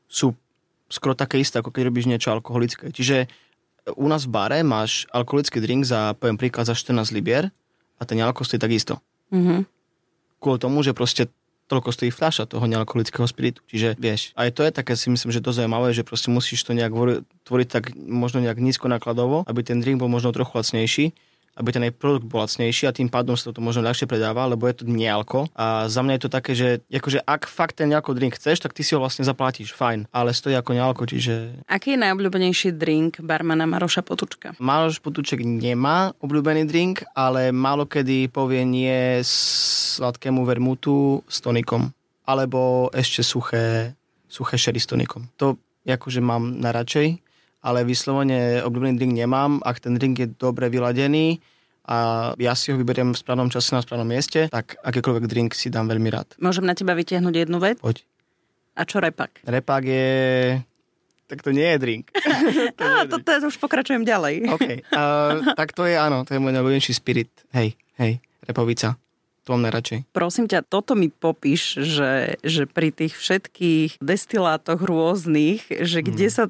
sú 0.10 0.34
skoro 0.90 1.14
také 1.14 1.40
isté, 1.40 1.62
ako 1.62 1.70
keď 1.72 1.88
robíš 1.88 2.10
niečo 2.10 2.34
alkoholické. 2.34 2.90
Čiže 2.90 3.30
u 3.96 4.06
nás 4.10 4.26
v 4.26 4.34
bare 4.34 4.60
máš 4.66 5.06
alkoholický 5.14 5.62
drink 5.62 5.86
za, 5.86 6.14
poviem 6.18 6.38
príklad, 6.38 6.68
za 6.68 6.76
14 6.76 7.14
libier 7.16 7.50
a 7.98 8.04
ten 8.04 8.20
alkohol 8.20 8.46
stojí 8.46 8.62
takisto. 8.62 9.00
Mhm. 9.32 9.66
Kvôli 10.40 10.60
tomu, 10.60 10.82
že 10.84 10.96
proste 10.96 11.28
toľko 11.70 11.94
stojí 11.94 12.10
fľaša 12.10 12.50
toho 12.50 12.66
nealkoholického 12.66 13.30
spiritu. 13.30 13.62
Čiže 13.70 13.94
vieš, 14.02 14.34
aj 14.34 14.58
to 14.58 14.66
je 14.66 14.72
také 14.74 14.98
si 14.98 15.14
myslím, 15.14 15.30
že 15.30 15.44
to 15.44 15.54
zaujímavé, 15.54 15.94
že 15.94 16.02
proste 16.02 16.34
musíš 16.34 16.66
to 16.66 16.74
nejak 16.74 16.90
vori- 16.90 17.22
tvoriť 17.46 17.68
tak 17.70 17.84
možno 17.94 18.42
nejak 18.42 18.58
nízko 18.58 18.90
nákladovo, 18.90 19.46
aby 19.46 19.62
ten 19.62 19.78
drink 19.78 20.02
bol 20.02 20.10
možno 20.10 20.34
trochu 20.34 20.58
lacnejší, 20.58 21.06
aby 21.60 21.70
ten 21.76 21.84
aj 21.84 21.94
produkt 22.00 22.24
bol 22.24 22.40
lacnejší 22.40 22.88
a 22.88 22.96
tým 22.96 23.12
pádom 23.12 23.36
sa 23.36 23.52
to 23.52 23.60
možno 23.60 23.84
ľahšie 23.84 24.08
predáva, 24.08 24.48
lebo 24.48 24.64
je 24.72 24.80
to 24.80 24.84
nealko. 24.88 25.52
A 25.60 25.92
za 25.92 26.00
mňa 26.00 26.16
je 26.16 26.24
to 26.24 26.32
také, 26.32 26.52
že 26.56 26.80
akože 26.88 27.20
ak 27.28 27.52
fakt 27.52 27.84
ten 27.84 27.92
nealko 27.92 28.16
drink 28.16 28.40
chceš, 28.40 28.64
tak 28.64 28.72
ty 28.72 28.82
si 28.82 28.96
ho 28.96 29.04
vlastne 29.04 29.28
zaplatíš, 29.28 29.76
fajn, 29.76 30.08
ale 30.16 30.32
stojí 30.32 30.56
ako 30.56 30.72
nealko, 30.72 31.04
čiže 31.04 31.60
Aký 31.68 31.94
je 31.94 32.00
najobľúbenejší 32.00 32.80
drink 32.80 33.20
barmana 33.20 33.68
Maroša 33.68 34.02
Potučka? 34.08 34.56
Máloš 34.64 35.04
Potúček 35.04 35.44
nemá 35.44 36.16
obľúbený 36.24 36.64
drink, 36.64 37.04
ale 37.12 37.52
málo 37.52 37.84
kedy 37.84 38.32
povie 38.32 38.64
nie 38.64 39.20
sladkému 39.22 40.48
vermutu 40.48 41.20
s 41.28 41.44
tonikom. 41.44 41.92
Alebo 42.24 42.88
ešte 42.94 43.26
suché, 43.26 43.98
suché 44.30 44.56
sherry 44.56 44.80
s 44.80 44.88
tonikom. 44.88 45.28
To 45.42 45.58
akože 45.90 46.22
mám 46.22 46.62
najradšej, 46.62 47.29
ale 47.60 47.84
vyslovene 47.84 48.62
obľúbený 48.62 48.96
drink 48.96 49.14
nemám. 49.16 49.60
Ak 49.62 49.80
ten 49.80 49.96
drink 49.96 50.16
je 50.18 50.28
dobre 50.30 50.68
vyladený 50.68 51.40
a 51.84 51.98
ja 52.36 52.54
si 52.54 52.70
ho 52.70 52.78
vyberiem 52.78 53.12
v 53.12 53.18
správnom 53.18 53.50
čase 53.50 53.74
na 53.74 53.82
správnom 53.82 54.06
mieste, 54.06 54.48
tak 54.48 54.78
akýkoľvek 54.80 55.26
drink 55.26 55.52
si 55.52 55.68
dám 55.68 55.88
veľmi 55.88 56.08
rád. 56.08 56.38
Môžem 56.38 56.64
na 56.64 56.74
teba 56.74 56.94
vytiahnuť 56.94 57.36
jednu 57.36 57.58
vec? 57.58 57.78
Poď. 57.78 58.06
A 58.74 58.84
čo 58.84 58.98
repak? 58.98 59.44
Repák 59.44 59.84
je... 59.84 60.08
Tak 61.26 61.42
to 61.42 61.52
nie 61.52 61.66
je 61.68 61.78
drink. 61.78 62.10
to 62.80 62.82
Á, 62.82 63.06
je 63.06 63.12
to, 63.12 63.18
to 63.20 63.48
už 63.48 63.58
pokračujem 63.58 64.02
ďalej. 64.02 64.50
OK. 64.50 64.68
Uh, 64.90 65.54
tak 65.54 65.78
to 65.78 65.86
je, 65.86 65.94
áno, 65.94 66.26
to 66.26 66.34
je 66.34 66.42
môj 66.42 66.54
najľúbenejší 66.54 66.90
spirit. 66.92 67.30
Hej, 67.52 67.78
hej, 67.98 68.18
repovica. 68.42 68.98
To 69.46 69.54
mám 69.54 69.66
najradšej. 69.66 70.10
Prosím 70.10 70.46
ťa, 70.46 70.62
toto 70.62 70.94
mi 70.94 71.10
popíš, 71.10 71.78
že, 71.82 72.38
že 72.42 72.66
pri 72.66 72.90
tých 72.90 73.14
všetkých 73.14 73.98
destilátoch 73.98 74.78
rôznych, 74.80 75.66
že 75.70 76.02
kde 76.02 76.30
Mhm. 76.30 76.34
sa 76.34 76.44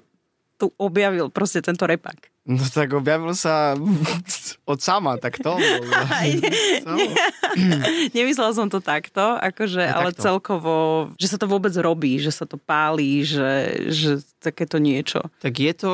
tu 0.60 0.76
objavil 0.76 1.32
proste 1.32 1.64
tento 1.64 1.88
repak. 1.88 2.28
No 2.50 2.60
tak 2.66 2.98
objavil 2.98 3.32
sa 3.38 3.78
od 4.72 4.80
sama, 4.82 5.16
tak 5.22 5.38
to. 5.38 5.56
Samo. 5.56 7.10
Nemyslela 8.18 8.52
som 8.54 8.68
to 8.70 8.82
takto, 8.82 9.38
akože, 9.38 9.86
Aj 9.86 9.94
ale 9.94 10.10
takto. 10.12 10.24
celkovo, 10.26 10.76
že 11.22 11.30
sa 11.30 11.38
to 11.38 11.46
vôbec 11.46 11.74
robí, 11.78 12.18
že 12.18 12.34
sa 12.34 12.50
to 12.50 12.58
pálí, 12.58 13.22
že, 13.26 13.86
že 13.90 14.22
takéto 14.42 14.82
niečo. 14.82 15.22
Tak 15.42 15.54
je 15.62 15.74
to, 15.74 15.94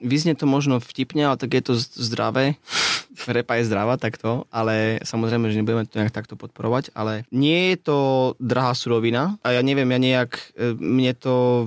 vyznie 0.00 0.36
to 0.36 0.44
možno 0.44 0.80
vtipne, 0.80 1.24
ale 1.24 1.40
tak 1.40 1.56
je 1.56 1.62
to 1.64 1.72
zdravé. 1.76 2.60
Repa 3.26 3.58
je 3.58 3.66
zdravá 3.66 3.98
takto, 3.98 4.46
ale 4.54 5.02
samozrejme, 5.02 5.50
že 5.50 5.58
nebudeme 5.58 5.88
to 5.88 5.98
nejak 5.98 6.14
takto 6.14 6.38
podporovať, 6.38 6.94
ale 6.94 7.26
nie 7.34 7.74
je 7.74 7.76
to 7.82 7.98
drahá 8.38 8.76
surovina 8.78 9.40
a 9.42 9.58
ja 9.58 9.62
neviem, 9.64 9.90
ja 9.90 9.98
nejak, 9.98 10.30
e, 10.54 10.78
mne 10.78 11.12
to 11.18 11.66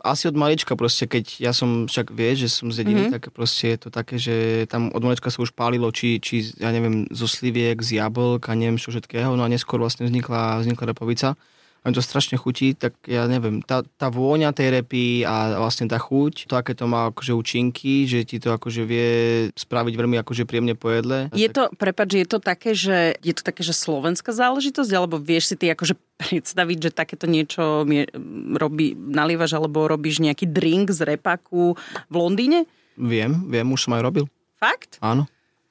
asi 0.00 0.28
od 0.28 0.36
malička 0.36 0.76
proste, 0.76 1.04
keď 1.04 1.24
ja 1.40 1.52
som 1.52 1.86
však 1.86 2.12
vie, 2.12 2.32
že 2.36 2.48
som 2.48 2.72
z 2.72 2.84
dediny, 2.84 3.08
mm-hmm. 3.08 3.14
tak 3.16 3.32
proste 3.36 3.76
je 3.76 3.78
to 3.78 3.88
také, 3.92 4.16
že 4.16 4.64
tam 4.66 4.88
od 4.92 5.02
malička 5.04 5.28
sa 5.28 5.44
už 5.44 5.52
pálilo, 5.52 5.92
či, 5.92 6.18
či 6.18 6.56
ja 6.56 6.72
neviem, 6.72 7.04
zo 7.12 7.28
sliviek, 7.28 7.78
z 7.84 8.00
jablk 8.00 8.48
a 8.48 8.56
neviem 8.56 8.80
čo 8.80 8.90
všetkého, 8.90 9.36
no 9.36 9.44
a 9.44 9.52
neskôr 9.52 9.78
vlastne 9.78 10.08
vznikla, 10.08 10.64
vznikla 10.64 10.96
repovica 10.96 11.36
mi 11.80 11.96
to 11.96 12.04
strašne 12.04 12.36
chutí, 12.36 12.76
tak 12.76 12.92
ja 13.08 13.24
neviem, 13.24 13.64
tá, 13.64 13.80
tá 13.96 14.12
vôňa 14.12 14.52
tej 14.52 14.68
repy 14.80 15.24
a 15.24 15.56
vlastne 15.56 15.88
tá 15.88 15.96
chuť, 15.96 16.44
to 16.44 16.54
aké 16.60 16.76
to 16.76 16.84
má 16.84 17.08
akože 17.08 17.32
účinky, 17.32 18.04
že 18.04 18.28
ti 18.28 18.36
to 18.36 18.52
akože 18.52 18.84
vie 18.84 19.10
spraviť 19.56 19.94
veľmi 19.96 20.20
akože 20.20 20.44
príjemne 20.44 20.76
po 20.76 20.92
jedle. 20.92 21.32
Je 21.32 21.48
to, 21.48 21.72
prepáč, 21.80 22.20
je 22.20 22.28
to 22.28 22.36
také, 22.36 22.76
že 22.76 23.16
je 23.24 23.32
to 23.32 23.40
také, 23.40 23.64
že 23.64 23.72
slovenská 23.72 24.28
záležitosť, 24.28 24.92
alebo 24.92 25.16
vieš 25.16 25.52
si 25.52 25.56
ty 25.56 25.72
akože 25.72 25.96
predstaviť, 26.28 26.78
že 26.84 26.90
takéto 26.92 27.24
niečo 27.24 27.88
mie- 27.88 28.12
robí, 28.60 28.92
nalievaš 28.92 29.56
alebo 29.56 29.88
robíš 29.88 30.20
nejaký 30.20 30.52
drink 30.52 30.92
z 30.92 31.16
repaku 31.16 31.80
v 32.12 32.14
Londýne? 32.14 32.68
Viem, 33.00 33.48
viem, 33.48 33.64
už 33.72 33.88
som 33.88 33.96
aj 33.96 34.04
robil. 34.04 34.28
Fakt? 34.60 35.00
Áno, 35.00 35.24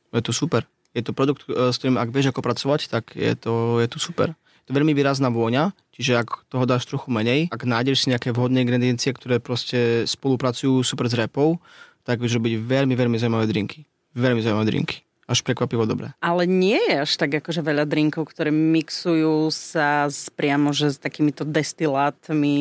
je 0.10 0.26
to 0.26 0.34
super. 0.34 0.66
Je 0.98 1.06
to 1.06 1.14
produkt, 1.14 1.46
e, 1.46 1.70
s 1.70 1.78
ktorým 1.78 2.02
ak 2.02 2.10
vieš 2.10 2.34
ako 2.34 2.42
pracovať, 2.42 2.90
tak 2.90 3.14
je 3.14 3.30
to, 3.38 3.78
je 3.78 3.88
to 3.94 4.02
super. 4.02 4.34
Veľmi 4.70 4.94
výrazná 4.94 5.34
vôňa, 5.34 5.74
čiže 5.90 6.22
ak 6.22 6.46
toho 6.46 6.70
dáš 6.70 6.86
trochu 6.86 7.10
menej, 7.10 7.50
ak 7.50 7.66
nájdeš 7.66 8.06
si 8.06 8.14
nejaké 8.14 8.30
vhodné 8.30 8.62
ingrediencie, 8.62 9.10
ktoré 9.18 9.42
proste 9.42 10.06
spolupracujú 10.06 10.86
super 10.86 11.10
s 11.10 11.18
repou, 11.18 11.58
tak 12.06 12.22
vieš 12.22 12.38
robiť 12.38 12.62
veľmi, 12.62 12.94
veľmi 12.94 13.18
zaujímavé 13.18 13.50
drinky. 13.50 13.90
Veľmi 14.14 14.46
zaujímavé 14.46 14.70
drinky. 14.70 15.02
Až 15.30 15.46
prekvapivo 15.46 15.86
dobré. 15.86 16.10
Ale 16.26 16.50
nie 16.50 16.82
je 16.90 17.06
až 17.06 17.14
tak 17.22 17.38
akože 17.38 17.62
veľa 17.62 17.86
drinkov, 17.86 18.34
ktoré 18.34 18.50
mixujú 18.50 19.54
sa 19.54 20.10
s, 20.10 20.26
priamo 20.34 20.74
že 20.74 20.94
s 20.94 20.98
takýmito 20.98 21.46
destilátmi. 21.46 22.58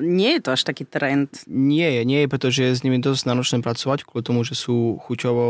Nie 0.00 0.30
je 0.36 0.42
to 0.44 0.56
až 0.56 0.64
taký 0.64 0.88
trend. 0.88 1.28
Nie 1.44 2.00
je, 2.00 2.02
nie 2.08 2.24
je, 2.24 2.32
pretože 2.32 2.64
je 2.64 2.72
s 2.72 2.80
nimi 2.80 3.04
dosť 3.04 3.28
náročné 3.28 3.60
pracovať, 3.60 4.08
kvôli 4.08 4.24
tomu, 4.24 4.48
že 4.48 4.56
sú 4.56 4.96
chuťovo 5.04 5.44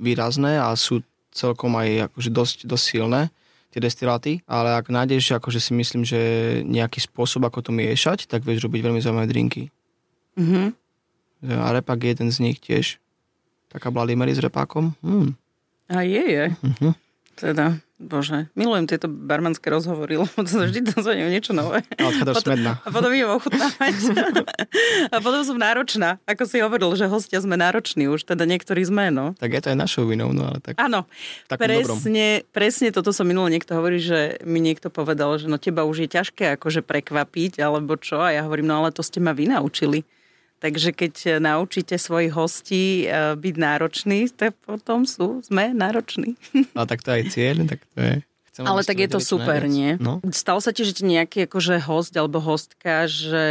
výrazné 0.00 0.56
a 0.56 0.72
sú 0.72 1.04
celkom 1.36 1.76
aj 1.76 2.12
akože 2.12 2.30
dosť, 2.32 2.56
dosť 2.64 2.84
silné 2.84 3.28
tie 3.72 3.80
destiláty, 3.80 4.44
ale 4.44 4.76
ak 4.76 4.92
nájdeš, 4.92 5.40
akože 5.40 5.56
si 5.56 5.72
myslím, 5.72 6.04
že 6.04 6.20
nejaký 6.68 7.00
spôsob, 7.00 7.48
ako 7.48 7.64
to 7.64 7.72
miešať, 7.72 8.28
tak 8.28 8.44
vieš 8.44 8.68
robiť 8.68 8.80
veľmi 8.84 9.00
zaujímavé 9.00 9.28
drinky. 9.32 9.72
Mhm. 10.36 10.76
A 11.42 11.74
repak 11.74 11.98
je 12.04 12.12
jeden 12.14 12.30
z 12.30 12.38
nich 12.38 12.60
tiež. 12.62 13.02
Taká 13.72 13.88
Bloody 13.90 14.14
Mary 14.14 14.36
s 14.36 14.38
repákom. 14.38 14.94
Hmm. 15.02 15.34
A 15.88 16.04
je, 16.04 16.22
je. 16.22 16.44
Mhm. 16.62 16.92
Teda, 17.34 17.80
bože, 18.02 18.50
milujem 18.58 18.90
tieto 18.90 19.06
barmanské 19.06 19.70
rozhovory, 19.70 20.18
lebo 20.22 20.34
to 20.42 20.66
vždy 20.66 20.82
dozvediem 20.92 21.30
niečo 21.30 21.54
nové. 21.54 21.86
A 21.96 22.10
odchádzaš 22.10 22.42
smedná. 22.42 22.72
A 22.82 22.88
potom 22.90 23.10
idem 23.14 23.30
ochutnávať. 23.30 23.94
A 25.14 25.16
potom 25.22 25.40
som 25.46 25.56
náročná. 25.56 26.18
Ako 26.26 26.44
si 26.44 26.58
hovoril, 26.58 26.92
že 26.98 27.06
hostia 27.06 27.38
sme 27.38 27.54
nároční 27.54 28.10
už, 28.10 28.26
teda 28.26 28.42
niektorí 28.42 28.82
sme, 28.82 29.14
no. 29.14 29.38
Tak 29.38 29.54
je 29.54 29.60
to 29.62 29.70
aj 29.72 29.78
našou 29.78 30.04
vinou, 30.10 30.34
no 30.34 30.50
ale 30.50 30.58
tak 30.58 30.76
Áno, 30.82 31.06
takom 31.46 31.70
dobrom. 31.70 31.98
presne, 32.02 32.26
presne 32.50 32.88
toto 32.90 33.14
som 33.14 33.24
minule 33.24 33.48
niekto 33.48 33.78
hovorí, 33.78 34.02
že 34.02 34.42
mi 34.42 34.58
niekto 34.58 34.90
povedal, 34.90 35.38
že 35.38 35.46
no 35.46 35.56
teba 35.56 35.86
už 35.86 36.04
je 36.04 36.08
ťažké 36.10 36.58
akože 36.58 36.82
prekvapiť, 36.82 37.62
alebo 37.62 37.94
čo. 37.94 38.18
A 38.18 38.34
ja 38.34 38.42
hovorím, 38.42 38.68
no 38.68 38.82
ale 38.82 38.90
to 38.90 39.04
ste 39.06 39.22
ma 39.22 39.30
vy 39.30 39.46
naučili. 39.52 40.02
Takže 40.62 40.94
keď 40.94 41.42
naučíte 41.42 41.98
svojich 41.98 42.30
hostí 42.30 43.02
eh, 43.04 43.34
byť 43.34 43.54
náročný, 43.58 44.30
tak 44.30 44.54
potom 44.62 45.02
sú, 45.02 45.42
sme 45.42 45.74
nároční. 45.74 46.38
A 46.78 46.86
tak 46.86 47.02
to 47.02 47.10
aj 47.10 47.34
cieľ, 47.34 47.66
tak 47.66 47.82
to 47.90 47.98
je. 47.98 48.14
Chcem, 48.52 48.68
Ale 48.68 48.84
tak 48.84 49.00
je 49.00 49.08
to 49.08 49.16
super, 49.16 49.64
najviac. 49.64 49.72
nie? 49.72 49.90
No. 49.96 50.20
Stalo 50.28 50.60
sa 50.60 50.76
ti, 50.76 50.84
že 50.84 50.92
ti 50.92 51.08
nejaký 51.08 51.48
akože 51.48 51.80
host 51.88 52.12
alebo 52.20 52.36
hostka, 52.36 53.08
že 53.08 53.44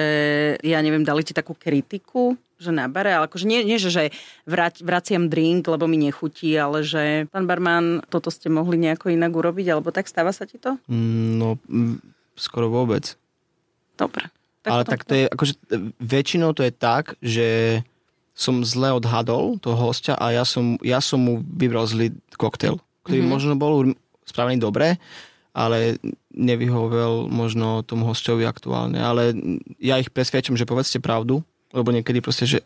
ja 0.61 0.77
neviem, 0.77 1.01
dali 1.01 1.25
ti 1.25 1.33
takú 1.33 1.57
kritiku, 1.57 2.37
že 2.61 2.69
na 2.69 2.85
bare, 2.85 3.09
ale 3.17 3.25
akože 3.25 3.49
nie, 3.49 3.65
nie 3.65 3.81
že, 3.81 3.89
že 3.89 4.03
vrať, 4.45 4.85
vraciam 4.85 5.25
drink, 5.25 5.65
lebo 5.65 5.89
mi 5.89 5.97
nechutí, 5.97 6.53
ale 6.53 6.85
že 6.85 7.25
pán 7.33 7.49
barman, 7.49 8.05
toto 8.13 8.29
ste 8.29 8.53
mohli 8.53 8.77
nejako 8.77 9.09
inak 9.09 9.33
urobiť, 9.33 9.73
alebo 9.73 9.89
tak 9.89 10.05
stáva 10.05 10.29
sa 10.29 10.45
ti 10.45 10.61
to? 10.61 10.77
Mm, 10.85 11.33
No, 11.41 11.57
skoro 12.37 12.69
vôbec. 12.69 13.17
Dobre. 13.97 14.29
Ale 14.65 14.83
tak 14.85 15.07
to 15.07 15.17
je, 15.17 15.25
akože 15.25 15.53
e, 15.73 15.89
väčšinou 15.97 16.53
to 16.53 16.61
je 16.61 16.73
tak, 16.73 17.17
že 17.21 17.81
som 18.37 18.61
zle 18.61 18.93
odhadol 18.95 19.57
toho 19.57 19.77
hostia 19.77 20.15
a 20.15 20.31
ja 20.31 20.45
som, 20.47 20.77
ja 20.81 21.03
som 21.03 21.19
mu 21.21 21.41
vybral 21.43 21.85
zlý 21.85 22.15
koktail, 22.37 22.79
ktorý 23.03 23.21
mm-hmm. 23.21 23.33
možno 23.33 23.53
bol 23.59 23.93
spravený 24.23 24.61
dobre, 24.61 25.01
ale 25.51 25.99
nevyhovel 26.31 27.27
možno 27.27 27.83
tomu 27.83 28.07
hostovi 28.07 28.47
aktuálne. 28.47 29.01
Ale 29.03 29.35
ja 29.83 29.99
ich 29.99 30.09
presviečam, 30.13 30.55
že 30.55 30.69
povedzte 30.69 31.03
pravdu, 31.03 31.43
lebo 31.75 31.91
niekedy 31.91 32.23
proste, 32.23 32.47
že 32.47 32.59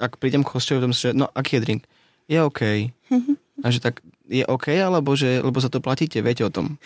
ak 0.00 0.16
prídem 0.16 0.44
k 0.44 0.52
hostovi, 0.56 0.80
potom 0.80 0.96
že 0.96 1.12
no, 1.12 1.28
aký 1.36 1.60
je 1.60 1.64
drink? 1.64 1.82
Je 2.28 2.38
OK. 2.40 2.60
A 3.64 3.72
že 3.72 3.80
tak 3.80 4.04
je 4.26 4.42
OK, 4.46 4.74
alebo 4.74 5.14
že, 5.14 5.38
lebo 5.38 5.58
za 5.62 5.70
to 5.70 5.78
platíte, 5.78 6.18
viete 6.18 6.42
o 6.42 6.50
tom. 6.50 6.78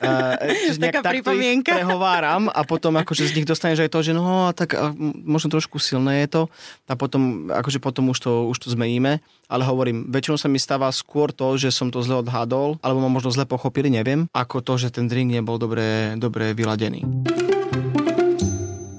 Uh, 0.00 0.36
Taká 0.80 1.04
pripomienka. 1.04 1.76
prehováram 1.76 2.48
a 2.48 2.64
potom 2.64 2.96
akože 2.96 3.28
z 3.28 3.34
nich 3.40 3.46
dostaneš 3.48 3.84
aj 3.84 3.90
to, 3.92 4.00
že 4.00 4.12
no, 4.16 4.50
tak 4.56 4.72
a, 4.72 4.92
možno 5.24 5.52
trošku 5.52 5.76
silné 5.76 6.24
je 6.24 6.40
to 6.40 6.42
a 6.88 6.94
potom, 6.96 7.52
akože 7.52 7.78
potom 7.78 8.08
už 8.12 8.18
to, 8.24 8.32
už 8.48 8.58
to 8.64 8.68
zmeníme, 8.72 9.20
ale 9.46 9.62
hovorím, 9.62 10.08
väčšinou 10.08 10.40
sa 10.40 10.48
mi 10.48 10.56
stáva 10.56 10.88
skôr 10.88 11.30
to, 11.30 11.60
že 11.60 11.68
som 11.68 11.92
to 11.92 12.00
zle 12.00 12.24
odhadol, 12.24 12.80
alebo 12.80 13.04
ma 13.04 13.12
možno 13.12 13.28
zle 13.28 13.44
pochopili, 13.44 13.92
neviem, 13.92 14.26
ako 14.32 14.64
to, 14.64 14.80
že 14.80 14.88
ten 14.96 15.06
drink 15.06 15.32
nebol 15.32 15.60
dobre, 15.60 16.16
dobre 16.16 16.56
vyladený. 16.56 17.04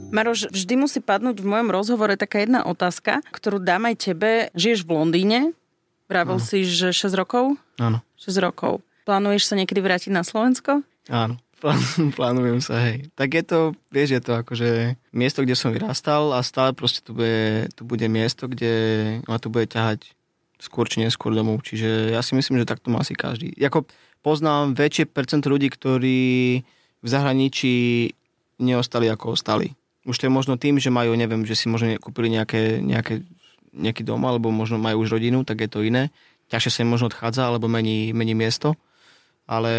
Maroš, 0.08 0.50
vždy 0.50 0.74
musí 0.80 1.00
padnúť 1.04 1.44
v 1.44 1.50
mojom 1.52 1.70
rozhovore 1.70 2.16
taká 2.18 2.42
jedna 2.42 2.66
otázka, 2.66 3.22
ktorú 3.30 3.62
dám 3.62 3.92
aj 3.92 3.96
tebe. 4.02 4.32
Žiješ 4.56 4.88
v 4.88 4.92
Londýne, 4.98 5.40
Vravel 6.08 6.40
si, 6.40 6.64
že 6.64 6.96
6 6.96 7.12
rokov? 7.20 7.60
Áno. 7.80 8.00
6 8.20 8.40
rokov. 8.40 8.80
Plánuješ 9.04 9.52
sa 9.52 9.56
niekedy 9.60 9.80
vrátiť 9.84 10.12
na 10.12 10.24
Slovensko? 10.24 10.84
Áno. 11.12 11.40
Plánujem 12.18 12.62
sa, 12.62 12.80
hej. 12.86 13.10
Tak 13.18 13.30
je 13.34 13.44
to, 13.44 13.60
vieš, 13.90 14.10
je 14.14 14.22
to 14.22 14.34
akože 14.40 14.70
miesto, 15.10 15.42
kde 15.42 15.58
som 15.58 15.74
vyrastal 15.74 16.32
a 16.38 16.46
stále 16.46 16.72
proste 16.72 17.02
tu 17.02 17.18
bude, 17.18 17.66
tu 17.74 17.82
bude 17.82 18.06
miesto, 18.08 18.46
kde 18.46 18.74
ma 19.26 19.42
tu 19.42 19.50
bude 19.50 19.66
ťahať 19.66 20.14
skôr 20.62 20.86
či 20.90 21.02
neskôr 21.02 21.34
domov. 21.34 21.66
Čiže 21.66 22.14
ja 22.14 22.22
si 22.22 22.38
myslím, 22.38 22.62
že 22.62 22.70
takto 22.70 22.94
má 22.94 23.02
asi 23.02 23.18
každý. 23.18 23.54
Jako 23.58 23.90
poznám 24.22 24.78
väčšie 24.78 25.10
percento 25.10 25.50
ľudí, 25.50 25.70
ktorí 25.70 26.20
v 27.02 27.08
zahraničí 27.08 28.10
neostali 28.62 29.10
ako 29.10 29.38
ostali. 29.38 29.74
Už 30.08 30.18
to 30.18 30.26
je 30.30 30.34
možno 30.34 30.58
tým, 30.58 30.82
že 30.82 30.94
majú, 30.94 31.14
neviem, 31.14 31.44
že 31.46 31.54
si 31.54 31.70
možno 31.70 31.94
kúpili 32.00 32.32
nejaké, 32.32 32.80
nejaké 32.80 33.28
nejaký 33.78 34.02
dom, 34.02 34.26
alebo 34.26 34.50
možno 34.50 34.82
majú 34.82 35.06
už 35.06 35.22
rodinu, 35.22 35.46
tak 35.46 35.62
je 35.64 35.70
to 35.70 35.86
iné. 35.86 36.10
Ťažšie 36.50 36.72
sa 36.74 36.82
im 36.84 36.92
možno 36.92 37.08
odchádza, 37.14 37.48
alebo 37.48 37.70
mení, 37.70 38.12
mení 38.12 38.34
miesto. 38.34 38.74
Ale 39.48 39.72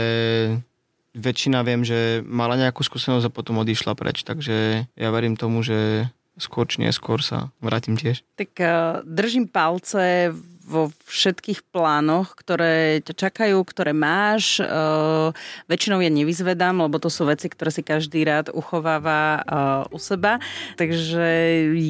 väčšina 1.12 1.60
viem, 1.66 1.82
že 1.82 2.22
mala 2.24 2.56
nejakú 2.56 2.80
skúsenosť 2.86 3.28
a 3.28 3.34
potom 3.34 3.60
odišla 3.60 3.92
preč. 3.98 4.22
Takže 4.22 4.86
ja 4.86 5.08
verím 5.10 5.34
tomu, 5.34 5.60
že 5.66 6.08
skôr 6.38 6.70
či 6.70 6.80
neskôr 6.86 7.18
sa 7.20 7.50
vrátim 7.58 7.98
tiež. 7.98 8.22
Tak 8.38 8.52
uh, 8.62 9.02
držím 9.02 9.50
palce 9.50 10.32
vo 10.68 10.92
všetkých 11.08 11.72
plánoch, 11.72 12.36
ktoré 12.36 13.00
ťa 13.00 13.16
čakajú, 13.16 13.56
ktoré 13.64 13.96
máš. 13.96 14.60
Uh, 14.60 15.32
väčšinou 15.64 16.04
ja 16.04 16.12
nevyzvedám, 16.12 16.76
lebo 16.84 17.00
to 17.00 17.08
sú 17.08 17.24
veci, 17.24 17.48
ktoré 17.48 17.72
si 17.72 17.80
každý 17.80 18.28
rád 18.28 18.52
uchováva 18.52 19.40
uh, 19.40 19.96
u 19.96 19.96
seba. 19.96 20.36
Takže 20.76 21.24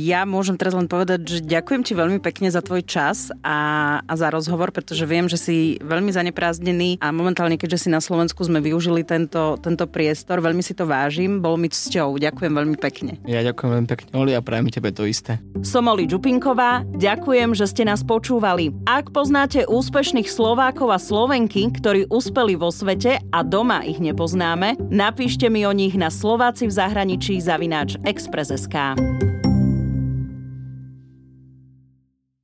ja 0.06 0.22
môžem 0.22 0.54
teraz 0.54 0.78
len 0.78 0.86
povedať, 0.86 1.26
že 1.26 1.38
ďakujem 1.42 1.82
ti 1.82 1.98
veľmi 1.98 2.22
pekne 2.22 2.46
za 2.54 2.62
tvoj 2.62 2.86
čas 2.86 3.34
a, 3.42 3.98
a 4.06 4.12
za 4.14 4.30
rozhovor, 4.30 4.70
pretože 4.70 5.02
viem, 5.02 5.26
že 5.26 5.36
si 5.36 5.56
veľmi 5.82 6.14
zaneprázdnený 6.14 7.02
a 7.02 7.10
momentálne, 7.10 7.58
keďže 7.58 7.84
si 7.84 7.88
na 7.90 7.98
Slovensku 7.98 8.46
sme 8.46 8.62
využili 8.62 9.02
tento, 9.02 9.58
tento 9.58 9.90
priestor, 9.90 10.38
veľmi 10.38 10.62
si 10.62 10.78
to 10.78 10.86
vážim, 10.86 11.42
bol 11.42 11.58
mi 11.58 11.66
cťou. 11.66 12.22
Ďakujem 12.22 12.52
veľmi 12.54 12.76
pekne. 12.78 13.18
Ja 13.26 13.42
ďakujem 13.42 13.70
veľmi 13.74 13.88
pekne, 13.90 14.08
Oli, 14.14 14.32
a 14.38 14.40
prajem 14.40 14.70
tebe 14.70 14.94
to 14.94 15.02
isté. 15.02 15.42
Som 15.66 15.90
Oli 15.90 16.06
Čupinková, 16.06 16.86
ďakujem, 16.94 17.58
že 17.58 17.66
ste 17.66 17.82
nás 17.82 18.06
počúvali. 18.06 18.67
Ak 18.84 19.14
poznáte 19.14 19.64
úspešných 19.68 20.26
Slovákov 20.26 20.88
a 20.92 20.98
Slovenky, 21.00 21.70
ktorí 21.72 22.10
uspeli 22.10 22.58
vo 22.58 22.68
svete 22.68 23.22
a 23.30 23.40
doma 23.46 23.86
ich 23.86 24.02
nepoznáme, 24.02 24.76
napíšte 24.90 25.46
mi 25.46 25.64
o 25.64 25.72
nich 25.72 25.94
na 25.94 26.12
Slováci 26.12 26.66
v 26.66 26.76
zahraničí 26.76 27.38
zavináč 27.38 27.96
Express.sk. 28.04 28.98